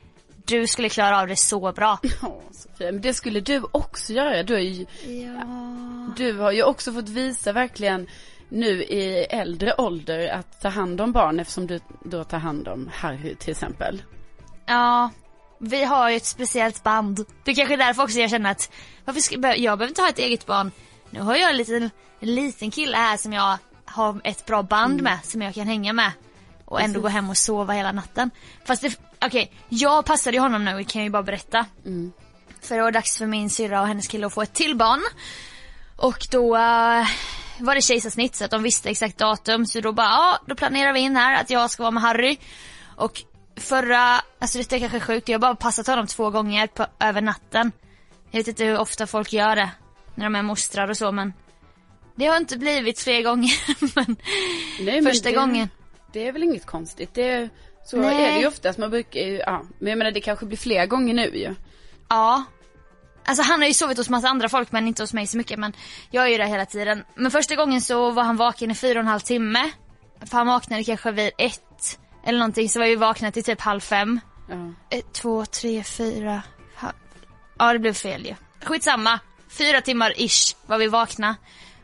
Du 0.44 0.66
skulle 0.66 0.88
klara 0.88 1.20
av 1.20 1.28
det 1.28 1.36
så 1.36 1.72
bra. 1.72 1.98
Ja, 2.22 2.40
Sofia, 2.50 2.92
men 2.92 3.00
det 3.00 3.14
skulle 3.14 3.40
du 3.40 3.62
också 3.72 4.12
göra. 4.12 4.42
Du 4.42 4.60
ju, 4.60 4.86
Ja. 5.06 6.14
Du 6.16 6.38
har 6.38 6.52
ju 6.52 6.62
också 6.62 6.92
fått 6.92 7.08
visa 7.08 7.52
verkligen 7.52 8.06
nu 8.48 8.82
i 8.82 9.26
äldre 9.30 9.74
ålder 9.78 10.28
att 10.28 10.60
ta 10.60 10.68
hand 10.68 11.00
om 11.00 11.12
barn 11.12 11.40
eftersom 11.40 11.66
du 11.66 11.80
då 12.04 12.24
tar 12.24 12.38
hand 12.38 12.68
om 12.68 12.90
Harry 12.92 13.34
till 13.34 13.50
exempel. 13.50 14.02
Ja, 14.66 15.10
vi 15.58 15.84
har 15.84 16.10
ju 16.10 16.16
ett 16.16 16.26
speciellt 16.26 16.82
band. 16.82 17.26
Det 17.44 17.50
är 17.50 17.54
kanske 17.54 17.74
är 17.74 17.78
därför 17.78 18.02
också 18.02 18.18
jag 18.18 18.30
känner 18.30 18.50
att 18.50 18.72
varför 19.04 19.20
ska, 19.20 19.34
jag 19.34 19.78
behöver 19.78 19.88
inte 19.88 20.02
ha 20.02 20.08
ett 20.08 20.18
eget 20.18 20.46
barn. 20.46 20.70
Nu 21.10 21.20
har 21.20 21.36
jag 21.36 21.50
en 21.50 21.56
liten, 21.56 21.90
en 22.20 22.34
liten 22.34 22.70
kille 22.70 22.96
här 22.96 23.16
som 23.16 23.32
jag 23.32 23.58
har 23.84 24.20
ett 24.24 24.46
bra 24.46 24.62
band 24.62 25.02
med, 25.02 25.18
som 25.22 25.42
jag 25.42 25.54
kan 25.54 25.66
hänga 25.66 25.92
med. 25.92 26.12
Och 26.64 26.80
ändå 26.80 26.92
Precis. 26.92 27.02
gå 27.02 27.08
hem 27.08 27.30
och 27.30 27.36
sova 27.36 27.72
hela 27.72 27.92
natten. 27.92 28.30
Fast 28.64 28.82
det, 28.82 28.98
okej, 29.20 29.52
jag 29.68 30.04
passade 30.04 30.36
ju 30.36 30.40
honom 30.40 30.64
nu 30.64 30.84
kan 30.84 31.00
jag 31.00 31.04
ju 31.06 31.10
bara 31.10 31.22
berätta. 31.22 31.66
Mm. 31.86 32.12
För 32.60 32.76
det 32.76 32.82
var 32.82 32.92
dags 32.92 33.18
för 33.18 33.26
min 33.26 33.50
syrra 33.50 33.80
och 33.80 33.86
hennes 33.86 34.06
kille 34.06 34.26
att 34.26 34.34
få 34.34 34.42
ett 34.42 34.52
till 34.52 34.76
barn. 34.76 35.00
Och 35.96 36.18
då 36.30 36.56
eh, 36.56 37.06
var 37.58 37.74
det 37.74 37.82
kejsarsnitt 37.82 38.34
så 38.34 38.44
att 38.44 38.50
de 38.50 38.62
visste 38.62 38.90
exakt 38.90 39.18
datum. 39.18 39.66
Så 39.66 39.80
då 39.80 39.92
bara, 39.92 40.06
ja 40.06 40.38
då 40.46 40.54
planerar 40.54 40.92
vi 40.92 41.00
in 41.00 41.16
här 41.16 41.40
att 41.40 41.50
jag 41.50 41.70
ska 41.70 41.82
vara 41.82 41.90
med 41.90 42.02
Harry. 42.02 42.38
Och 42.96 43.22
förra, 43.58 44.20
alltså 44.38 44.58
detta 44.58 44.76
är 44.76 44.80
kanske 44.80 45.00
sjukt, 45.00 45.28
jag 45.28 45.34
har 45.34 45.40
bara 45.40 45.54
passat 45.54 45.86
honom 45.86 46.06
två 46.06 46.30
gånger 46.30 46.66
på, 46.66 46.86
över 47.00 47.20
natten. 47.20 47.72
Jag 48.30 48.40
vet 48.40 48.48
inte 48.48 48.64
hur 48.64 48.78
ofta 48.78 49.06
folk 49.06 49.32
gör 49.32 49.56
det. 49.56 49.70
När 50.14 50.24
de 50.24 50.36
är 50.36 50.42
mostrar 50.42 50.88
och 50.88 50.96
så 50.96 51.12
men. 51.12 51.32
Det 52.14 52.26
har 52.26 52.36
inte 52.36 52.58
blivit 52.58 53.00
fler 53.00 53.22
gånger. 53.22 53.52
men 53.94 54.16
Nej, 54.80 55.02
första 55.02 55.28
det, 55.28 55.34
gången. 55.34 55.68
Det 56.12 56.28
är 56.28 56.32
väl 56.32 56.42
inget 56.42 56.66
konstigt. 56.66 57.14
Det, 57.14 57.48
så 57.84 57.96
Nej. 57.96 58.24
är 58.24 58.32
det 58.32 58.40
ju 58.40 58.46
oftast. 58.46 58.78
Man 58.78 58.90
brukar 58.90 59.20
ja. 59.20 59.62
Men 59.78 59.88
jag 59.88 59.98
menar 59.98 60.10
det 60.10 60.20
kanske 60.20 60.46
blir 60.46 60.58
fler 60.58 60.86
gånger 60.86 61.14
nu 61.14 61.36
ju. 61.36 61.54
Ja. 62.08 62.44
Alltså 63.24 63.42
han 63.42 63.60
har 63.60 63.68
ju 63.68 63.74
sovit 63.74 63.98
hos 63.98 64.08
massa 64.08 64.28
andra 64.28 64.48
folk 64.48 64.72
men 64.72 64.88
inte 64.88 65.02
hos 65.02 65.12
mig 65.12 65.26
så 65.26 65.36
mycket 65.36 65.58
men 65.58 65.72
jag 66.10 66.24
är 66.24 66.28
ju 66.28 66.38
där 66.38 66.46
hela 66.46 66.66
tiden. 66.66 67.04
Men 67.14 67.30
första 67.30 67.56
gången 67.56 67.80
så 67.80 68.10
var 68.10 68.22
han 68.22 68.36
vaken 68.36 68.70
i 68.70 68.74
fyra 68.74 68.98
och 68.98 69.02
en 69.02 69.08
halv 69.08 69.20
timme. 69.20 69.70
För 70.26 70.38
han 70.38 70.46
vaknade 70.46 70.84
kanske 70.84 71.10
vid 71.10 71.30
ett 71.38 71.67
eller 72.28 72.38
någonting 72.38 72.68
så 72.68 72.78
var 72.78 72.86
vi 72.86 72.96
vakna 72.96 73.32
till 73.32 73.44
typ 73.44 73.60
halv 73.60 73.80
fem. 73.80 74.20
Ja. 74.48 74.74
Ett, 74.98 75.12
två, 75.12 75.46
tre, 75.46 75.82
fyra, 75.84 76.42
halv... 76.74 76.94
Ja 77.58 77.72
det 77.72 77.78
blev 77.78 77.92
fel 77.94 78.26
ju. 78.26 78.34
Skitsamma. 78.64 79.18
Fyra 79.50 79.80
timmar 79.80 80.12
ish 80.20 80.56
var 80.66 80.78
vi 80.78 80.86
vakna. 80.86 81.36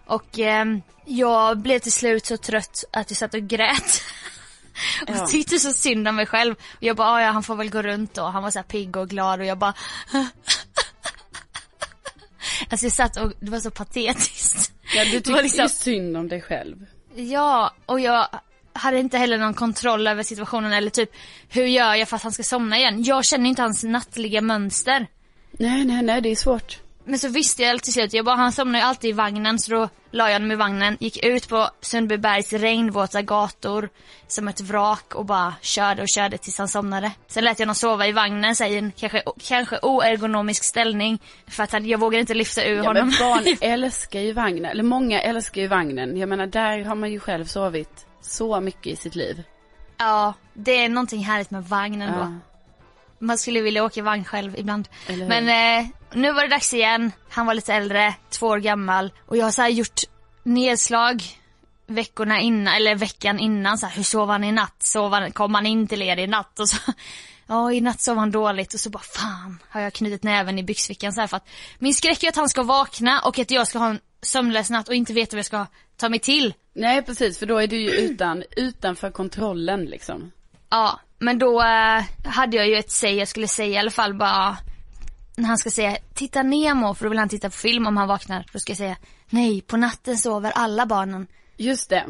Och 0.06 0.38
ehm, 0.38 0.82
jag 1.06 1.58
blev 1.58 1.78
till 1.78 1.92
slut 1.92 2.26
så 2.26 2.36
trött 2.36 2.84
att 2.92 3.10
jag 3.10 3.16
satt 3.16 3.34
och 3.34 3.40
grät. 3.42 4.02
och 5.08 5.14
Ja. 5.16 5.26
tyckte 5.26 5.58
så 5.58 5.72
synd 5.72 6.08
om 6.08 6.16
mig 6.16 6.26
själv. 6.26 6.54
Och 6.76 6.82
jag 6.82 6.96
bara, 6.96 7.08
"Ah, 7.08 7.22
ja 7.22 7.30
han 7.30 7.42
får 7.42 7.56
väl 7.56 7.70
gå 7.70 7.82
runt 7.82 8.14
då. 8.14 8.22
Han 8.24 8.42
var 8.42 8.50
så 8.50 8.58
här 8.58 8.64
pigg 8.64 8.96
och 8.96 9.08
glad 9.08 9.40
och 9.40 9.46
jag 9.46 9.58
bara 9.58 9.74
Alltså 12.70 12.86
jag 12.86 12.92
satt 12.92 13.16
och 13.16 13.32
det 13.40 13.50
var 13.50 13.60
så 13.60 13.70
patetiskt. 13.70 14.72
Ja, 14.94 15.04
du 15.04 15.10
tyckte 15.10 15.42
liksom- 15.42 15.68
synd 15.68 16.16
om 16.16 16.28
dig 16.28 16.40
själv. 16.42 16.86
Ja, 17.14 17.74
och 17.86 18.00
jag 18.00 18.28
hade 18.74 18.98
inte 18.98 19.18
heller 19.18 19.38
någon 19.38 19.54
kontroll 19.54 20.06
över 20.06 20.22
situationen 20.22 20.72
eller 20.72 20.90
typ 20.90 21.10
hur 21.48 21.64
gör 21.64 21.94
jag 21.94 22.08
för 22.08 22.16
att 22.16 22.22
han 22.22 22.32
ska 22.32 22.42
somna 22.42 22.78
igen? 22.78 23.02
Jag 23.02 23.24
känner 23.24 23.50
inte 23.50 23.62
hans 23.62 23.84
nattliga 23.84 24.40
mönster. 24.40 25.06
Nej, 25.52 25.84
nej, 25.84 26.02
nej, 26.02 26.20
det 26.20 26.28
är 26.28 26.36
svårt. 26.36 26.78
Men 27.06 27.18
så 27.18 27.28
visste 27.28 27.62
jag 27.62 27.82
till 27.82 27.92
slut, 27.92 28.12
jag 28.14 28.24
bara, 28.24 28.36
han 28.36 28.52
somnar 28.52 28.78
ju 28.78 28.84
alltid 28.84 29.10
i 29.10 29.12
vagnen 29.12 29.58
så 29.58 29.72
då 29.72 29.88
la 30.10 30.26
jag 30.28 30.34
honom 30.34 30.52
i 30.52 30.56
vagnen, 30.56 30.96
gick 31.00 31.24
ut 31.24 31.48
på 31.48 31.68
Sundbybergs 31.80 32.52
regnvåta 32.52 33.22
gator 33.22 33.88
som 34.28 34.48
ett 34.48 34.60
vrak 34.60 35.14
och 35.14 35.24
bara 35.24 35.54
körde 35.60 36.02
och 36.02 36.08
körde 36.08 36.38
tills 36.38 36.58
han 36.58 36.68
somnade. 36.68 37.10
Sen 37.28 37.44
lät 37.44 37.58
jag 37.58 37.66
honom 37.66 37.74
sova 37.74 38.06
i 38.06 38.12
vagnen 38.12 38.56
så 38.56 38.64
i 38.64 38.78
en 38.78 38.92
kanske, 38.96 39.22
kanske 39.48 39.78
oergonomisk 39.82 40.64
ställning 40.64 41.18
för 41.46 41.62
att 41.62 41.72
han, 41.72 41.86
jag 41.86 41.98
vågade 42.00 42.20
inte 42.20 42.34
lyfta 42.34 42.64
ur 42.64 42.76
Ja, 42.76 42.82
honom. 42.82 43.08
men 43.08 43.28
barn 43.28 43.56
älskar 43.60 44.20
ju 44.20 44.32
vagnen, 44.32 44.64
eller 44.64 44.82
många 44.82 45.20
älskar 45.20 45.60
ju 45.60 45.68
vagnen. 45.68 46.16
Jag 46.16 46.28
menar, 46.28 46.46
där 46.46 46.84
har 46.84 46.94
man 46.94 47.12
ju 47.12 47.20
själv 47.20 47.44
sovit 47.44 48.06
så 48.24 48.60
mycket 48.60 48.86
i 48.86 48.96
sitt 48.96 49.14
liv. 49.14 49.42
ja, 49.98 50.34
det 50.54 50.84
är 50.84 50.88
någonting 50.88 51.24
härligt 51.24 51.50
med 51.50 51.64
vagnen 51.64 52.12
då. 52.12 52.18
Ja. 52.18 52.32
Man 53.18 53.38
skulle 53.38 53.60
vilja 53.60 53.84
åka 53.84 54.02
vagn 54.02 54.24
själv 54.24 54.58
ibland. 54.58 54.88
Men 55.08 55.48
eh, 55.48 55.90
nu 56.12 56.32
var 56.32 56.42
det 56.42 56.48
dags 56.48 56.74
igen. 56.74 57.12
Han 57.30 57.46
var 57.46 57.54
lite 57.54 57.74
äldre, 57.74 58.14
två 58.30 58.46
år 58.46 58.58
gammal. 58.58 59.12
Och 59.26 59.36
jag 59.36 59.44
har 59.44 59.50
så 59.50 59.66
gjort 59.66 60.00
nedslag 60.42 61.22
veckorna 61.86 62.40
innan, 62.40 62.74
eller 62.74 62.94
veckan 62.94 63.38
innan. 63.38 63.78
Så 63.78 63.86
här, 63.86 63.96
hur 63.96 64.02
sov 64.02 64.28
han 64.28 64.44
i 64.44 64.52
natt? 64.52 64.82
Sov 64.82 65.12
han, 65.12 65.32
kom 65.32 65.54
han 65.54 65.66
in 65.66 65.86
till 65.88 66.02
er 66.02 66.16
i 66.16 66.26
natt? 66.26 66.60
Och 66.60 66.68
så, 66.68 66.76
ja 67.46 67.72
i 67.72 67.80
natt 67.80 68.00
sov 68.00 68.16
han 68.16 68.30
dåligt. 68.30 68.74
Och 68.74 68.80
så 68.80 68.90
bara 68.90 69.02
fan 69.02 69.58
har 69.68 69.80
jag 69.80 69.92
knutit 69.92 70.22
näven 70.22 70.58
i 70.58 70.62
byxfickan 70.62 71.12
så 71.12 71.20
här 71.20 71.26
för 71.26 71.36
att 71.36 71.48
min 71.78 71.94
skräck 71.94 72.22
är 72.22 72.28
att 72.28 72.36
han 72.36 72.48
ska 72.48 72.62
vakna 72.62 73.20
och 73.20 73.38
att 73.38 73.50
jag 73.50 73.68
ska 73.68 73.78
ha 73.78 73.88
en 73.88 74.00
sömnlös 74.24 74.70
natt 74.70 74.88
och 74.88 74.94
inte 74.94 75.12
veta 75.12 75.36
vad 75.36 75.38
jag 75.38 75.46
ska 75.46 75.66
ta 75.96 76.08
mig 76.08 76.18
till. 76.18 76.54
Nej, 76.72 77.02
precis, 77.02 77.38
för 77.38 77.46
då 77.46 77.58
är 77.58 77.66
du 77.66 77.76
ju 77.76 77.90
utan, 77.90 78.44
utanför 78.56 79.10
kontrollen 79.10 79.84
liksom. 79.84 80.30
Ja, 80.70 81.00
men 81.18 81.38
då 81.38 81.62
eh, 81.62 82.04
hade 82.24 82.56
jag 82.56 82.68
ju 82.68 82.76
ett 82.76 82.90
säg 82.90 83.14
jag 83.14 83.28
skulle 83.28 83.48
säga 83.48 83.74
i 83.74 83.76
alla 83.76 83.90
fall 83.90 84.14
bara 84.14 84.56
när 85.36 85.48
han 85.48 85.58
ska 85.58 85.70
säga 85.70 85.96
titta 86.14 86.42
Nemo 86.42 86.94
för 86.94 87.04
då 87.04 87.08
vill 87.08 87.18
han 87.18 87.28
titta 87.28 87.50
på 87.50 87.56
film 87.56 87.86
om 87.86 87.96
han 87.96 88.08
vaknar. 88.08 88.46
Då 88.52 88.58
ska 88.58 88.70
jag 88.70 88.78
säga 88.78 88.96
nej 89.30 89.60
på 89.60 89.76
natten 89.76 90.18
sover 90.18 90.50
alla 90.50 90.86
barnen. 90.86 91.26
Just 91.56 91.90
det. 91.90 92.04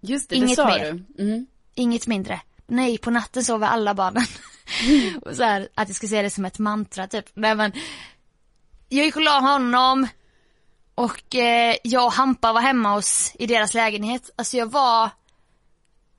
Just 0.00 0.28
det, 0.28 0.34
det 0.34 0.38
Inget 0.38 0.56
sa 0.56 0.66
mer. 0.66 0.92
du. 0.92 1.22
Mm. 1.22 1.46
Inget 1.74 2.06
mindre. 2.06 2.40
Nej 2.66 2.98
på 2.98 3.10
natten 3.10 3.44
sover 3.44 3.66
alla 3.66 3.94
barnen. 3.94 4.24
och 5.22 5.36
så 5.36 5.42
här, 5.42 5.68
att 5.74 5.88
jag 5.88 5.96
ska 5.96 6.08
säga 6.08 6.22
det 6.22 6.30
som 6.30 6.44
ett 6.44 6.58
mantra 6.58 7.06
typ. 7.06 7.26
Nej 7.34 7.54
men 7.54 7.72
jag 8.88 9.04
gick 9.04 9.16
och 9.16 9.22
la 9.22 9.40
honom 9.40 10.08
och 10.96 11.34
eh, 11.34 11.76
jag 11.82 12.06
och 12.06 12.12
Hampa 12.12 12.52
var 12.52 12.60
hemma 12.60 12.94
hos 12.94 13.32
i 13.38 13.46
deras 13.46 13.74
lägenhet. 13.74 14.30
Alltså 14.36 14.56
jag 14.56 14.66
var 14.66 15.10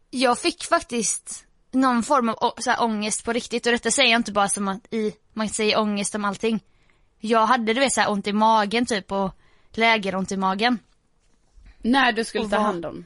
jag 0.10 0.40
fick 0.40 0.64
faktiskt 0.64 1.46
någon 1.72 2.04
form 2.04 2.30
av 2.30 2.54
så 2.58 2.70
här, 2.72 2.84
ångest 2.84 3.26
på 3.26 3.34
riktigt 3.34 3.66
och 3.66 3.72
detta 3.72 3.92
säger 3.92 4.12
jag 4.12 4.20
inte 4.20 4.32
bara 4.32 4.50
som 4.50 4.68
att 4.68 4.94
i, 4.94 5.14
man 5.34 5.50
säger 5.50 5.80
ångest 5.80 6.16
om 6.16 6.26
allting. 6.26 6.60
Jag 7.20 7.46
hade 7.46 7.74
du 7.74 7.80
vet 7.80 7.94
så 7.94 8.02
här 8.02 8.12
ont 8.12 8.28
i 8.28 8.34
magen 8.34 8.86
typ 8.86 9.12
och 9.12 9.32
lägeront 9.72 10.32
i 10.32 10.38
magen. 10.38 10.80
När 11.78 12.12
du 12.12 12.24
skulle 12.24 12.44
Och 12.46 12.52
ta 12.52 12.58
hand 12.58 12.86
om. 12.86 13.06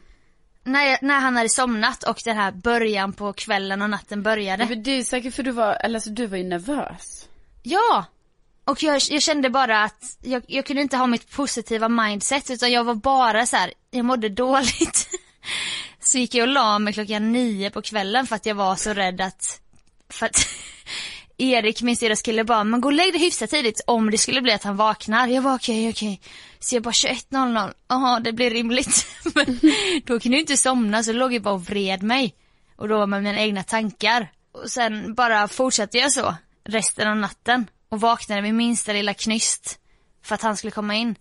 När, 0.63 1.05
när 1.05 1.19
han 1.19 1.35
hade 1.35 1.49
somnat 1.49 2.03
och 2.03 2.17
den 2.25 2.37
här 2.37 2.51
början 2.51 3.13
på 3.13 3.33
kvällen 3.33 3.81
och 3.81 3.89
natten 3.89 4.23
började. 4.23 4.65
Men 4.65 4.83
det 4.83 4.91
är 4.91 5.03
säkert 5.03 5.33
för 5.33 5.43
du 5.43 5.51
var, 5.51 5.73
eller 5.73 5.95
alltså 5.95 6.09
du 6.09 6.27
var 6.27 6.37
ju 6.37 6.43
nervös. 6.43 7.29
Ja! 7.63 8.05
Och 8.71 8.83
jag, 8.83 9.01
jag 9.09 9.21
kände 9.21 9.49
bara 9.49 9.83
att 9.83 10.17
jag, 10.21 10.43
jag 10.47 10.65
kunde 10.65 10.81
inte 10.81 10.97
ha 10.97 11.07
mitt 11.07 11.31
positiva 11.31 11.89
mindset 11.89 12.49
utan 12.49 12.71
jag 12.71 12.83
var 12.83 12.95
bara 12.95 13.45
så 13.45 13.57
här, 13.57 13.73
jag 13.89 14.05
mådde 14.05 14.29
dåligt. 14.29 15.09
Så 15.99 16.17
gick 16.17 16.35
jag 16.35 16.47
och 16.47 16.53
la 16.53 16.79
mig 16.79 16.93
klockan 16.93 17.31
nio 17.31 17.69
på 17.69 17.81
kvällen 17.81 18.27
för 18.27 18.35
att 18.35 18.45
jag 18.45 18.55
var 18.55 18.75
så 18.75 18.93
rädd 18.93 19.21
att, 19.21 19.61
för 20.09 20.25
att 20.25 20.47
Erik, 21.37 21.81
min 21.81 21.97
syrra 21.97 22.15
skulle 22.15 22.43
bara, 22.43 22.63
men 22.63 22.81
gå 22.81 22.87
och 22.87 22.93
lägg 22.93 23.13
dig 23.13 23.21
hyfsat 23.21 23.49
tidigt 23.49 23.81
om 23.87 24.11
det 24.11 24.17
skulle 24.17 24.41
bli 24.41 24.51
att 24.51 24.63
han 24.63 24.75
vaknar. 24.75 25.27
Jag 25.27 25.41
var 25.41 25.55
okej, 25.55 25.89
okej. 25.89 26.21
Så 26.59 26.75
jag 26.75 26.83
bara 26.83 26.91
21.00, 26.91 27.73
jaha 27.87 28.19
det 28.19 28.33
blir 28.33 28.49
rimligt. 28.49 29.05
men 29.35 29.59
då 30.05 30.19
kunde 30.19 30.37
jag 30.37 30.41
inte 30.43 30.57
somna 30.57 31.03
så 31.03 31.13
låg 31.13 31.33
jag 31.33 31.41
bara 31.41 31.53
och 31.53 31.65
vred 31.65 32.03
mig. 32.03 32.35
Och 32.75 32.87
då 32.87 33.07
med 33.07 33.23
mina 33.23 33.39
egna 33.39 33.63
tankar. 33.63 34.31
Och 34.51 34.71
sen 34.71 35.13
bara 35.13 35.47
fortsatte 35.47 35.97
jag 35.97 36.11
så 36.11 36.35
resten 36.63 37.07
av 37.07 37.17
natten. 37.17 37.67
Och 37.91 38.01
vaknade 38.01 38.41
vid 38.41 38.53
minsta 38.53 38.93
lilla 38.93 39.13
knyst. 39.13 39.79
För 40.23 40.35
att 40.35 40.41
han 40.41 40.57
skulle 40.57 40.71
komma 40.71 40.95
in. 40.95 41.15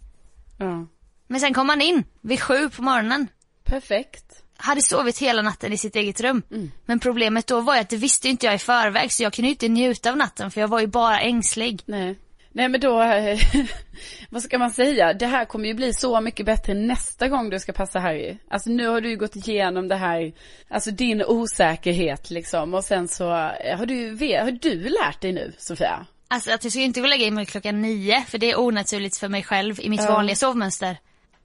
Ja. 0.59 0.87
Men 1.26 1.40
sen 1.40 1.54
kom 1.54 1.68
han 1.68 1.80
in 1.80 2.04
vid 2.20 2.40
sju 2.40 2.70
på 2.70 2.83
morgonen. 2.83 3.28
Perfekt. 3.64 4.42
Hade 4.56 4.83
sovit 4.83 5.18
hela 5.18 5.42
natten 5.42 5.72
i 5.72 5.78
sitt 5.78 5.96
eget 5.96 6.20
rum. 6.20 6.42
Men 6.87 7.00
problemet 7.00 7.46
då 7.46 7.61
var 7.61 7.74
ju 7.74 7.80
att 7.80 7.88
det 7.88 7.96
visste 7.96 8.28
inte 8.28 8.46
jag 8.46 8.54
i 8.54 8.59
förväg 8.59 9.12
så 9.12 9.22
jag 9.22 9.33
kunde 9.33 9.48
ju 9.48 9.52
inte 9.52 9.68
njuta 9.68 10.11
av 10.11 10.16
natten 10.16 10.50
för 10.50 10.61
jag 10.61 10.68
var 10.68 10.80
ju 10.80 10.87
bara 10.87 11.20
ängslig. 11.20 11.83
Nej. 11.87 12.18
Nej 12.52 12.68
men 12.68 12.80
då, 12.80 12.98
vad 14.30 14.42
ska 14.42 14.59
man 14.59 14.70
säga? 14.70 15.12
Det 15.12 15.26
här 15.26 15.44
kommer 15.44 15.68
ju 15.68 15.74
bli 15.74 15.92
så 15.92 16.20
mycket 16.20 16.46
bättre 16.46 16.74
nästa 16.74 17.28
gång 17.28 17.50
du 17.50 17.59
ska 17.59 17.72
passa 17.72 17.98
Harry. 17.98 18.37
Alltså 18.48 18.70
nu 18.70 18.88
har 18.88 19.00
du 19.00 19.11
ju 19.11 19.16
gått 19.16 19.37
igenom 19.37 19.88
det 19.88 19.96
här, 19.96 20.33
alltså 20.68 20.90
din 20.90 21.22
osäkerhet 21.22 22.30
liksom. 22.30 22.74
Och 22.74 22.85
sen 22.85 23.09
så 23.09 23.30
eh, 23.64 23.78
har 23.78 23.87
du, 23.87 24.11
har 24.40 24.50
du 24.50 24.88
lärt 24.88 25.20
dig 25.20 25.33
nu 25.33 25.52
Sofia? 25.59 26.06
Alltså 26.30 26.52
att 26.52 26.64
jag 26.64 26.74
ju 26.74 26.82
inte 26.82 27.00
och 27.00 27.08
lägga 27.08 27.30
mig 27.30 27.46
klockan 27.46 27.82
nio 27.82 28.24
för 28.28 28.38
det 28.38 28.50
är 28.50 28.60
onaturligt 28.60 29.16
för 29.16 29.28
mig 29.28 29.42
själv 29.42 29.80
i 29.80 29.88
mitt 29.90 30.00
Ja. 30.02 30.12
vanliga 30.12 30.36
sovmönster. 30.36 30.96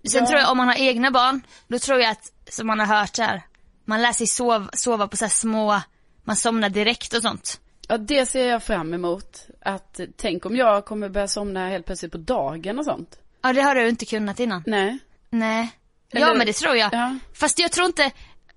Sen 0.08 0.21
Ja. 0.24 0.28
tror 0.30 0.39
jag 0.39 0.52
om 0.52 0.58
man 0.58 0.67
har 0.67 0.76
egna 0.76 1.12
barn, 1.12 1.41
då 1.67 1.80
tror 1.80 2.00
jag 2.00 2.12
att, 2.12 2.32
som 2.50 2.67
man 2.67 2.80
har 2.80 2.86
hört 3.00 3.17
här, 3.17 3.41
man 3.86 4.02
lär 4.02 4.12
sig 4.13 4.28
sov, 4.28 4.69
sova 4.74 5.08
på 5.08 5.17
så 5.17 5.30
små, 5.30 5.82
man 6.24 6.36
somnar 6.36 6.69
direkt 6.69 7.13
och 7.13 7.21
sånt. 7.21 7.60
Ja 7.88 7.98
det 7.98 8.26
ser 8.26 8.48
jag 8.48 8.63
fram 8.63 8.93
emot. 8.93 9.48
Att 9.62 10.00
tänk 10.17 10.45
om 10.45 10.56
jag 10.56 10.86
kommer 10.86 11.10
börja 11.10 11.28
somna 11.28 11.69
helt 11.69 11.86
plötsligt 11.86 12.12
på 12.12 12.17
dagen 12.17 12.80
och 12.80 12.86
sånt. 12.86 13.17
Ja 13.41 13.54
det 13.54 13.62
har 13.62 13.76
du 13.76 13.89
inte 13.89 14.06
kunnat 14.06 14.39
innan. 14.39 14.63
Nej. 14.65 14.98
Nej. 15.30 15.69
Ja 16.12 16.19
Eller- 16.26 16.36
men 16.38 16.48
det 16.48 16.54
tror 16.54 16.76
jag. 16.76 16.93
Ja. 16.93 17.15
Fast 17.34 17.60
jag 17.60 17.71
tror 17.71 17.86
inte, 17.88 18.12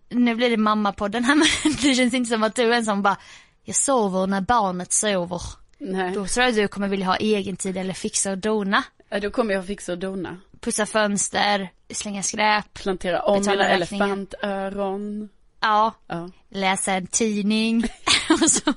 nu 0.09 0.35
blir 0.35 0.51
det 0.51 0.57
mammapodden 0.57 1.25
här 1.25 1.35
men 1.65 1.73
det 1.83 1.95
känns 1.95 2.15
inte 2.15 2.31
som 2.31 2.43
att 2.43 2.55
du 2.55 2.73
är 2.73 2.77
en 2.77 2.85
som 2.85 3.03
bara, 3.03 3.17
jag 3.65 3.77
sover 3.77 4.27
när 4.27 4.41
barnet 4.41 4.93
sover. 4.93 5.43
Nej. 5.81 6.13
Då 6.15 6.27
tror 6.27 6.47
jag 6.47 6.55
du 6.55 6.69
kommer 6.69 6.89
vilja 6.89 7.07
ha 7.07 7.17
egen 7.17 7.57
tid 7.57 7.77
eller 7.77 7.95
fixa 7.95 8.31
och 8.31 8.39
dona. 8.39 8.83
Ja, 9.09 9.21
Då 9.21 9.31
kommer 9.31 9.55
jag 9.55 9.67
fixa 9.67 9.93
och 9.93 9.99
dona. 9.99 10.37
Pussa 10.61 10.87
fönster, 10.87 11.69
slänga 11.91 12.23
skräp, 12.23 12.75
Plantera 12.75 13.23
om 13.23 13.41
mina 13.41 13.69
elefantöron. 13.69 15.29
ja, 15.61 15.95
Ja. 16.07 16.31
läsa 16.51 16.93
en 16.93 17.07
tidning 17.07 17.85
och 18.43 18.51
så 18.51 18.75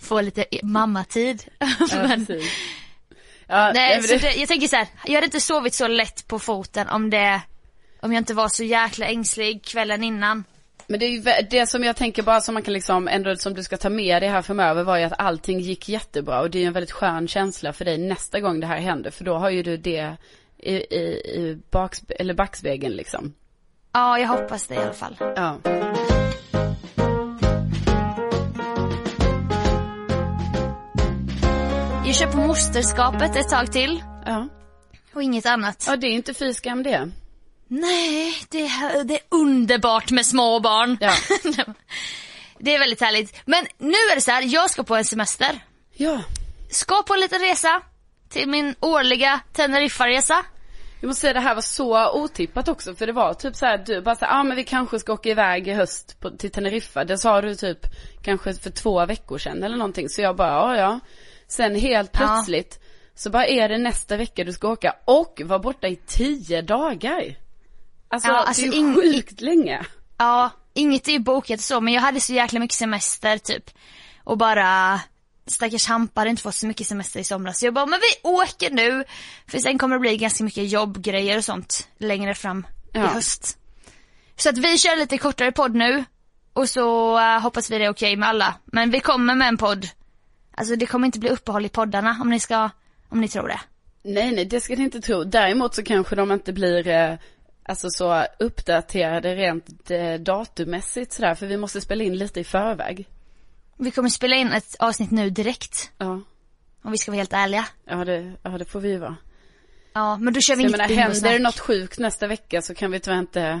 få 0.00 0.20
lite 0.20 0.44
mammatid. 0.62 1.44
Ja, 1.90 2.08
men. 2.08 2.26
Ja, 3.46 3.72
nej, 3.74 3.96
men 3.96 4.02
så 4.08 4.12
det, 4.14 4.18
det, 4.18 4.34
jag 4.34 4.48
tänker 4.48 4.68
så 4.68 4.76
här, 4.76 4.86
jag 5.04 5.14
hade 5.14 5.24
inte 5.24 5.40
sovit 5.40 5.74
så 5.74 5.86
lätt 5.88 6.26
på 6.28 6.38
foten 6.38 6.88
om 6.88 7.10
det, 7.10 7.40
om 8.02 8.12
jag 8.12 8.20
inte 8.20 8.34
var 8.34 8.48
så 8.48 8.64
jäkla 8.64 9.06
ängslig 9.06 9.64
kvällen 9.64 10.04
innan. 10.04 10.44
Men 10.86 11.00
det 11.00 11.06
är 11.06 11.10
ju 11.10 11.22
det 11.50 11.66
som 11.66 11.84
jag 11.84 11.96
tänker 11.96 12.22
bara 12.22 12.40
som 12.40 12.54
man 12.54 12.62
kan 12.62 12.74
liksom 12.74 13.08
ändå 13.08 13.36
som 13.36 13.54
du 13.54 13.62
ska 13.62 13.76
ta 13.76 13.90
med 13.90 14.22
dig 14.22 14.28
här 14.28 14.42
framöver 14.42 14.82
var 14.84 14.96
ju 14.98 15.04
att 15.04 15.12
allting 15.20 15.60
gick 15.60 15.88
jättebra 15.88 16.40
och 16.40 16.50
det 16.50 16.58
är 16.58 16.60
ju 16.60 16.66
en 16.66 16.72
väldigt 16.72 16.92
skön 16.92 17.28
känsla 17.28 17.72
för 17.72 17.84
dig 17.84 17.98
nästa 17.98 18.40
gång 18.40 18.60
det 18.60 18.66
här 18.66 18.78
händer 18.78 19.10
för 19.10 19.24
då 19.24 19.34
har 19.34 19.50
ju 19.50 19.62
du 19.62 19.76
det 19.76 20.16
i, 20.58 20.74
i, 20.74 21.02
i 21.34 21.58
bakspe- 21.70 22.12
eller 22.18 22.34
backspegeln 22.34 22.94
liksom. 22.94 23.34
Ja, 23.92 24.18
jag 24.18 24.28
hoppas 24.28 24.66
det 24.66 24.74
i 24.74 24.78
alla 24.78 24.92
fall. 24.92 25.16
Ja. 25.20 25.58
Jag 32.06 32.14
kör 32.14 32.26
på 32.26 32.36
mosterskapet 32.36 33.36
ett 33.36 33.48
tag 33.48 33.72
till 33.72 34.02
Ja. 34.26 34.48
och 35.14 35.22
inget 35.22 35.46
annat. 35.46 35.84
Ja, 35.88 35.96
det 35.96 36.06
är 36.06 36.12
inte 36.12 36.34
fy 36.34 36.54
skam 36.54 36.82
det. 36.82 37.10
Nej, 37.74 38.34
det, 38.48 38.60
är- 38.60 39.04
det 39.04 39.14
är 39.14 39.20
underbart 39.28 40.10
med 40.10 40.26
små 40.26 40.60
barn. 40.60 40.98
Ja. 41.00 41.12
det 42.58 42.74
är 42.74 42.78
väldigt 42.78 43.00
härligt. 43.00 43.40
Men 43.44 43.66
nu 43.78 43.96
är 44.12 44.14
det 44.14 44.20
så 44.20 44.30
här, 44.30 44.42
jag 44.42 44.70
ska 44.70 44.82
på 44.82 44.96
en 44.96 45.04
semester. 45.04 45.60
Ja. 45.92 46.22
Ska 46.70 47.02
på 47.02 47.14
en 47.14 47.20
liten 47.20 47.40
resa 47.40 47.82
till 48.28 48.48
min 48.48 48.74
årliga 48.80 49.40
Teneriffa-resa. 49.52 50.44
Jag 51.00 51.08
måste 51.08 51.20
säga 51.20 51.32
det 51.32 51.40
här 51.40 51.54
var 51.54 51.62
så 51.62 52.12
otippat 52.12 52.68
också 52.68 52.94
för 52.94 53.06
det 53.06 53.12
var 53.12 53.34
typ 53.34 53.56
så 53.56 53.66
här, 53.66 53.78
du 53.78 54.00
bara 54.00 54.14
så 54.14 54.24
ja 54.24 54.40
ah, 54.40 54.42
men 54.42 54.56
vi 54.56 54.64
kanske 54.64 54.98
ska 54.98 55.12
åka 55.12 55.28
iväg 55.28 55.68
i 55.68 55.72
höst 55.72 56.20
på, 56.20 56.30
till 56.30 56.50
Teneriffa. 56.50 57.04
Det 57.04 57.18
sa 57.18 57.40
du 57.40 57.54
typ 57.54 57.86
kanske 58.22 58.54
för 58.54 58.70
två 58.70 59.06
veckor 59.06 59.38
sedan 59.38 59.62
eller 59.62 59.76
någonting. 59.76 60.08
Så 60.08 60.22
jag 60.22 60.36
bara, 60.36 60.50
ja 60.52 60.76
ja. 60.76 61.00
Sen 61.48 61.74
helt 61.74 62.12
plötsligt 62.12 62.78
ja. 62.80 62.86
så 63.14 63.30
bara 63.30 63.46
är 63.46 63.68
det 63.68 63.78
nästa 63.78 64.16
vecka 64.16 64.44
du 64.44 64.52
ska 64.52 64.68
åka 64.68 64.96
och 65.04 65.40
vara 65.44 65.58
borta 65.58 65.88
i 65.88 65.96
tio 65.96 66.62
dagar. 66.62 67.42
Alltså, 68.12 68.28
ja, 68.28 68.34
alltså 68.34 68.62
det 68.62 68.76
är 68.76 68.80
ju 68.80 68.94
sjukt 68.94 69.40
länge. 69.40 69.86
Ja, 70.18 70.50
inget 70.74 71.08
är 71.08 71.12
ju 71.12 71.18
bokat 71.18 71.60
så 71.60 71.80
men 71.80 71.94
jag 71.94 72.00
hade 72.00 72.20
så 72.20 72.32
jäkla 72.32 72.60
mycket 72.60 72.76
semester 72.76 73.38
typ. 73.38 73.70
Och 74.24 74.38
bara 74.38 75.00
stackars 75.46 75.86
Hampa 75.86 76.20
hade 76.20 76.30
inte 76.30 76.42
fått 76.42 76.54
så 76.54 76.66
mycket 76.66 76.86
semester 76.86 77.20
i 77.20 77.24
somras. 77.24 77.58
Så 77.58 77.66
jag 77.66 77.74
bara, 77.74 77.86
men 77.86 78.00
vi 78.00 78.28
åker 78.28 78.70
nu. 78.70 79.04
För 79.46 79.58
sen 79.58 79.78
kommer 79.78 79.96
det 79.96 80.00
bli 80.00 80.16
ganska 80.16 80.44
mycket 80.44 80.70
jobbgrejer 80.70 81.36
och 81.38 81.44
sånt 81.44 81.88
längre 81.98 82.34
fram 82.34 82.66
ja. 82.92 83.04
i 83.04 83.06
höst. 83.06 83.58
Så 84.36 84.48
att 84.48 84.58
vi 84.58 84.78
kör 84.78 84.96
lite 84.96 85.18
kortare 85.18 85.52
podd 85.52 85.74
nu. 85.74 86.04
Och 86.52 86.68
så 86.68 87.18
uh, 87.18 87.40
hoppas 87.40 87.70
vi 87.70 87.78
det 87.78 87.84
är 87.84 87.90
okej 87.90 88.08
okay 88.08 88.16
med 88.16 88.28
alla. 88.28 88.54
Men 88.64 88.90
vi 88.90 89.00
kommer 89.00 89.34
med 89.34 89.48
en 89.48 89.56
podd. 89.56 89.88
Alltså 90.56 90.76
det 90.76 90.86
kommer 90.86 91.06
inte 91.06 91.18
bli 91.18 91.28
uppehåll 91.30 91.66
i 91.66 91.68
poddarna 91.68 92.18
om 92.20 92.30
ni 92.30 92.40
ska, 92.40 92.70
om 93.08 93.20
ni 93.20 93.28
tror 93.28 93.48
det. 93.48 93.60
Nej, 94.04 94.32
nej, 94.32 94.44
det 94.44 94.60
ska 94.60 94.76
ni 94.76 94.84
inte 94.84 95.00
tro. 95.00 95.24
Däremot 95.24 95.74
så 95.74 95.82
kanske 95.82 96.16
de 96.16 96.32
inte 96.32 96.52
blir 96.52 96.88
eh, 96.88 97.14
alltså 97.62 97.88
så 97.90 98.26
uppdaterade 98.38 99.34
rent 99.34 99.90
eh, 99.90 100.14
datummässigt 100.14 101.12
sådär. 101.12 101.34
För 101.34 101.46
vi 101.46 101.56
måste 101.56 101.80
spela 101.80 102.04
in 102.04 102.16
lite 102.16 102.40
i 102.40 102.44
förväg. 102.44 103.08
Vi 103.78 103.90
kommer 103.90 104.08
spela 104.08 104.36
in 104.36 104.52
ett 104.52 104.76
avsnitt 104.78 105.10
nu 105.10 105.30
direkt. 105.30 105.90
Ja. 105.98 106.20
Om 106.82 106.92
vi 106.92 106.98
ska 106.98 107.10
vara 107.10 107.18
helt 107.18 107.32
ärliga. 107.32 107.66
Ja 107.84 108.04
det, 108.04 108.32
ja, 108.42 108.50
det 108.50 108.64
får 108.64 108.80
vi 108.80 108.96
vara. 108.96 109.16
Ja, 109.92 110.16
men 110.16 110.34
då 110.34 110.40
kör 110.40 110.56
vi 110.56 110.60
inget 110.62 110.72
menar, 110.72 110.88
händer 110.88 111.32
det 111.32 111.38
något 111.38 111.58
sjukt 111.58 111.98
nästa 111.98 112.26
vecka 112.26 112.62
så 112.62 112.74
kan 112.74 112.90
vi 112.90 113.00
tyvärr 113.00 113.18
inte, 113.18 113.60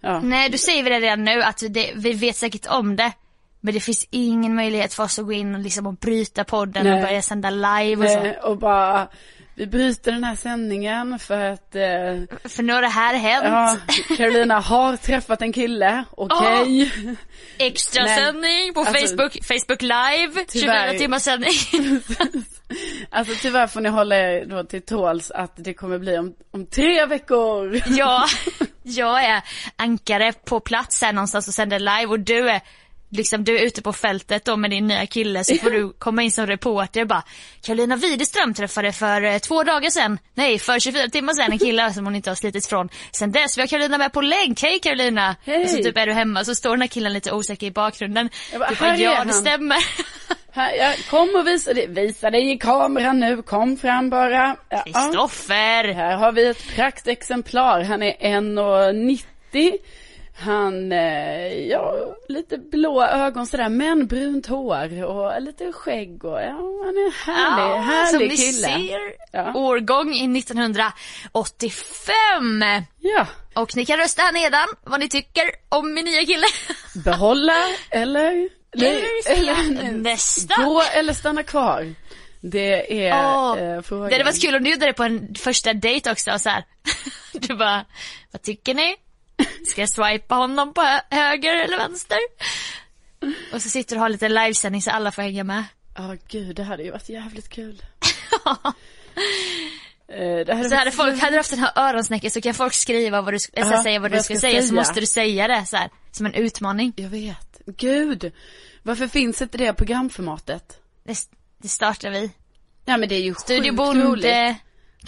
ja. 0.00 0.20
Nej, 0.20 0.50
då 0.50 0.58
säger 0.58 0.82
vi 0.82 0.90
det 0.90 1.00
redan 1.00 1.24
nu 1.24 1.42
att 1.42 1.62
det, 1.70 1.92
vi 1.94 2.12
vet 2.12 2.36
säkert 2.36 2.66
om 2.66 2.96
det. 2.96 3.12
Men 3.60 3.74
det 3.74 3.80
finns 3.80 4.06
ingen 4.10 4.54
möjlighet 4.54 4.94
för 4.94 5.02
oss 5.02 5.18
att 5.18 5.24
gå 5.24 5.32
in 5.32 5.54
och 5.54 5.60
liksom 5.60 5.86
och 5.86 5.94
bryta 5.94 6.44
podden 6.44 6.86
Nej. 6.86 6.94
och 6.94 7.08
börja 7.08 7.22
sända 7.22 7.50
live 7.50 7.96
och 7.96 8.22
Nej, 8.22 8.38
så. 8.42 8.48
och 8.48 8.58
bara 8.58 9.08
vi 9.58 9.66
bryter 9.66 10.12
den 10.12 10.24
här 10.24 10.36
sändningen 10.36 11.18
för 11.18 11.40
att... 11.40 11.74
Eh, 11.74 12.38
för 12.48 12.62
nu 12.62 12.72
har 12.72 12.82
det 12.82 12.88
här 12.88 13.14
hänt. 13.14 13.44
Ja, 13.44 13.76
Carolina 14.16 14.60
har 14.60 14.96
träffat 14.96 15.42
en 15.42 15.52
kille, 15.52 16.04
okej. 16.10 16.62
Okay. 16.62 16.84
Oh, 16.84 17.14
extra 17.58 18.04
Men, 18.04 18.18
sändning 18.18 18.74
på 18.74 18.80
alltså, 18.80 19.06
Facebook, 19.06 19.32
Facebook 19.32 19.82
live, 19.82 20.44
tyvärr, 20.48 20.86
24 20.86 20.98
timmars 20.98 21.22
sändning. 21.22 21.50
alltså 23.10 23.34
tyvärr 23.42 23.66
får 23.66 23.80
ni 23.80 23.88
hålla 23.88 24.16
er 24.16 24.44
då 24.44 24.64
till 24.64 24.82
tåls 24.82 25.30
att 25.30 25.52
det 25.56 25.74
kommer 25.74 25.98
bli 25.98 26.18
om, 26.18 26.34
om 26.50 26.66
tre 26.66 27.06
veckor. 27.06 27.80
ja, 27.86 28.26
jag 28.82 29.24
är 29.24 29.42
ankare 29.76 30.32
på 30.32 30.60
plats 30.60 31.02
här 31.02 31.12
någonstans 31.12 31.48
och 31.48 31.54
sänder 31.54 31.78
live 31.78 32.06
och 32.06 32.20
du 32.20 32.50
är 32.50 32.60
liksom 33.10 33.44
du 33.44 33.58
är 33.58 33.62
ute 33.62 33.82
på 33.82 33.92
fältet 33.92 34.44
då 34.44 34.56
med 34.56 34.70
din 34.70 34.86
nya 34.86 35.06
kille 35.06 35.44
så 35.44 35.54
får 35.54 35.70
du 35.70 35.92
komma 35.98 36.22
in 36.22 36.30
som 36.32 36.46
reporter 36.46 37.00
och 37.00 37.08
bara 37.08 37.22
Karolina 37.62 37.96
Widerström 37.96 38.54
träffade 38.54 38.92
för 38.92 39.22
eh, 39.22 39.38
två 39.38 39.62
dagar 39.62 39.90
sedan, 39.90 40.18
nej 40.34 40.58
för 40.58 40.78
24 40.78 41.08
timmar 41.08 41.32
sedan 41.32 41.52
en 41.52 41.58
kille 41.58 41.92
som 41.92 42.04
hon 42.04 42.14
inte 42.14 42.30
har 42.30 42.34
slitit 42.34 42.66
från. 42.66 42.88
Sen 43.12 43.32
dess 43.32 43.58
vi 43.58 43.62
har 43.62 43.66
Karolina 43.66 43.98
med 43.98 44.12
på 44.12 44.20
länk, 44.20 44.62
hej 44.62 44.78
Karolina! 44.78 45.36
Hej. 45.44 45.64
Och 45.64 45.70
så 45.70 45.76
typ 45.76 45.98
är 45.98 46.06
du 46.06 46.12
hemma 46.12 46.44
så 46.44 46.54
står 46.54 46.70
den 46.70 46.80
här 46.80 46.88
killen 46.88 47.12
lite 47.12 47.32
osäker 47.32 47.66
i 47.66 47.70
bakgrunden. 47.70 48.30
Jag 48.52 48.60
bara, 48.60 48.70
du 48.70 48.76
bara 48.76 48.96
ja 48.96 49.24
det 49.24 49.32
stämmer. 49.32 49.78
Här, 50.52 50.74
jag, 50.74 50.96
kom 51.10 51.36
och 51.36 51.46
visa 51.46 51.74
dig, 51.74 51.86
visa 51.86 52.30
dig 52.30 52.52
i 52.52 52.58
kameran 52.58 53.20
nu, 53.20 53.42
kom 53.42 53.76
fram 53.76 54.10
bara. 54.10 54.56
Kristoffer! 54.84 55.84
Ja, 55.84 55.94
här 55.94 56.16
har 56.16 56.32
vi 56.32 56.46
ett 56.46 56.68
praktexemplar, 56.76 57.82
han 57.82 58.02
är 58.02 58.12
1,90 58.12 59.78
han, 60.38 60.92
eh, 60.92 61.66
ja, 61.68 62.16
lite 62.28 62.58
blå 62.58 63.04
ögon 63.04 63.46
sådär, 63.46 63.68
men 63.68 64.06
brunt 64.06 64.46
hår 64.46 65.04
och 65.04 65.42
lite 65.42 65.72
skägg 65.72 66.24
och 66.24 66.40
ja, 66.40 66.56
han 66.84 66.96
är 66.96 67.26
härlig, 67.26 67.62
ja, 67.62 67.76
härlig 67.76 68.10
som 68.10 68.20
kille. 68.36 68.68
Som 68.68 68.80
ni 68.80 68.88
ser, 68.88 69.14
ja. 69.32 69.54
årgång 69.54 70.14
i 70.14 70.38
1985. 70.38 71.74
Ja. 72.98 73.26
Och 73.54 73.76
ni 73.76 73.86
kan 73.86 73.96
rösta 73.96 74.22
här 74.22 74.32
nedan 74.32 74.68
vad 74.84 75.00
ni 75.00 75.08
tycker 75.08 75.50
om 75.68 75.94
min 75.94 76.04
nya 76.04 76.24
kille. 76.24 76.46
Behålla 77.04 77.56
eller? 77.90 78.48
Eller, 78.72 79.02
eller 79.26 79.92
nästa. 79.92 80.64
Gå 80.64 80.82
eller 80.94 81.12
stanna 81.12 81.42
kvar. 81.42 81.94
Det 82.40 83.04
är 83.06 83.12
oh, 83.12 83.58
eh, 83.58 83.82
frågan. 83.82 84.08
Det 84.08 84.14
hade 84.14 84.24
varit 84.24 84.42
kul 84.42 84.54
om 84.54 84.64
du 84.64 84.70
gjorde 84.70 84.86
det 84.86 84.92
på 84.92 85.04
en 85.04 85.34
första 85.34 85.74
dejt 85.74 86.10
också 86.10 86.38
så 86.38 86.48
här. 86.48 86.64
Du 87.32 87.54
bara, 87.56 87.84
vad 88.32 88.42
tycker 88.42 88.74
ni? 88.74 88.96
Ska 89.66 89.80
jag 89.80 89.90
swipa 89.90 90.34
honom 90.34 90.74
på 90.74 91.00
höger 91.10 91.56
eller 91.56 91.76
vänster? 91.76 92.18
Och 93.52 93.62
så 93.62 93.68
sitter 93.68 93.94
du 93.94 93.98
och 93.98 94.02
har 94.02 94.08
lite 94.08 94.28
livesändning 94.28 94.82
så 94.82 94.90
alla 94.90 95.12
får 95.12 95.22
hänga 95.22 95.44
med. 95.44 95.64
Ja 95.96 96.12
oh, 96.12 96.14
gud, 96.28 96.56
det 96.56 96.62
hade 96.62 96.82
ju 96.82 96.90
varit 96.90 97.08
jävligt 97.08 97.48
kul. 97.48 97.82
Uh, 98.46 98.70
det 100.46 100.54
hade 100.54 100.68
så 100.68 100.74
hade 100.74 100.90
folk, 100.90 101.20
hade 101.20 101.32
du 101.32 101.36
haft 101.36 101.50
den 101.50 101.58
här 101.58 101.72
öronsnäcken 101.76 102.30
så 102.30 102.40
kan 102.40 102.54
folk 102.54 102.74
skriva 102.74 103.22
vad 103.22 103.34
du, 103.34 103.38
ska, 103.38 103.62
uh, 103.62 103.82
säga 103.82 104.00
vad 104.00 104.10
du 104.10 104.16
ska, 104.22 104.34
ska 104.34 104.40
säga, 104.40 104.62
så 104.62 104.74
måste 104.74 105.00
du 105.00 105.06
säga 105.06 105.48
det 105.48 105.66
så 105.66 105.76
här, 105.76 105.90
som 106.10 106.26
en 106.26 106.34
utmaning. 106.34 106.92
Jag 106.96 107.08
vet. 107.08 107.60
Gud! 107.66 108.32
Varför 108.82 109.08
finns 109.08 109.42
inte 109.42 109.58
det 109.58 109.72
programformatet? 109.72 110.80
Det, 111.04 111.18
det 111.58 111.68
startar 111.68 112.10
vi. 112.10 112.30
Ja 112.84 112.96
men 112.96 113.08
det 113.08 113.14
är 113.14 113.20
ju 113.20 113.34
Studio 113.34 113.70
sjukt 113.70 113.76
Bonde, 113.76 114.04
roligt. 114.04 114.58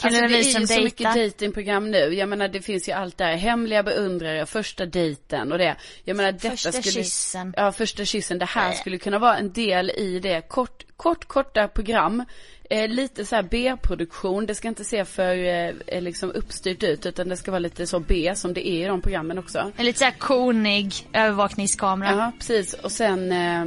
Alltså 0.02 0.20
det 0.20 0.38
är 0.38 0.60
ju 0.60 0.66
så 0.66 0.80
mycket 0.80 1.14
datingprogram 1.14 1.90
nu. 1.90 2.14
Jag 2.14 2.28
menar 2.28 2.48
det 2.48 2.62
finns 2.62 2.88
ju 2.88 2.92
allt 2.92 3.18
där. 3.18 3.36
Hemliga 3.36 3.82
beundrare, 3.82 4.46
första 4.46 4.86
dejten 4.86 5.52
och 5.52 5.58
det. 5.58 5.76
Jag 6.04 6.16
menar 6.16 6.32
detta 6.32 6.50
första 6.50 6.72
skulle. 6.72 7.04
kyssen. 7.04 7.54
Ja, 7.56 7.72
första 7.72 8.04
kyssen. 8.04 8.38
Det 8.38 8.44
här 8.44 8.72
skulle 8.72 8.98
kunna 8.98 9.18
vara 9.18 9.38
en 9.38 9.52
del 9.52 9.90
i 9.90 10.18
det. 10.18 10.48
Kort, 10.48 10.84
kort, 10.96 11.24
korta 11.24 11.68
program. 11.68 12.24
Eh, 12.70 12.88
lite 12.88 13.26
så 13.26 13.36
här 13.36 13.42
B-produktion. 13.42 14.46
Det 14.46 14.54
ska 14.54 14.68
inte 14.68 14.84
se 14.84 15.04
för 15.04 15.36
eh, 15.36 15.72
eh, 15.86 16.02
liksom 16.02 16.30
uppstyrt 16.30 16.82
ut 16.82 17.06
utan 17.06 17.28
det 17.28 17.36
ska 17.36 17.50
vara 17.50 17.58
lite 17.58 17.86
så 17.86 18.00
B 18.00 18.32
som 18.36 18.54
det 18.54 18.68
är 18.68 18.84
i 18.84 18.88
de 18.88 19.02
programmen 19.02 19.38
också. 19.38 19.72
En 19.76 19.84
lite 19.84 19.98
så 19.98 20.04
här 20.04 20.14
konig 20.18 21.08
övervakningskamera. 21.12 22.10
Ja, 22.10 22.32
precis. 22.38 22.74
Och 22.74 22.92
sen, 22.92 23.32
eh, 23.32 23.62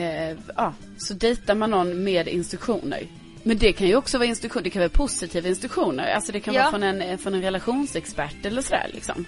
eh, 0.00 0.36
ja, 0.56 0.74
så 0.98 1.14
dejtar 1.14 1.54
man 1.54 1.70
någon 1.70 2.04
med 2.04 2.28
instruktioner. 2.28 3.06
Men 3.46 3.58
det 3.58 3.72
kan 3.72 3.86
ju 3.86 3.96
också 3.96 4.18
vara 4.18 4.28
instruktioner, 4.28 4.64
det 4.64 4.70
kan 4.70 4.80
vara 4.80 4.88
positiva 4.88 5.48
instruktioner. 5.48 6.14
Alltså 6.14 6.32
det 6.32 6.40
kan 6.40 6.54
ja. 6.54 6.60
vara 6.60 6.70
från 6.70 6.82
en, 6.82 7.18
från 7.18 7.34
en 7.34 7.42
relationsexpert 7.42 8.46
eller 8.46 8.62
sådär 8.62 8.90
liksom. 8.92 9.24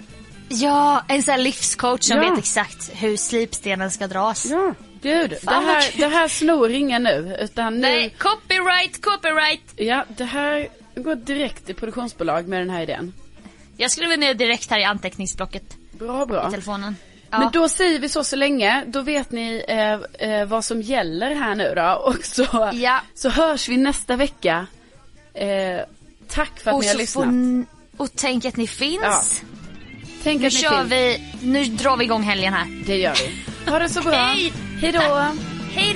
Ja, 0.49 1.03
en 1.07 1.23
sån 1.23 1.31
här 1.31 1.39
livscoach 1.39 2.01
som 2.01 2.17
ja. 2.17 2.29
vet 2.29 2.39
exakt 2.39 2.91
hur 2.93 3.17
slipstenen 3.17 3.91
ska 3.91 4.07
dras. 4.07 4.45
Ja, 4.45 4.73
gud. 5.01 5.29
det 5.41 5.51
här, 5.51 5.97
det 5.97 6.07
här 6.07 6.27
snor 6.27 6.71
ingen 6.71 7.03
nu. 7.03 7.37
Utan 7.39 7.73
nu... 7.75 7.81
Nej, 7.81 8.15
copyright, 8.17 9.01
copyright. 9.01 9.73
Ja, 9.75 10.05
det 10.17 10.25
här 10.25 10.67
går 10.95 11.15
direkt 11.15 11.65
till 11.65 11.75
produktionsbolag 11.75 12.47
med 12.47 12.61
den 12.61 12.69
här 12.69 12.81
idén. 12.81 13.13
Jag 13.77 13.91
skriver 13.91 14.17
ner 14.17 14.33
direkt 14.33 14.71
här 14.71 14.79
i 14.79 14.83
anteckningsblocket. 14.83 15.77
Bra, 15.91 16.25
bra. 16.25 16.47
I 16.47 16.51
telefonen. 16.51 16.95
Ja. 17.31 17.39
Men 17.39 17.51
då 17.51 17.69
säger 17.69 17.99
vi 17.99 18.09
så 18.09 18.23
så 18.23 18.35
länge, 18.35 18.83
då 18.87 19.01
vet 19.01 19.31
ni 19.31 19.63
eh, 19.67 20.29
eh, 20.29 20.45
vad 20.45 20.65
som 20.65 20.81
gäller 20.81 21.35
här 21.35 21.55
nu 21.55 21.73
då. 21.75 22.01
Och 22.05 22.25
så, 22.25 22.71
ja. 22.73 23.01
så 23.13 23.29
hörs 23.29 23.69
vi 23.69 23.77
nästa 23.77 24.15
vecka. 24.15 24.67
Eh, 25.33 25.79
tack 26.27 26.59
för 26.59 26.71
att 26.71 26.75
och 26.75 26.81
ni 26.81 26.87
har 26.87 26.95
lyssnat. 26.95 27.25
Får, 27.25 28.03
och 28.03 28.09
tänk 28.15 28.45
att 28.45 28.57
ni 28.57 28.67
finns. 28.67 29.01
Ja. 29.03 29.21
Tänk 30.23 30.41
nu 30.41 30.47
att 30.47 30.53
ni 30.53 30.59
kör 30.59 30.79
finns. 30.79 30.91
vi, 30.91 31.33
nu 31.41 31.65
drar 31.65 31.97
vi 31.97 32.03
igång 32.03 32.23
helgen 32.23 32.53
här. 32.53 32.83
Det 32.85 32.97
gör 32.97 33.15
vi. 33.15 33.71
Ha 33.71 33.79
det 33.79 33.89
så 33.89 34.01
bra. 34.01 34.11
Hej! 34.15 34.53
Hej 34.81 34.91
då. 34.91 35.25
Hej 35.73 35.93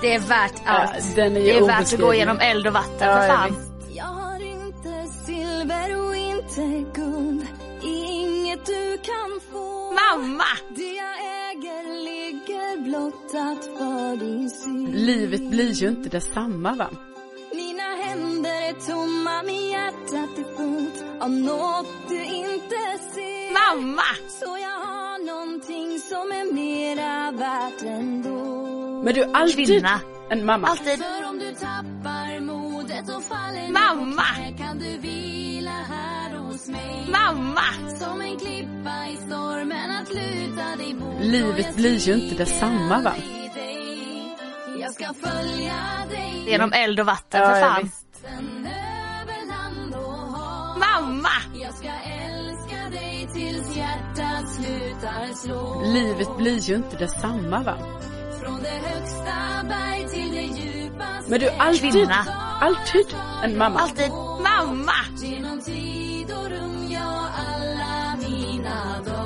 Det 0.00 0.14
är 0.14 0.20
värt 0.20 0.52
allt. 0.64 0.90
Ja, 0.94 1.14
den 1.16 1.36
är 1.36 1.40
det 1.40 1.58
är 1.58 1.66
värt 1.66 1.92
att 1.94 2.00
gå 2.00 2.14
genom 2.14 2.38
eld 2.40 2.66
och 2.66 2.72
vatten, 2.72 3.08
ja, 3.08 3.20
för 3.20 3.28
fan. 3.28 3.56
Jag 3.94 4.04
har 4.04 4.40
inte 4.42 5.12
silver 5.26 6.06
och 6.06 6.16
inte 6.16 6.60
guld 7.00 7.46
Inget 7.82 8.66
du 8.66 8.98
kan 8.98 9.40
få 9.52 9.92
Mamma! 9.92 10.44
Det 10.76 10.92
jag 10.94 11.16
äger 11.50 12.04
ligger 12.04 12.82
blottat 12.82 13.64
för 13.78 14.16
din 14.16 14.50
syn 14.50 14.92
Livet 14.92 15.50
blir 15.50 15.72
ju 15.72 15.88
inte 15.88 16.08
detsamma 16.08 16.74
va? 16.74 16.88
Mina 17.54 17.82
händer 17.82 18.50
är 18.50 18.72
tomma, 18.86 19.42
min 19.42 19.70
hjärtat 19.70 20.38
är 20.38 20.56
fullt 20.56 21.22
av 21.22 21.30
något 21.30 22.08
du 22.08 22.24
inte 22.24 22.76
ser 23.14 23.52
Mamma! 23.52 24.02
Så 24.28 24.58
jag 24.60 24.78
har 24.86 25.26
någonting 25.26 25.98
som 25.98 26.32
är 26.32 26.52
mera 26.52 27.30
värt 27.30 27.82
ändå 27.82 28.77
men 29.04 29.14
du, 29.14 29.24
alltid 29.34 29.66
Kvinna. 29.66 30.00
en 30.30 30.46
mamma. 30.46 30.68
Alltid. 30.68 30.98
För 30.98 31.28
om 31.28 31.38
du 31.38 31.52
tappar 31.54 32.40
modet 32.40 33.08
och 33.08 33.22
Mamma! 33.70 34.22
Här 34.22 34.56
kan 34.58 34.78
du 34.78 34.98
vila 34.98 35.70
här 35.70 36.38
hos 36.38 36.68
mig 36.68 37.06
Mamma! 37.12 37.90
Som 37.98 38.20
en 38.20 38.38
klippa 38.38 39.08
i 39.12 39.16
stormen 39.16 39.90
att 39.90 40.08
luta 40.08 40.76
dig 40.76 40.94
mot 40.94 41.24
Livet 41.24 41.76
blir 41.76 41.96
ju 41.98 42.14
inte 42.14 42.34
detsamma 42.34 43.02
va? 43.02 43.14
Jag 44.80 44.92
ska 44.94 45.14
följa 45.14 45.74
dig 46.10 46.44
Genom 46.46 46.72
eld 46.72 47.00
och 47.00 47.06
vatten 47.06 47.40
Ja, 47.40 47.48
för 47.48 47.60
fan. 47.60 47.90
Mamma! 50.78 51.28
Jag 51.54 51.74
ska 51.74 51.88
älska 51.88 53.00
dig 53.00 53.28
tills 53.34 53.76
hjärtat 53.76 54.48
slutar 54.54 55.34
slå 55.34 55.82
Livet 55.84 56.36
blir 56.36 56.58
ju 56.58 56.74
inte 56.74 56.96
detsamma 56.96 57.62
va? 57.62 57.78
Men 61.28 61.40
du, 61.40 61.48
alltid, 61.48 61.92
Kvinna. 61.92 62.26
alltid 62.60 63.06
en 63.44 63.58
mamma. 63.58 63.80
Alltid 63.80 64.10
mamma! 64.42 64.92
Genom 65.22 65.60
tid 65.60 66.30
och 66.30 66.50
rum, 66.50 66.88
ja 66.90 67.28
alla 67.36 68.16
mina 68.28 69.00
dagar 69.06 69.17